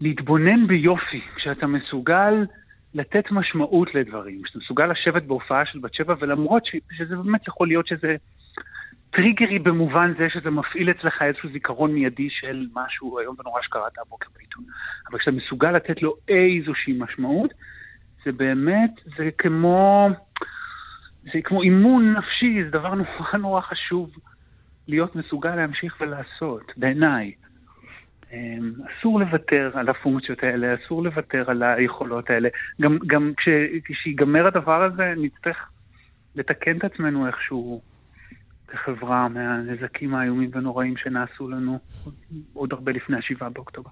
להתבונן 0.00 0.66
ביופי, 0.66 1.20
כשאתה 1.36 1.66
מסוגל 1.66 2.34
לתת 2.94 3.30
משמעות 3.30 3.94
לדברים, 3.94 4.42
כשאתה 4.42 4.58
מסוגל 4.58 4.86
לשבת 4.86 5.22
בהופעה 5.22 5.66
של 5.66 5.78
בת 5.78 5.94
שבע, 5.94 6.14
ולמרות 6.20 6.66
ש, 6.66 6.76
שזה 6.92 7.16
באמת 7.16 7.48
יכול 7.48 7.68
להיות 7.68 7.86
שזה 7.86 8.16
טריגרי 9.10 9.58
במובן 9.58 10.14
זה 10.18 10.26
שזה 10.30 10.50
מפעיל 10.50 10.90
אצלך 10.90 11.22
איזשהו 11.22 11.48
זיכרון 11.52 11.92
מיידי 11.94 12.30
של 12.30 12.66
משהו 12.74 13.18
איום 13.18 13.36
ונורא 13.38 13.62
שקראת 13.62 13.98
הבוקר 13.98 14.26
בעיתון, 14.36 14.64
אבל 15.10 15.18
כשאתה 15.18 15.36
מסוגל 15.36 15.72
לתת 15.72 16.02
לו 16.02 16.14
איזושהי 16.28 16.94
משמעות, 16.98 17.50
זה 18.24 18.32
באמת, 18.32 18.90
זה 19.16 19.28
כמו, 19.38 20.08
זה 21.22 21.40
כמו 21.44 21.62
אימון 21.62 22.14
נפשי, 22.16 22.64
זה 22.64 22.70
דבר 22.70 22.94
נורא 22.94 23.36
נורא 23.38 23.60
חשוב. 23.60 24.10
להיות 24.88 25.16
מסוגל 25.16 25.54
להמשיך 25.54 25.96
ולעשות, 26.00 26.72
בעיניי. 26.76 27.32
אמ, 28.32 28.72
אסור 28.86 29.20
לוותר 29.20 29.70
על 29.74 29.88
הפונקציות 29.88 30.42
האלה, 30.42 30.74
אסור 30.74 31.02
לוותר 31.02 31.50
על 31.50 31.62
היכולות 31.62 32.30
האלה. 32.30 32.48
גם, 32.80 32.98
גם 33.06 33.32
כש, 33.36 33.48
כשיגמר 33.84 34.46
הדבר 34.46 34.82
הזה, 34.82 35.14
נצטרך 35.16 35.70
לתקן 36.34 36.76
את 36.76 36.84
עצמנו 36.84 37.26
איכשהו 37.26 37.80
כחברה 38.68 39.28
מהנזקים 39.28 40.14
האיומים 40.14 40.50
והנוראים 40.52 40.96
שנעשו 40.96 41.48
לנו 41.48 41.78
עוד, 42.52 42.72
הרבה 42.72 42.92
לפני 42.92 43.16
השבעה 43.16 43.50
באוקטובר. 43.50 43.90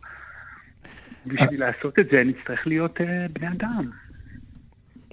בשביל 1.26 1.60
לעשות 1.60 1.98
את 1.98 2.08
זה 2.10 2.24
נצטרך 2.24 2.66
להיות 2.66 3.00
uh, 3.00 3.02
בני 3.32 3.48
אדם. 3.48 3.90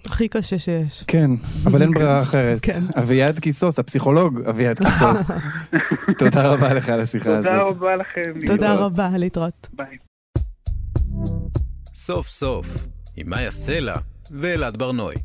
הכי 0.05 0.27
קשה 0.27 0.59
שיש. 0.59 1.03
כן, 1.07 1.31
אבל 1.65 1.81
אין 1.81 1.91
ברירה 1.91 2.21
אחרת. 2.27 2.59
כן. 2.61 2.83
אביעד 2.99 3.39
קיסוס, 3.39 3.79
הפסיכולוג 3.79 4.41
אביעד 4.49 4.79
קיסוס. 4.79 5.27
תודה 6.19 6.47
רבה 6.47 6.73
לך 6.73 6.89
על 6.89 6.99
השיחה 7.01 7.29
הזאת. 7.29 7.45
תודה 7.45 7.61
רבה 7.61 7.95
לכם. 7.95 8.39
תודה. 8.45 8.73
רבה, 8.73 9.09
להתראות. 9.17 9.67
ביי. 9.73 9.97
סוף 11.93 12.27
סוף, 12.29 12.67
עם 13.15 13.29
מאיה 13.29 13.51
סלע 13.51 13.95
ואלעד 14.31 14.77
ברנועי. 14.77 15.17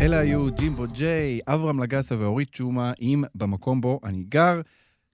אלה 0.00 0.18
היו 0.18 0.46
ג'ימבו 0.54 0.84
ג'יי, 0.92 1.40
אברהם 1.46 1.82
לגסה 1.82 2.14
ואורית 2.18 2.54
שומה 2.54 2.92
עם 2.98 3.24
במקום 3.34 3.80
בו 3.80 4.00
אני 4.04 4.24
גר. 4.28 4.60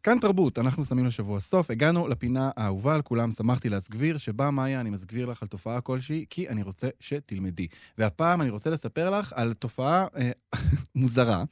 כאן 0.03 0.19
תרבות, 0.19 0.59
אנחנו 0.59 0.85
שמים 0.85 1.07
לשבוע 1.07 1.41
סוף. 1.41 1.71
הגענו 1.71 2.09
לפינה 2.09 2.51
האהובה 2.57 2.95
על 2.95 3.03
כולם, 3.03 3.33
שמחתי 3.33 3.69
להסגביר, 3.69 4.19
שבה 4.19 4.51
מאיה 4.51 4.81
אני 4.81 4.91
מסגביר 4.91 5.27
לך 5.27 5.43
על 5.43 5.49
תופעה 5.49 5.81
כלשהי, 5.81 6.25
כי 6.31 6.49
אני 6.49 6.63
רוצה 6.63 6.89
שתלמדי. 7.01 7.67
והפעם 7.99 8.43
אני 8.43 8.51
רוצה 8.51 8.71
לספר 8.71 9.11
לך 9.11 9.33
על 9.37 9.55
תופעה 9.55 10.07
אה, 10.17 10.31
מוזרה, 10.95 11.45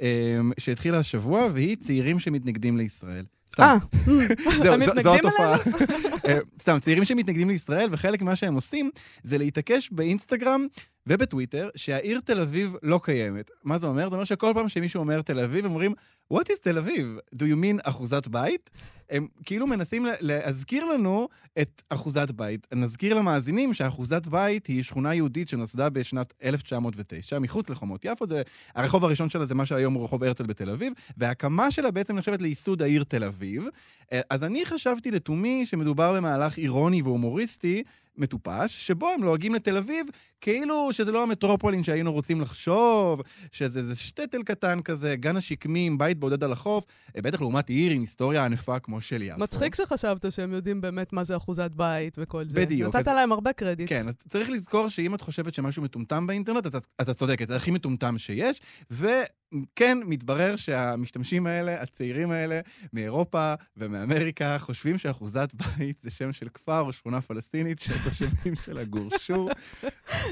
אה, 0.00 0.38
שהתחילה 0.58 0.98
השבוע, 0.98 1.48
והיא 1.52 1.76
צעירים 1.76 2.20
שמתנגדים 2.20 2.76
לישראל. 2.76 3.24
סתם. 3.52 3.76
אה, 4.06 5.02
זו- 5.02 5.14
התופעה. 5.14 5.56
אה, 6.28 6.38
סתם, 6.62 6.78
צעירים 6.80 7.04
שמתנגדים 7.04 7.48
לישראל, 7.48 7.88
וחלק 7.92 8.22
ממה 8.22 8.36
שהם 8.36 8.54
עושים 8.54 8.90
זה 9.22 9.38
להתעקש 9.38 9.90
באינסטגרם 9.92 10.66
ובטוויטר 11.08 11.68
שהעיר 11.76 12.20
תל 12.24 12.40
אביב 12.40 12.74
לא 12.82 13.00
קיימת. 13.02 13.50
מה 13.64 13.78
זה 13.78 13.86
אומר? 13.86 14.08
זה 14.08 14.14
אומר 14.14 14.24
שכל 14.24 14.52
פעם 14.54 14.68
שמישהו 14.68 15.00
אומר 15.00 15.22
תל 15.22 15.40
אביב, 15.40 15.64
הם 15.64 15.70
אומרים, 15.70 15.92
What 16.34 16.46
is 16.48 16.58
תל 16.62 16.78
אביב? 16.78 17.18
Do 17.34 17.38
you 17.38 17.56
mean 17.64 17.80
אחוזת 17.82 18.28
בית? 18.28 18.70
הם 19.10 19.26
כאילו 19.44 19.66
מנסים 19.66 20.06
לה- 20.06 20.12
להזכיר 20.20 20.84
לנו 20.84 21.28
את 21.60 21.82
אחוזת 21.90 22.30
בית. 22.30 22.66
נזכיר 22.74 23.14
למאזינים 23.14 23.74
שאחוזת 23.74 24.26
בית 24.26 24.66
היא 24.66 24.82
שכונה 24.82 25.14
יהודית 25.14 25.48
שנוסדה 25.48 25.90
בשנת 25.90 26.34
1909, 26.44 27.38
מחוץ 27.38 27.70
לחומות 27.70 28.04
יפו. 28.04 28.26
זה, 28.26 28.42
הרחוב 28.74 29.04
הראשון 29.04 29.28
שלה 29.30 29.46
זה 29.46 29.54
מה 29.54 29.66
שהיום 29.66 29.94
הוא 29.94 30.04
רחוב 30.04 30.24
הרצל 30.24 30.44
בתל 30.46 30.70
אביב, 30.70 30.92
וההקמה 31.16 31.70
שלה 31.70 31.90
בעצם 31.90 32.16
נחשבת 32.16 32.42
לייסוד 32.42 32.82
העיר 32.82 33.04
תל 33.04 33.24
אביב. 33.24 33.64
אה, 34.12 34.20
אז 34.30 34.44
אני 34.44 34.66
חשבתי 34.66 35.10
לתומי 35.10 35.66
שמדובר 35.66 36.14
במהלך 36.16 36.58
אירוני 36.58 37.02
והומוריסטי, 37.02 37.82
מטופש, 38.18 38.86
שבו 38.86 39.08
הם 39.14 39.22
לועגים 39.22 39.54
לתל 39.54 39.76
אביב 39.76 40.06
כאילו 40.40 40.88
שזה 40.92 41.12
לא 41.12 41.22
המטרופולין 41.22 41.82
שהיינו 41.82 42.12
רוצים 42.12 42.40
לחשוב, 42.40 43.22
שזה 43.52 43.78
איזה 43.80 43.96
שטטל 43.96 44.42
קטן 44.42 44.82
כזה, 44.82 45.16
גן 45.16 45.36
השקמים, 45.36 45.98
בית 45.98 46.18
בודד 46.20 46.44
על 46.44 46.52
החוף, 46.52 46.84
אה, 47.16 47.22
בטח 47.22 47.40
לעומת 47.40 47.68
עיר 47.68 47.92
עם 47.92 48.00
היסטוריה 48.00 48.44
ענפה 48.44 48.78
כמו 48.78 49.00
של 49.00 49.22
יפו. 49.22 49.40
מצחיק 49.40 49.74
שחשבת 49.74 50.32
שהם 50.32 50.52
יודעים 50.52 50.80
באמת 50.80 51.12
מה 51.12 51.24
זה 51.24 51.36
אחוזת 51.36 51.70
בית 51.70 52.14
וכל 52.18 52.44
זה. 52.48 52.60
בדיוק. 52.60 52.96
נתת 52.96 53.08
אז- 53.08 53.14
להם 53.14 53.32
הרבה 53.32 53.52
קרדיט. 53.52 53.88
כן, 53.88 54.08
אז 54.08 54.14
צריך 54.28 54.50
לזכור 54.50 54.88
שאם 54.88 55.14
את 55.14 55.20
חושבת 55.20 55.54
שמשהו 55.54 55.82
מטומטם 55.82 56.26
באינטרנט, 56.26 56.66
אז 56.66 56.74
את, 57.00 57.10
צודקת, 57.10 57.48
זה 57.48 57.56
הכי 57.56 57.70
מטומטם 57.70 58.18
שיש, 58.18 58.60
וכן, 59.54 59.98
מתברר 60.06 60.56
שהמשתמשים 60.56 61.46
האלה, 61.46 61.82
הצעירים 61.82 62.30
האלה, 62.30 62.60
מאירופה 62.92 63.54
ומאמריקה, 63.76 64.58
חושבים 64.58 64.98
שאחוזת 64.98 65.54
בית 65.54 65.98
זה 66.02 66.10
שם 66.10 66.32
של 66.32 66.48
כפר 66.48 66.80
או 66.80 66.92
שכונה 66.92 67.20
פלסטינית 67.20 67.78
שהתושבים 67.78 68.54
שלה 68.64 68.84
גורשו. 68.84 69.48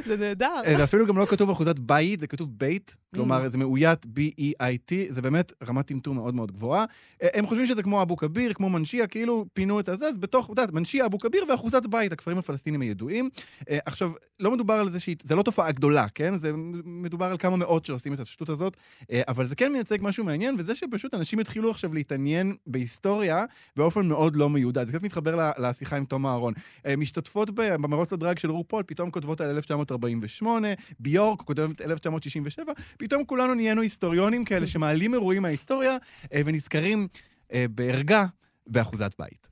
זה 0.05 0.17
נהדר. 0.17 0.61
זה 0.77 0.85
אפילו 0.85 1.07
גם 1.07 1.19
לא 1.19 1.27
כתוב 1.27 1.51
אחוזת 1.51 1.79
בית, 1.79 2.21
זה 2.21 2.27
כתוב 2.27 2.49
בית, 2.59 2.97
Mm. 3.17 3.19
כלומר 3.19 3.49
זה 3.49 3.59
מאוית 3.59 4.07
B-E-I-T, 4.07 4.93
זה 5.09 5.23
באמת 5.23 5.53
רמת 5.69 5.87
טמטום 5.87 6.17
מאוד 6.17 6.35
מאוד 6.35 6.53
גבוהה. 6.53 6.85
אה, 7.23 7.29
הם 7.35 7.47
חושבים 7.47 7.67
שזה 7.67 7.83
כמו 7.83 8.03
אבו 8.03 8.17
כביר, 8.17 8.53
כמו 8.53 8.71
מנשיה, 8.71 9.07
כאילו 9.07 9.47
פינו 9.55 9.81
את 9.81 9.89
הזה, 9.89 10.09
אז 10.09 10.19
בתוך, 10.19 10.45
את 10.45 10.51
יודעת, 10.51 10.73
מנשיה, 10.73 11.07
אבו 11.07 11.19
כביר 11.19 11.45
ואחוזת 11.49 11.87
בית, 11.87 12.12
הכפרים 12.12 12.39
הפלסטינים 12.39 12.81
הידועים. 12.81 13.31
אה, 13.71 13.79
עכשיו, 13.87 14.12
לא 14.41 14.51
מדובר 14.51 14.75
על 14.75 14.91
זה 14.91 15.01
שהיא, 15.01 15.17
זה 15.23 15.35
לא 15.35 15.43
תופעה 15.43 15.73
גדולה, 15.73 16.07
כן? 16.14 16.39
זה 16.39 16.53
מדובר 16.85 17.27
על 17.27 17.39
כמה 17.39 17.57
מאות 17.57 17.85
שעושים 17.85 18.12
את 18.12 18.21
השטות 18.21 18.49
הזאת, 18.49 18.77
אה, 19.06 19.06
אבל 19.13 19.47
זה 19.47 19.55
כן 19.55 19.73
מייצג 19.73 19.99
משהו 20.01 20.25
מעניין, 20.25 20.55
וזה 20.59 20.75
שפשוט 20.75 21.15
אנשים 21.15 21.39
התחילו 21.39 21.71
עכשיו 21.71 21.95
להתעניין 21.95 22.55
בהיסטוריה 22.67 23.45
באופן 23.77 24.09
מאוד 24.09 24.37
לא 24.37 24.51
מיודע. 24.51 24.85
זה 24.85 24.93
קצת 24.93 25.03
מתחבר 25.03 25.51
לשיחה 25.59 25.97
עם 25.97 26.05
תום 26.05 26.27
אהרון. 26.27 26.55
אה, 26.87 26.97
משתתפות 26.97 27.51
במרוץ 27.55 28.13
הדרג 28.13 28.39
של 28.39 28.51
רופול, 28.51 28.83
פתאום 28.87 29.11
כותבות 29.11 29.41
על 29.41 29.51
1948, 29.51 30.69
ביורק 31.01 31.43
כותבת 31.43 31.81
1967, 31.81 32.73
פתאום 32.99 33.25
כולנו 33.25 33.55
נהיינו 33.55 33.83
היסטוריונים 33.83 34.45
כאלה 34.45 34.67
שמעלים 34.67 35.15
אירועים 35.15 35.43
מההיסטוריה 35.43 35.97
אה, 36.33 36.41
ונזכרים 36.45 37.09
אה, 37.53 37.67
בערגה 37.71 38.27
באחוזת 38.67 39.15
בית. 39.19 39.49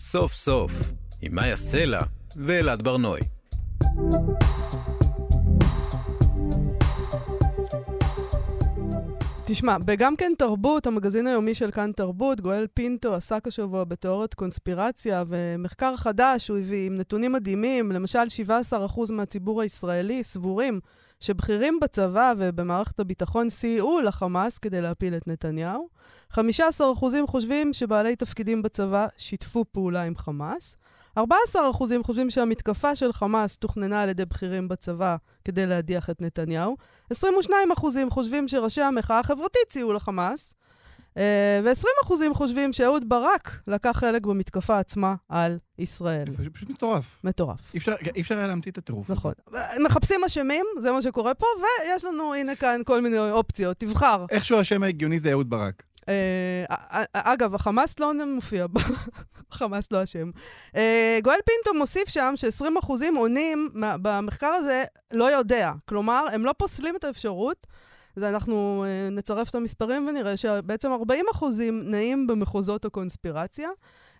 סוף 0.00 0.34
סוף, 0.34 0.72
עם 1.22 1.34
מאיה 1.34 1.56
סלע 1.56 2.02
ואלעד 2.36 2.82
ברנועי. 2.82 3.22
תשמע, 9.54 9.78
בגם 9.78 10.16
כן 10.16 10.32
תרבות, 10.38 10.86
המגזין 10.86 11.26
היומי 11.26 11.54
של 11.54 11.70
כאן 11.70 11.92
תרבות, 11.92 12.40
גואל 12.40 12.66
פינטו 12.74 13.14
עסק 13.14 13.46
השבוע 13.46 13.84
בתיאוריית 13.84 14.34
קונספירציה, 14.34 15.24
ומחקר 15.26 15.96
חדש 15.96 16.48
הוא 16.48 16.58
הביא 16.58 16.86
עם 16.86 16.94
נתונים 16.94 17.32
מדהימים, 17.32 17.92
למשל 17.92 18.18
17% 18.72 19.12
מהציבור 19.12 19.62
הישראלי 19.62 20.22
סבורים 20.24 20.80
שבכירים 21.20 21.78
בצבא 21.82 22.32
ובמערכת 22.38 23.00
הביטחון 23.00 23.50
סייעו 23.50 24.00
לחמאס 24.00 24.58
כדי 24.58 24.80
להפיל 24.80 25.16
את 25.16 25.26
נתניהו. 25.26 25.88
15% 26.32 26.38
חושבים 27.26 27.72
שבעלי 27.72 28.16
תפקידים 28.16 28.62
בצבא 28.62 29.06
שיתפו 29.16 29.64
פעולה 29.72 30.02
עם 30.02 30.16
חמאס. 30.16 30.76
14% 31.18 31.22
חושבים 32.02 32.30
שהמתקפה 32.30 32.96
של 32.96 33.12
חמאס 33.12 33.56
תוכננה 33.56 34.02
על 34.02 34.08
ידי 34.08 34.24
בכירים 34.24 34.68
בצבא 34.68 35.16
כדי 35.44 35.66
להדיח 35.66 36.10
את 36.10 36.20
נתניהו. 36.22 36.76
22% 37.12 37.16
חושבים 38.10 38.48
שראשי 38.48 38.82
המחאה 38.82 39.18
החברתית 39.18 39.72
סייעו 39.72 39.92
לחמאס. 39.92 40.54
אה, 41.16 41.60
ו-20% 41.64 42.14
חושבים 42.34 42.72
שאהוד 42.72 43.08
ברק 43.08 43.60
לקח 43.66 43.90
חלק 43.94 44.26
במתקפה 44.26 44.78
עצמה 44.78 45.14
על 45.28 45.58
ישראל. 45.78 46.24
זה 46.30 46.50
פשוט- 46.50 46.70
מטורף. 46.70 47.20
מטורף. 47.24 47.60
אי 47.74 47.78
אפשר, 48.20 48.36
היה 48.38 48.46
להמציא 48.46 48.72
את 48.72 48.78
הטירוף. 48.78 49.10
נכון. 49.10 49.32
מחפשים 49.84 50.24
אשמים, 50.26 50.66
זה 50.80 50.92
מה 50.92 51.02
שקורה 51.02 51.34
פה, 51.34 51.46
ויש 51.58 52.04
לנו, 52.04 52.34
הנה 52.34 52.56
כאן, 52.56 52.80
כל 52.84 53.00
מיני 53.00 53.18
אופציות. 53.30 53.76
תבחר. 53.78 54.26
איכשהו 54.30 54.58
השם 54.60 54.82
ההגיוני 54.82 55.20
זה 55.20 55.30
אהוד 55.32 55.50
ברק. 55.50 55.82
אה, 56.08 56.64
א- 56.70 56.74
א- 56.98 57.04
אגב, 57.12 57.54
החמאס 57.54 58.00
לא 58.00 58.12
מופיע 58.34 58.66
בה, 59.60 59.66
החמאס 59.66 59.92
לא 59.92 60.02
אשם. 60.02 60.30
אה, 60.76 61.18
גואל 61.22 61.38
פינטו 61.44 61.78
מוסיף 61.78 62.08
שם 62.08 62.32
ש-20% 62.36 62.92
עונים 63.16 63.68
במחקר 63.74 64.46
הזה 64.46 64.84
לא 65.12 65.24
יודע. 65.24 65.72
כלומר, 65.88 66.26
הם 66.32 66.44
לא 66.44 66.54
פוסלים 66.58 66.96
את 66.96 67.04
האפשרות. 67.04 67.66
אז 68.16 68.22
אנחנו 68.22 68.84
אה, 68.86 69.10
נצרף 69.10 69.50
את 69.50 69.54
המספרים 69.54 70.06
ונראה 70.08 70.36
שבעצם 70.36 70.90
40% 71.40 71.44
נעים 71.72 72.26
במחוזות 72.26 72.84
הקונספירציה. 72.84 73.68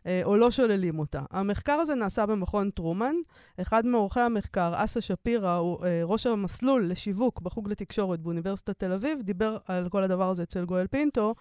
אה, 0.06 0.20
או 0.24 0.36
לא 0.36 0.50
שוללים 0.50 0.98
אותה. 0.98 1.22
המחקר 1.30 1.72
הזה 1.72 1.94
נעשה 1.94 2.26
במכון 2.26 2.70
טרומן. 2.70 3.14
אחד 3.60 3.86
מעורכי 3.86 4.20
המחקר, 4.20 4.72
אסא 4.76 5.00
שפירא, 5.00 5.54
הוא 5.54 5.78
ראש 6.04 6.26
המסלול 6.26 6.90
לשיווק 6.90 7.40
בחוג 7.40 7.68
לתקשורת 7.68 8.20
באוניברסיטת 8.20 8.78
תל 8.78 8.92
אביב, 8.92 9.22
דיבר 9.22 9.56
על 9.66 9.88
כל 9.88 10.02
הדבר 10.02 10.30
הזה 10.30 10.42
אצל 10.42 10.64
גואל 10.64 10.86
פינטו. 10.86 11.34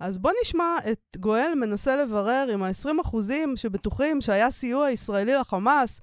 אז 0.00 0.18
בוא 0.18 0.30
נשמע 0.42 0.76
את 0.92 1.16
גואל 1.16 1.52
מנסה 1.60 1.96
לברר 1.96 2.46
עם 2.54 2.62
ה-20% 2.62 3.16
שבטוחים 3.56 4.20
שהיה 4.20 4.50
סיוע 4.50 4.90
ישראלי 4.90 5.34
לחמאס 5.34 6.00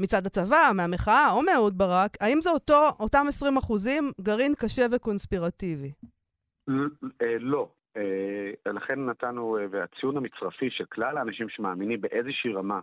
מצד 0.00 0.26
הצבא, 0.26 0.70
מהמחאה 0.76 1.32
או 1.32 1.42
מאהוד 1.42 1.78
ברק, 1.78 2.16
האם 2.20 2.40
זה 2.40 2.50
אותו, 2.50 2.88
אותם 3.00 3.26
20% 3.68 3.72
גרעין 4.20 4.54
קשה 4.54 4.86
וקונספירטיבי? 4.92 5.92
אה, 7.22 7.38
לא. 7.40 7.68
אה, 7.96 8.72
לכן 8.72 9.06
נתנו, 9.06 9.58
אה, 9.58 9.66
והציון 9.70 10.16
המצרפי 10.16 10.70
של 10.70 10.84
כלל 10.84 11.18
האנשים 11.18 11.48
שמאמינים 11.48 12.00
באיזושהי 12.00 12.52
רמה 12.52 12.80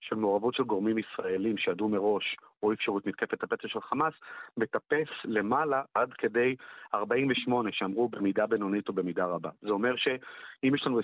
של 0.00 0.16
מעורבות 0.16 0.54
של 0.54 0.62
גורמים 0.62 0.98
ישראלים 0.98 1.58
שידעו 1.58 1.88
מראש 1.88 2.36
או 2.62 2.72
אפשרות 2.72 3.06
מתקפת 3.06 3.42
הפתע 3.42 3.68
של 3.68 3.80
חמאס, 3.80 4.14
מטפס 4.56 5.08
למעלה 5.24 5.82
עד 5.94 6.12
כדי 6.12 6.56
48 6.94 7.70
שאמרו 7.72 8.08
במידה 8.08 8.46
בינונית 8.46 8.88
או 8.88 8.92
במידה 8.92 9.24
רבה. 9.24 9.50
זה 9.62 9.70
אומר 9.70 9.96
שאם 9.96 10.74
יש 10.74 10.86
לנו 10.86 11.00
20% 11.00 11.02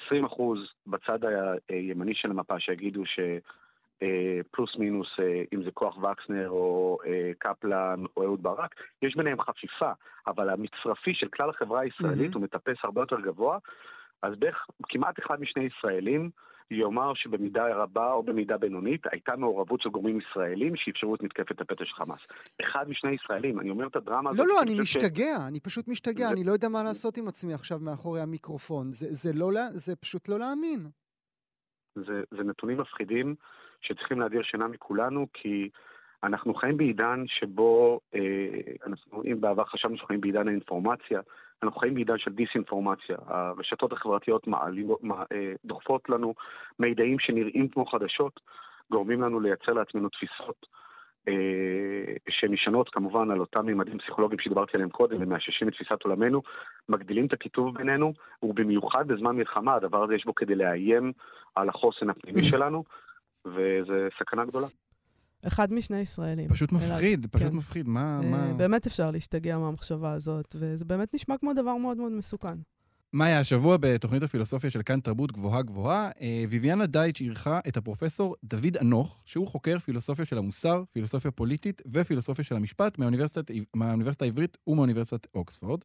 בצד 0.86 1.18
הימני 1.68 2.14
של 2.14 2.30
המפה 2.30 2.60
שיגידו 2.60 3.06
ש... 3.06 3.20
אה, 4.02 4.40
פלוס 4.50 4.76
מינוס, 4.76 5.08
אה, 5.20 5.42
אם 5.54 5.62
זה 5.62 5.70
כוח 5.70 5.96
וקסנר 5.96 6.48
או 6.48 6.98
אה, 7.06 7.30
קפלן 7.38 8.04
או 8.16 8.22
אהוד 8.22 8.42
ברק, 8.42 8.74
יש 9.02 9.16
ביניהם 9.16 9.40
חפיפה, 9.40 9.90
אבל 10.26 10.50
המצרפי 10.50 11.14
של 11.14 11.28
כלל 11.28 11.50
החברה 11.50 11.80
הישראלית 11.80 12.30
Mhm. 12.30 12.34
הוא 12.34 12.42
מטפס 12.42 12.76
הרבה 12.82 13.02
יותר 13.02 13.20
גבוה, 13.20 13.58
אז 14.22 14.34
בערך 14.38 14.66
כמעט 14.88 15.18
אחד 15.18 15.40
משני 15.40 15.64
ישראלים 15.64 16.30
יאמר 16.70 17.12
שבמידה 17.14 17.74
רבה 17.74 18.12
או 18.12 18.22
במידה 18.22 18.56
בינונית 18.58 19.00
הייתה 19.12 19.36
מעורבות 19.36 19.80
של 19.80 19.88
גורמים 19.88 20.18
ישראלים 20.20 20.72
שאפשרו 20.76 21.14
את 21.14 21.22
מתקפת 21.22 21.60
הפתע 21.60 21.84
של 21.84 21.94
חמאס. 21.94 22.20
אחד 22.62 22.88
משני 22.88 23.10
ישראלים, 23.14 23.60
אני 23.60 23.70
אומר 23.70 23.86
את 23.86 23.96
הדרמה 23.96 24.30
הזאת. 24.30 24.40
לא, 24.46 24.54
לא, 24.54 24.62
אני 24.62 24.70
חושב 24.80 25.00
ש- 25.00 25.04
משתגע, 25.04 25.36
אני 25.48 25.60
פשוט 25.60 25.88
משתגע, 25.88 26.26
זה- 26.26 26.32
אני 26.32 26.44
לא 26.44 26.52
יודע 26.52 26.68
מה 26.68 26.82
לעשות 26.82 27.16
עם 27.16 27.28
עצמי 27.28 27.54
עכשיו 27.54 27.78
מאחורי 27.78 28.20
המיקרופון. 28.20 28.92
זה- 28.92 29.06
זה 29.10 29.32
לא 29.34 29.50
זה 29.70 29.96
פשוט 29.96 30.28
לא 30.28 30.38
להאמין. 30.38 30.80
זה, 31.98 32.22
זה 32.30 32.42
נתונים 32.44 32.80
מפחידים 32.80 33.34
שצריכים 33.80 34.20
להדיר 34.20 34.42
שינה 34.42 34.68
מכולנו, 34.68 35.26
כי 35.32 35.68
אנחנו 36.24 36.54
חיים 36.54 36.76
בעידן 36.76 37.24
שבו, 37.26 38.00
אה, 38.14 38.20
אנחנו, 38.86 39.22
אם 39.24 39.40
בעבר 39.40 39.64
חשבנו 39.64 39.94
שאנחנו 39.94 40.06
חיים 40.08 40.20
בעידן 40.20 40.48
האינפורמציה, 40.48 41.20
אנחנו 41.62 41.80
חיים 41.80 41.94
בעידן 41.94 42.18
של 42.18 42.32
דיסאינפורמציה. 42.32 43.16
הרשתות 43.26 43.92
החברתיות 43.92 44.48
אה, 45.32 45.52
דוחפות 45.64 46.08
לנו 46.08 46.34
מידעים 46.78 47.18
שנראים 47.18 47.68
כמו 47.68 47.86
חדשות, 47.86 48.40
גורמים 48.90 49.22
לנו 49.22 49.40
לייצר 49.40 49.72
לעצמנו 49.72 50.08
תפיסות 50.08 50.66
אה, 51.28 52.14
שנשענות 52.28 52.88
כמובן 52.88 53.30
על 53.30 53.40
אותם 53.40 53.66
מימדים 53.66 53.98
פסיכולוגיים 53.98 54.40
שדיברתי 54.40 54.72
עליהם 54.74 54.90
קודם 54.90 55.16
ומאששים 55.22 55.68
את 55.68 55.72
תפיסת 55.72 56.02
עולמנו, 56.02 56.42
מגדילים 56.88 57.26
את 57.26 57.32
הקיטוב 57.32 57.74
בינינו, 57.78 58.12
ובמיוחד 58.42 59.08
בזמן 59.08 59.36
מלחמה, 59.36 59.74
הדבר 59.74 60.04
הזה 60.04 60.14
יש 60.14 60.24
בו 60.24 60.34
כדי 60.34 60.54
לאיים 60.54 61.12
על 61.54 61.68
החוסן 61.68 62.10
הפנימי 62.10 62.42
שלנו, 62.50 62.84
וזה 63.46 64.08
סכנה 64.18 64.44
גדולה. 64.44 64.66
אחד 65.46 65.72
משני 65.72 65.98
ישראלים. 65.98 66.48
פשוט. 66.48 66.72
מפחיד, 66.72 67.26
פשוט 67.30 67.48
כן. 67.48 67.56
מפחיד. 67.56 67.88
מה, 67.88 68.20
אה, 68.22 68.30
מה... 68.30 68.54
באמת 68.54 68.86
אפשר 68.86 69.10
להשתגע 69.10 69.58
מהמחשבה 69.58 70.12
הזאת, 70.12 70.56
וזה 70.58 70.84
באמת 70.84 71.14
נשמע 71.14 71.38
כמו 71.38 71.52
דבר 71.52 71.76
מאוד 71.76 71.96
מאוד 71.96 72.12
מסוכן. 72.12 72.58
מאיה, 73.12 73.38
השבוע 73.38 73.76
בתוכנית 73.80 74.22
הפילוסופיה 74.22 74.70
של 74.70 74.82
כאן 74.82 75.00
תרבות 75.00 75.32
גבוהה 75.32 75.62
גבוהה, 75.62 76.10
אה, 76.20 76.44
ויviana 76.50 76.86
דייטש 76.86 77.20
אירחה 77.20 77.60
את 77.68 77.76
הפרופסור 77.76 78.36
דוד 78.44 78.76
אנוך, 78.76 79.22
שהוא 79.24 79.48
חוקר 79.48 79.78
פילוסופיה 79.78 80.24
של 80.24 80.38
המוסר, 80.38 80.82
פילוסופיה 80.92 81.30
פוליטית 81.30 81.82
ופילוסופיה 81.86 82.44
של 82.44 82.56
המשפט 82.56 82.98
מהאוניברסיטת, 82.98 83.50
מהאוניברסיטה 83.74 84.24
העברית 84.24 84.58
ומאוניברסיטת 84.66 85.26
אוקספורד. 85.34 85.80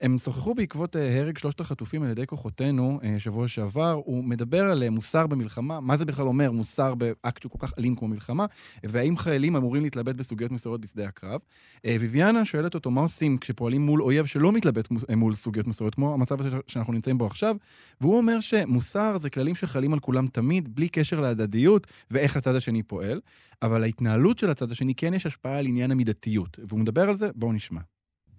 הם 0.00 0.18
שוחחו 0.18 0.54
בעקבות 0.54 0.96
אה, 0.96 1.20
הרג 1.20 1.38
שלושת 1.38 1.60
החטופים 1.60 2.02
על 2.02 2.10
ידי 2.10 2.26
כוחותינו 2.26 3.00
אה, 3.04 3.18
שבוע 3.18 3.48
שעבר. 3.48 4.00
הוא 4.04 4.24
מדבר 4.24 4.62
על 4.62 4.82
אה, 4.82 4.90
מוסר 4.90 5.26
במלחמה, 5.26 5.80
מה 5.80 5.96
זה 5.96 6.04
בכלל 6.04 6.26
אומר 6.26 6.50
מוסר 6.50 6.94
באקט 6.94 7.42
שהוא 7.42 7.52
כל 7.52 7.66
כך 7.66 7.72
אלים 7.78 7.96
כמו 7.96 8.08
מלחמה, 8.08 8.46
והאם 8.84 9.16
חיילים 9.16 9.56
אמורים 9.56 9.82
להתלבט 9.82 10.14
בסוגיות 10.14 10.50
מסוימות 10.50 10.80
בשדה 10.80 11.08
הקרב. 11.08 11.40
ויביאנה 11.84 12.44
שואלת 12.44 12.74
אותו 12.74 12.90
מה 12.90 13.00
עושים 13.00 13.38
כשפועלים 13.38 13.82
מול 13.82 14.02
אויב 14.02 14.26
שלא 14.26 14.52
מתלבט 14.52 14.88
מול 15.16 15.34
סוגיות 15.34 15.66
מסוימות, 15.66 15.94
כמו 15.94 16.14
המצב 16.14 16.36
שאנחנו 16.66 16.92
נמצאים 16.92 17.18
בו 17.18 17.26
עכשיו, 17.26 17.56
והוא 18.00 18.16
אומר 18.16 18.40
שמוסר 18.40 19.18
זה 19.18 19.30
כללים 19.30 19.54
שחלים 19.54 19.92
על 19.92 20.00
כולם 20.00 20.26
תמיד, 20.26 20.74
בלי 20.74 20.88
קשר 20.88 21.20
להדדיות 21.20 21.86
ואיך 22.10 22.36
הצד 22.36 22.54
השני 22.54 22.82
פועל, 22.82 23.20
אבל 23.62 23.82
ההתנהלות 23.82 24.38
של 24.38 24.50
הצד 24.50 24.70
השני 24.70 24.94
כן 24.94 25.14
יש 25.14 25.26
השפעה 25.26 25.58
על 25.58 25.66
עניין 25.66 25.90
המידתיות, 25.90 26.58
והוא 26.68 26.80
מדבר 26.80 27.08
על 27.08 27.16
זה, 27.16 27.28
בואו 27.34 27.52
נשמע. 27.52 27.80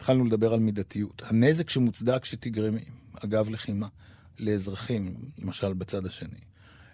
התחלנו 0.02 0.26
לדבר 0.26 0.54
על 0.54 0.60
מידתיות. 0.60 1.22
הנזק 1.26 1.70
שמוצדק 1.70 2.26
שתגרמי, 2.26 2.84
אגב 3.14 3.49
לחימה, 3.49 3.88
לאזרחים, 4.39 5.16
למשל 5.38 5.74
בצד 5.74 6.06
השני, 6.06 6.39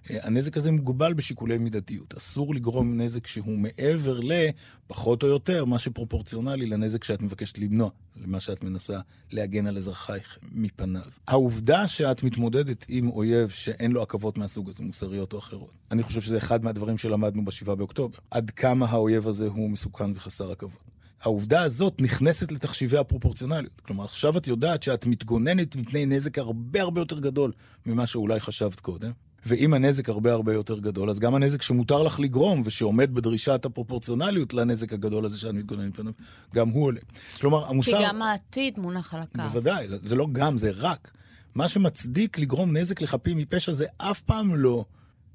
אה, 0.10 0.18
הנזק 0.22 0.58
הזה 0.58 0.72
מוגבל 0.72 1.14
בשיקולי 1.14 1.58
מידתיות. 1.58 2.14
אסור 2.18 2.56
לגרום 2.56 3.02
נזק 3.02 3.28
שהוא 3.28 3.60
מעבר 3.60 4.20
לפחות 4.20 5.24
או 5.24 5.28
יותר 5.28 5.66
מה 5.66 5.80
שפרופורציונלי 5.80 6.66
לנזק 6.66 7.04
שאת 7.04 7.22
מבקשת 7.22 7.58
למנוע, 7.58 7.90
למה 8.22 8.40
שאת 8.40 8.64
מנסה 8.64 9.00
להגן 9.32 9.68
על 9.68 9.78
אזרחייך 9.78 10.38
מפניו. 10.52 11.02
העובדה 11.28 11.88
שאת 11.88 12.24
מתמודדת 12.24 12.86
עם 12.88 13.10
אויב 13.10 13.50
שאין 13.50 13.92
לו 13.92 14.02
עכבות 14.02 14.38
מהסוג 14.38 14.70
הזה, 14.70 14.84
מוסריות 14.84 15.34
או 15.34 15.40
אחרות, 15.40 15.72
אני 15.92 16.04
חושב 16.04 16.22
שזה 16.22 16.38
אחד 16.38 16.64
מהדברים 16.64 16.98
שלמדנו 16.98 17.46
ב-7 17.46 17.76
באוקטובר. 17.76 18.18
עד 18.32 18.50
כמה 18.50 18.86
האויב 18.86 19.28
הזה 19.28 19.48
הוא 19.48 19.70
מסוכן 19.70 20.12
וחסר 20.16 20.52
עכבות. 20.52 20.97
העובדה 21.22 21.62
הזאת 21.62 22.02
נכנסת 22.02 22.52
לתחשיבי 22.52 22.98
הפרופורציונליות. 22.98 23.80
כלומר, 23.80 24.04
עכשיו 24.04 24.38
את 24.38 24.48
יודעת 24.48 24.84
שאת 24.84 25.06
מתגוננת 25.06 25.76
מפני 25.76 26.06
נזק 26.06 26.40
הרבה 26.40 26.82
הרבה 26.82 27.02
יותר 27.02 27.20
גדול 27.20 27.52
ממה 27.86 28.08
שאולי 28.08 28.40
חשבת 28.40 28.80
קודם. 28.80 29.12
ואם 29.46 29.74
הנזק 29.74 30.10
הרבה 30.10 30.34
הרבה 30.34 30.54
יותר 30.54 30.80
גדול, 30.80 31.10
אז 31.10 31.20
גם 31.20 31.36
הנזק 31.36 31.62
שמותר 31.62 32.04
לך 32.04 32.20
לגרום 32.20 32.62
ושעומד 32.66 33.14
בדרישת 33.14 33.66
הפרופורציונליות 33.66 34.54
לנזק 34.54 34.94
הגדול 34.94 35.26
הזה 35.26 35.40
שאת 35.40 35.54
מתגוננת 35.54 35.90
מפניו, 35.90 36.14
גם 36.56 36.70
הוא 36.70 36.86
עולה. 36.86 37.00
כלומר, 37.40 37.64
כי 37.64 37.70
המוסר... 37.70 38.00
גם 38.04 38.22
העתיד 38.22 38.80
מונח 38.80 39.14
על 39.14 39.22
הקו. 39.22 39.38
בוודאי, 39.38 39.88
זה 40.04 40.16
לא 40.16 40.28
גם, 40.32 40.58
זה 40.58 40.72
רק. 40.76 41.12
מה 41.56 41.70
שמצדיק 41.70 42.40
לגרום 42.40 42.78
נזק 42.78 43.02
לחפים 43.02 43.38
מפשע 43.38 43.72
זה 43.72 43.86
אף 43.98 44.22
פעם 44.22 44.56
לא 44.56 44.86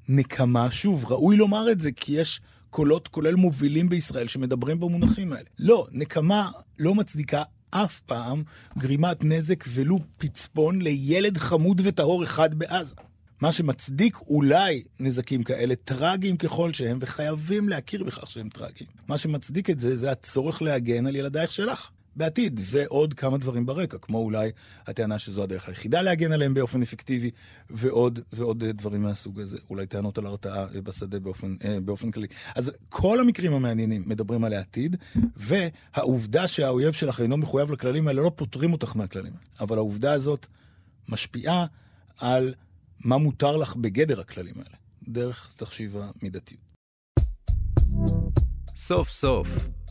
נקמה. 0.09 0.71
שוב, 0.71 1.05
ראוי 1.05 1.37
לומר 1.37 1.71
את 1.71 1.81
זה, 1.81 1.91
כי 1.91 2.13
יש 2.13 2.41
קולות, 2.73 3.07
כולל 3.07 3.35
מובילים 3.35 3.89
בישראל, 3.89 4.27
שמדברים 4.27 4.79
במונחים 4.79 5.33
האלה. 5.33 5.45
לא, 5.59 5.87
נקמה 5.91 6.51
לא 6.79 6.95
מצדיקה 6.95 7.43
אף 7.69 7.99
פעם 7.99 8.43
גרימת 8.77 9.23
נזק 9.23 9.63
ולו 9.67 9.99
פצפון 10.17 10.81
לילד 10.81 11.37
חמוד 11.37 11.81
וטהור 11.83 12.23
אחד 12.23 12.55
בעזה. 12.55 12.95
מה 13.41 13.51
שמצדיק 13.51 14.17
אולי 14.27 14.83
נזקים 14.99 15.43
כאלה, 15.43 15.75
טרגיים 15.75 16.37
ככל 16.37 16.73
שהם, 16.73 16.97
וחייבים 17.01 17.69
להכיר 17.69 18.03
בכך 18.03 18.29
שהם 18.29 18.49
טרגיים. 18.49 18.89
מה 19.07 19.17
שמצדיק 19.17 19.69
את 19.69 19.79
זה, 19.79 19.97
זה 19.97 20.11
הצורך 20.11 20.61
להגן 20.61 21.07
על 21.07 21.15
ילדייך 21.15 21.51
שלך. 21.51 21.89
בעתיד, 22.15 22.59
ועוד 22.63 23.13
כמה 23.13 23.37
דברים 23.37 23.65
ברקע, 23.65 23.97
כמו 23.97 24.17
אולי 24.17 24.51
הטענה 24.87 25.19
שזו 25.19 25.43
הדרך 25.43 25.69
היחידה 25.69 26.01
להגן 26.01 26.31
עליהם 26.31 26.53
באופן 26.53 26.81
אפקטיבי, 26.81 27.31
ועוד, 27.69 28.19
ועוד 28.33 28.63
אה, 28.63 28.71
דברים 28.71 29.01
מהסוג 29.01 29.39
הזה. 29.39 29.57
אולי 29.69 29.85
טענות 29.85 30.17
על 30.17 30.25
הרתעה 30.25 30.65
אה, 30.75 30.81
בשדה 30.81 31.19
באופן, 31.19 31.55
אה, 31.65 31.79
באופן 31.79 32.11
כללי. 32.11 32.27
אז 32.55 32.71
כל 32.89 33.19
המקרים 33.19 33.53
המעניינים 33.53 34.03
מדברים 34.05 34.43
על 34.43 34.53
העתיד, 34.53 34.97
והעובדה 35.35 36.47
שהאויב 36.47 36.93
שלך 36.93 37.21
אינו 37.21 37.37
מחויב 37.37 37.71
לכללים 37.71 38.07
האלה, 38.07 38.21
לא 38.21 38.31
פוטרים 38.35 38.73
אותך 38.73 38.95
מהכללים 38.95 39.33
האלה. 39.33 39.45
אבל 39.59 39.77
העובדה 39.77 40.13
הזאת 40.13 40.47
משפיעה 41.09 41.65
על 42.17 42.53
מה 42.99 43.17
מותר 43.17 43.57
לך 43.57 43.75
בגדר 43.75 44.19
הכללים 44.19 44.55
האלה, 44.57 44.75
דרך 45.09 45.53
תחשיב 45.57 45.97
המידתיות. 45.97 46.61
סוף 48.75 49.09
סוף, 49.09 49.47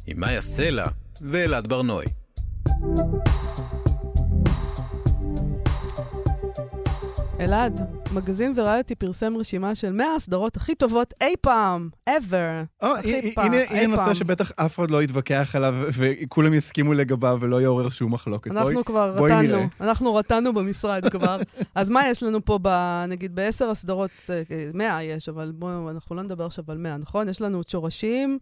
עם 0.06 0.20
מאיה 0.20 0.40
סלע 0.40 0.86
ואלעד 1.22 1.66
ברנועי. 1.66 2.06
אלעד, 7.40 7.80
מגזין 8.12 8.52
וריאליטי 8.56 8.94
פרסם 8.94 9.36
רשימה 9.36 9.74
של 9.74 9.92
100 9.92 10.06
הסדרות 10.16 10.56
הכי 10.56 10.74
טובות 10.74 11.14
אי 11.22 11.34
פעם, 11.40 11.88
ever. 12.10 12.32
או, 12.82 12.96
הכי 12.96 13.18
הנה- 13.18 13.30
פעם, 13.34 13.52
הנה 13.70 13.86
נושא. 13.86 14.14
שבטח 14.14 14.52
אף 14.56 14.78
אחד 14.78 14.90
לא 14.90 15.02
יתווכח 15.02 15.52
עליו 15.56 15.74
וכולם 15.98 16.54
יסכימו 16.54 16.94
לגביו 16.94 17.38
ולא 17.40 17.60
יעורר 17.60 17.88
שום 17.90 18.14
מחלוקת. 18.14 18.50
בואי- 18.50 18.62
אנחנו 18.62 18.84
כבר 18.84 19.14
בואי 19.18 19.32
רתנו, 19.32 19.42
נראה. 19.42 19.66
אנחנו 19.80 20.14
רתנו 20.14 20.52
במשרד 20.52 21.08
כבר. 21.08 21.36
אז 21.74 21.90
מה 21.90 22.08
יש 22.08 22.22
לנו 22.22 22.44
פה, 22.44 22.58
ב, 22.62 22.68
נגיד, 23.08 23.34
בעשר 23.34 23.70
הסדרות, 23.70 24.10
אה, 24.30 24.42
100 24.74 25.02
יש, 25.02 25.28
אבל 25.28 25.52
בואו, 25.54 25.90
אנחנו 25.90 26.16
לא 26.16 26.22
נדבר 26.22 26.46
עכשיו 26.46 26.64
על 26.68 26.78
100, 26.78 26.96
נכון? 26.96 27.28
יש 27.28 27.40
לנו 27.40 27.60
את 27.60 27.68
שורשים, 27.68 28.38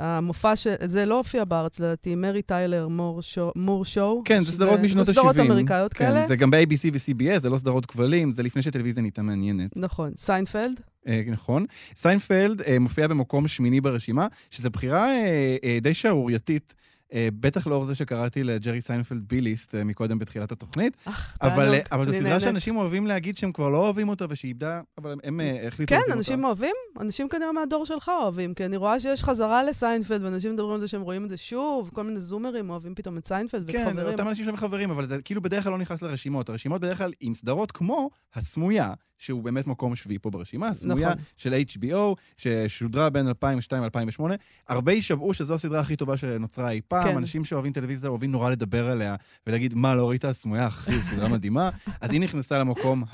המופע 0.00 0.56
ש... 0.56 0.66
זה 0.86 1.06
לא 1.06 1.16
הופיע 1.18 1.44
בארץ, 1.44 1.80
לדעתי, 1.80 2.14
מרי 2.14 2.42
טיילר 2.42 2.88
מור 2.88 3.22
שואו. 3.22 3.52
מור 3.56 3.84
שואו 3.84 4.22
כן, 4.24 4.44
זה 4.44 4.52
סדרות 4.52 4.80
משנות 4.80 5.08
ה-70. 5.08 5.12
סדרות 5.14 5.36
אמריקאיות 5.38 5.92
כן, 5.92 6.04
כאלה. 6.04 6.28
זה 6.28 6.36
גם 6.36 6.50
ב-ABC 6.50 6.90
ו-CBS, 6.92 7.38
זה 7.38 7.50
לא 7.50 7.58
סדרות 7.58 7.86
כבלים, 7.86 8.32
זה 8.32 8.42
לפני 8.42 8.62
שטלוויזיה 8.62 9.00
נהייתה 9.00 9.22
מעניינת. 9.22 9.76
נכון. 9.76 10.12
סיינפלד? 10.16 10.80
אה, 11.08 11.22
נכון. 11.26 11.66
סיינפלד 11.96 12.62
אה, 12.62 12.78
מופיע 12.78 13.08
במקום 13.08 13.48
שמיני 13.48 13.80
ברשימה, 13.80 14.26
שזו 14.50 14.70
בחירה 14.70 15.06
אה, 15.08 15.56
אה, 15.64 15.78
די 15.82 15.94
שערורייתית. 15.94 16.74
אה, 17.14 17.28
בטח 17.40 17.66
לאור 17.66 17.84
זה 17.84 17.94
שקראתי 17.94 18.44
לג'רי 18.44 18.80
סיינפלד 18.80 19.22
ביליסט 19.28 19.74
אה, 19.74 19.84
מקודם 19.84 20.18
בתחילת 20.18 20.52
התוכנית. 20.52 20.96
אבל, 21.42 21.74
אה, 21.74 21.80
אבל 21.92 22.06
זו 22.06 22.12
סדרה. 22.12 22.40
שאנשים 22.40 22.76
אוהבים 22.76 23.06
להגיד 23.06 23.38
שהם 23.38 23.52
כבר 23.52 23.68
לא 23.68 23.78
אוהבים 23.78 24.08
אותה 24.08 24.24
ושהיא 24.28 24.48
איבדה, 24.48 24.80
אבל 24.98 25.14
הם, 25.24 25.40
החליטו 25.66 25.94
כן, 25.94 26.12
אנשים. 26.12 26.44
אוהבים, 26.44 26.74
אנשים 27.00 27.28
כנראה 27.28 27.52
מהדור 27.52 27.86
שלך 27.86 28.10
אוהבים, 28.22 28.54
כי 28.54 28.64
אני 28.64 28.76
רואה 28.76 29.00
שיש 29.00 29.24
חזרה 29.24 29.62
לסיינפלד, 29.62 30.22
ואנשים 30.22 30.52
מדברים 30.52 30.74
על 30.74 30.80
זה 30.80 30.88
שהם 30.88 31.02
רואים 31.02 31.24
את 31.24 31.30
זה 31.30 31.36
שוב, 31.36 31.90
כל 31.94 32.02
מיני 32.02 32.20
זומרים 32.20 32.70
אוהבים 32.70 32.94
פתאום 32.94 33.18
את 33.18 33.26
סיינפלד 33.26 33.62
ואת 33.66 33.72
כן, 33.72 33.90
חברים. 33.90 34.06
אותם 34.06 34.28
אנשים 34.28 34.44
שהם 34.44 34.56
חברים, 34.56 34.90
אבל 34.90 35.06
זה 35.06 35.22
כאילו 35.22 35.42
בדרך 35.42 35.64
כלל 35.64 35.72
לא 35.72 35.78
נכנס 35.78 36.02
לרשימות. 36.02 36.48
הרשימות 36.48 36.80
בדרך 36.80 36.98
כלל 36.98 37.12
עם 37.20 37.34
סדרות 37.34 37.72
כמו 37.72 38.10
הסמויה, 38.34 38.92
שהוא 39.20 39.42
באמת 39.42 39.66
מקום 39.66 39.96
שביעי 39.96 40.18
פה 40.18 40.30
ברשימה, 40.30 40.68
הסמויה 40.68 41.10
נכון. 41.10 41.22
של 41.36 41.54
HBO, 41.54 41.96
ששודרה 42.36 43.10
בין 43.10 43.28
2002 43.28 43.82
ל-2008. 43.82 44.22
הרבה 44.68 44.92
יישבעו 44.92 45.34
שזו 45.34 45.54
הסדרה 45.54 45.80
הכי 45.80 45.96
טובה 45.96 46.16
שנוצרה 46.16 46.70
אי 46.70 46.80
פעם. 46.88 47.08
כן. 47.08 47.16
אנשים 47.16 47.44
שאוהבים 47.44 47.72
טלוויזיה 47.72 48.10
אוהבים 48.10 48.32
נורא 48.32 48.50
לדבר 48.50 48.86
עליה 48.86 49.16
ולהגיד, 49.46 49.74
מה, 49.74 49.94
לא 49.94 50.08
ראית 50.08 50.24
הסמויה? 50.24 50.66
אחי, 50.66 51.02
סדרה 51.02 51.28
מדהימה. 51.28 51.70
אז 52.00 52.10
היא 52.10 52.20
נכנסה 52.20 52.58
למקום 52.58 53.04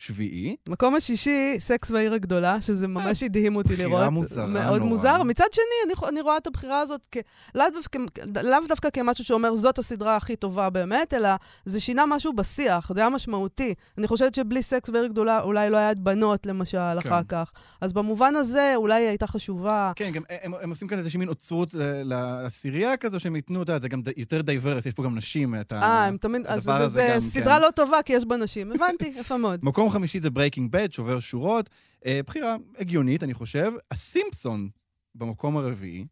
השביעי. 0.00 0.56
מקום 0.68 0.94
השישי, 0.94 1.54
סקס 1.58 1.90
בעיר 1.90 2.14
הגדולה, 2.14 2.62
שזה 2.62 2.88
ממש 2.88 3.22
הדהים 3.22 3.56
אותי 3.56 3.68
בחירה 3.74 3.88
לראות. 3.88 4.12
מוזרה 4.12 4.46
מאוד 4.46 4.64
נורא. 4.78 4.88
מוזר. 4.88 5.22
מצד 5.22 5.44
שני, 5.52 5.64
אני, 5.86 6.08
אני 6.08 6.20
רואה 6.20 6.36
את 6.36 6.46
הבחירה 6.46 6.80
הזאת 6.80 7.06
כ... 7.12 7.16
לאו 7.54 7.66
דווקא, 7.74 7.98
לאו 8.44 8.58
דווקא 8.68 8.88
כמשהו 8.92 9.24
שאומר, 9.24 9.54
זאת 9.54 9.78
הסדרה 9.78 10.16
הכי 10.16 10.36
טובה 10.36 10.70
באמת, 10.70 11.14
אלא 11.14 11.28
זה 11.64 11.80
שינה 11.80 12.06
משהו 12.06 12.32
בשיח, 12.32 12.90
זה 12.94 13.00
היה 13.00 13.08
משמעותי. 13.10 13.74
אני 13.98 14.06
חושבת 14.08 14.34
שבלי 14.34 14.62
סקס 14.62 14.90
בעיר 14.90 15.06
גדולה, 15.06 15.40
אולי 15.40 15.70
לא 15.70 15.76
היה 15.76 15.92
את 15.92 15.98
בנות, 15.98 16.46
למשל, 16.46 16.78
כן. 17.02 17.08
אחר 17.08 17.20
כך. 17.28 17.52
אז 17.80 17.92
במובן 17.92 18.36
הזה, 18.36 18.72
אולי 18.76 18.94
היא 19.00 19.08
הייתה 19.08 19.26
חשובה. 19.26 19.92
כן, 19.96 20.10
גם 20.10 20.22
הם, 20.30 20.52
הם 20.60 20.70
עושים 20.70 20.88
כאן 20.88 20.98
איזושהי 20.98 21.18
מין 21.18 21.28
אוצרות 21.28 21.68
לעשירייה 22.04 22.96
כזו, 22.96 23.20
שהם 23.20 23.36
ייתנו, 23.36 23.62
אתה 23.62 23.72
יודע, 23.72 23.82
זה 23.82 23.88
גם 23.88 24.02
ד- 24.02 24.18
יותר 24.18 24.42
diverse, 24.42 24.86
יש 24.86 24.94
פה 24.94 25.02
גם 25.04 25.14
נשים. 25.16 25.54
את 25.60 25.72
ה- 25.72 25.82
אה, 25.82 26.04
הם 26.06 26.16
תמיד... 26.16 26.46
אז 26.46 26.68
הדבר 26.68 26.82
הזה 26.84 26.90
זה 27.08 27.08
גם, 27.14 27.20
סדרה. 27.20 27.58
לא 27.58 27.68
טובה, 27.70 28.02
כי 28.04 28.12
יש 28.12 28.24
בה 28.24 28.36
נשים. 28.36 28.72
הבנתי, 28.72 29.12
יפה 29.16 29.36
מאוד. 29.36 29.60
מקום 29.62 29.87
חמישי 29.90 30.20
זה 30.20 30.30
ברייקינג 30.30 30.72
בד, 30.72 30.92
שובר 30.92 31.20
שורות. 31.20 31.70
אה, 32.06 32.20
בחירה 32.26 32.56
הגיונית, 32.78 33.22
אני 33.22 33.34
חושב. 33.34 33.72
הסימפסון 33.90 34.68
במקום 35.14 35.56
הרביעי. 35.56 36.06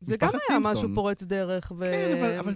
זה 0.00 0.16
גם 0.16 0.28
היה 0.28 0.40
סימפסון. 0.46 0.72
משהו 0.72 0.94
פורץ 0.94 1.22
דרך, 1.22 1.72
ו... 1.78 1.84
כן, 1.84 2.16
אבל, 2.18 2.38
אבל 2.38 2.54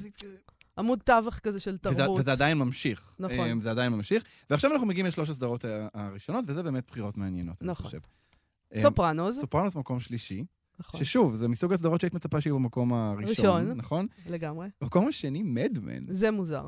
עמוד 0.78 0.98
תווך 1.04 1.38
כזה 1.38 1.60
של 1.60 1.70
וזה, 1.70 1.78
תרבות. 1.78 2.20
וזה 2.20 2.32
עדיין 2.32 2.58
ממשיך. 2.58 3.16
נכון. 3.18 3.38
אה, 3.38 3.60
זה 3.60 3.70
עדיין 3.70 3.92
ממשיך. 3.92 4.24
ועכשיו 4.50 4.72
אנחנו 4.72 4.86
מגיעים 4.86 5.06
לשלוש 5.06 5.30
הסדרות 5.30 5.64
הראשונות, 5.94 6.44
וזה 6.48 6.62
באמת 6.62 6.90
בחירות 6.90 7.16
מעניינות, 7.16 7.56
אני 7.62 7.70
נכון. 7.70 7.86
חושב. 7.86 7.98
אה, 8.74 8.82
סופרנוס, 8.82 9.40
סופרנוס 9.40 9.76
מקום 9.76 10.00
שלישי, 10.00 10.44
נכון, 10.78 11.00
ששוב, 11.00 11.36
זה 11.36 11.48
מסוג 11.48 11.72
הסדרות 11.72 12.00
שהיית 12.00 12.14
מצפה 12.14 12.40
שיהיו 12.40 12.54
במקום 12.58 12.92
הראשון, 12.92 13.30
ראשון. 13.30 13.72
נכון? 13.72 14.06
לגמרי. 14.26 14.68
במקום 14.80 15.08
השני, 15.08 15.42
מדמן. 15.42 16.14
זה 16.14 16.30
מוזר. 16.30 16.66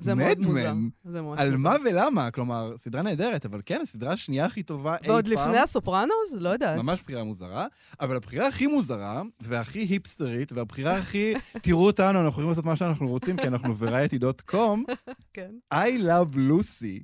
זה 0.00 0.14
מאוד 0.14 0.38
מוזר. 0.46 0.72
מדמן. 1.04 1.38
על. 1.38 1.56
מה 1.56 1.74
ולמה? 1.84 2.30
כלומר, 2.30 2.72
סדרה 2.76 3.02
נהדרת, 3.02 3.44
אבל 3.44 3.60
כן, 3.66 3.80
הסדרה 3.82 4.12
השנייה 4.12 4.44
הכי 4.44 4.62
טובה 4.62 4.94
אי 4.94 4.98
פעם. 4.98 5.10
ועוד 5.10 5.28
לפני 5.28 5.58
הסופרנוס? 5.58 6.32
לא 6.32 6.48
יודעת. 6.48 6.78
ממש 6.78 7.02
בחירה 7.02 7.24
מוזרה, 7.24 7.66
אבל 8.00 8.16
הבחירה 8.16 8.46
הכי 8.46 8.66
מוזרה, 8.66 9.22
והכי 9.40 9.78
היפסטרית, 9.80 10.52
והבחירה 10.52 10.96
הכי, 10.96 11.34
תראו 11.62 11.86
אותנו, 11.86 12.08
אנחנו 12.08 12.28
יכולים 12.28 12.48
לעשות 12.48 12.64
מה 12.64 12.76
שאנחנו 12.76 13.08
רוצים, 13.08 13.36
כי 13.36 13.48
אנחנו 13.48 13.74
variety.com, 13.80 14.92
כן. 15.34 15.50
I 15.74 15.76
love 16.00 16.34
Lucy. 16.34 17.02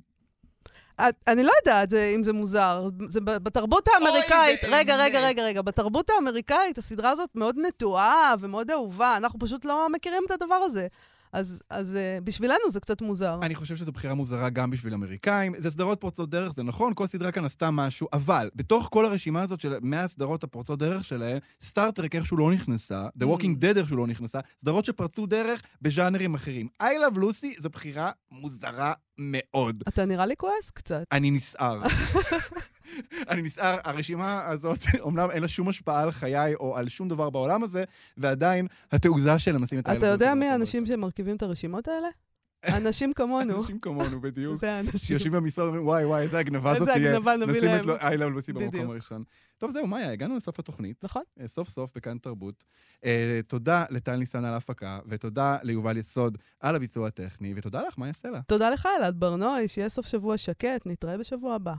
אני 1.27 1.43
לא 1.43 1.51
יודעת 1.61 1.89
זה- 1.89 2.11
אם 2.15 2.23
זה 2.23 2.33
מוזר. 2.33 2.89
זה 3.07 3.21
בתרבות 3.21 3.87
האמריקאית. 3.93 4.59
רגע, 4.63 4.95
רגע, 4.95 5.19
רגע, 5.27 5.43
רגע, 5.43 5.61
בתרבות 5.61 6.09
האמריקאית 6.09 6.77
הסדרה 6.77 7.09
הזאת 7.09 7.29
מאוד 7.35 7.55
נטועה 7.67 8.33
ומאוד 8.39 8.71
אהובה, 8.71 9.17
אנחנו 9.17 9.39
פשוט 9.39 9.65
לא 9.65 9.87
מכירים 9.91 10.23
את 10.27 10.41
הדבר 10.41 10.55
הזה. 10.55 10.87
אז, 11.33 11.61
אז 11.69 11.95
אה, 11.95 12.17
בשבילנו 12.23 12.69
זה 12.69 12.79
קצת 12.79 13.01
מוזר. 13.01 13.39
אני 13.41 13.55
חושב 13.55 13.75
שזו 13.75 13.91
בחירה 13.91 14.13
מוזרה 14.13 14.49
גם 14.49 14.69
בשביל 14.69 14.93
אמריקאים. 14.93 15.53
זה 15.57 15.71
סדרות 15.71 16.01
פורצות 16.01 16.29
דרך, 16.29 16.53
זה 16.53 16.63
נכון, 16.63 16.93
כל 16.95 17.07
סדרה 17.07 17.31
כאן 17.31 17.45
עשתה 17.45 17.71
משהו, 17.71 18.07
אבל 18.13 18.49
בתוך 18.55 18.89
כל 18.91 19.05
הרשימה 19.05 19.41
הזאת 19.41 19.61
של 19.61 19.73
100 19.81 20.03
הסדרות 20.03 20.43
הפורצות 20.43 20.79
דרך 20.79 21.03
שלהם, 21.03 21.37
סטארטרק 21.63 22.15
איכשהו 22.15 22.37
לא 22.37 22.51
נכנסה, 22.51 23.07
The 23.19 23.25
Walking 23.25 23.61
Dead 23.61 23.77
איכשהו 23.77 23.97
לא 23.97 24.07
נכנסה, 24.07 24.39
סדרות 24.61 24.85
שפרצו 24.85 25.25
דרך 25.25 25.61
בז'אנרים 25.81 26.35
אחרים. 26.35 26.67
I 26.83 26.85
Love 26.85 27.17
Lucy 27.17 27.61
זו 27.61 27.69
בחירה 27.69 28.11
מוזרה 28.31 28.93
מאוד. 29.17 29.83
אתה 29.87 30.05
נראה 30.05 30.25
לי 30.25 30.35
כועס 30.37 30.71
קצת. 30.73 31.03
אני 31.11 31.31
נסער. 31.31 31.81
אני 33.29 33.41
נסער, 33.41 33.77
הרשימה 33.83 34.47
הזאת, 34.47 34.79
אמנם 35.07 35.31
אין 35.31 35.41
לה 35.41 35.47
שום 35.47 35.69
השפעה 35.69 36.01
על 36.03 36.11
חיי 36.11 36.55
או 36.55 36.77
על 36.77 36.89
שום 36.89 37.09
דבר 37.09 37.29
בעולם 37.29 37.63
הזה, 37.63 37.83
ועדיין 38.17 38.67
התעוזה 38.91 39.39
שלהם 39.39 39.63
לשים 39.63 39.79
את 39.79 39.89
אתה 39.89 40.07
יודע 40.07 40.33
מי 40.33 40.45
האנשים 40.45 40.85
שמרכיבים 40.85 41.35
את 41.35 41.41
הרשימות 41.41 41.87
האלה? 41.87 42.07
אנשים 42.77 43.13
כמונו. 43.13 43.57
אנשים 43.57 43.79
כמונו, 43.79 44.21
בדיוק. 44.21 44.59
זה 44.59 44.71
האנשים. 44.73 44.99
שיושבים 44.99 45.31
במשרד 45.31 45.65
ואומרים, 45.65 45.85
וואי, 45.85 46.05
וואי, 46.05 46.21
איזה 46.21 46.39
הגנבה 46.39 46.73
זאת 46.73 46.81
איזה 46.81 46.91
תהיה. 46.91 47.11
הגנבה 47.15 47.35
נביא 47.35 47.53
נשים 47.53 47.63
להם. 47.69 47.79
את 47.79 47.85
לו- 47.85 47.97
I 47.97 47.99
love 48.01 48.37
Lucy 48.37 48.53
במקום. 48.53 48.89
הראשון. 48.91 49.23
טוב, 49.57 49.71
זהו, 49.71 49.87
מאיה, 49.87 50.11
הגענו 50.11 50.35
לסוף 50.37 50.59
התוכנית. 50.59 51.03
נכון. 51.03 51.21
אה, 51.39 51.47
סוף 51.47 51.69
סוף 51.69 51.91
בכאן 51.95 52.17
תרבות. 52.17 52.65
אה, 53.05 53.39
תודה 53.47 53.85
לטל 53.89 54.15
ניסן 54.15 54.45
על 54.45 54.53
ההפקה, 54.53 54.99
ותודה 55.07 55.57
ליובל 55.63 55.97
יסוד 55.97 56.37
על 56.59 56.75
הביצוע 56.75 57.07
הטכני, 57.07 57.53
ותודה 57.57 57.81
לך, 57.81 57.97
מאיה 57.97 58.13
סלע. 58.13 58.39
תודה 58.47 58.69
לך, 58.69 58.87
אלעד 58.99 59.19
ברנועי, 59.19 59.67
שיהיה 59.67 59.89
סוף 59.89 60.07
שבוע 60.07 60.37
שקט, 60.37 60.81
נתראה 60.85 61.17
בשבוע 61.17 61.55
הבא. 61.55 61.73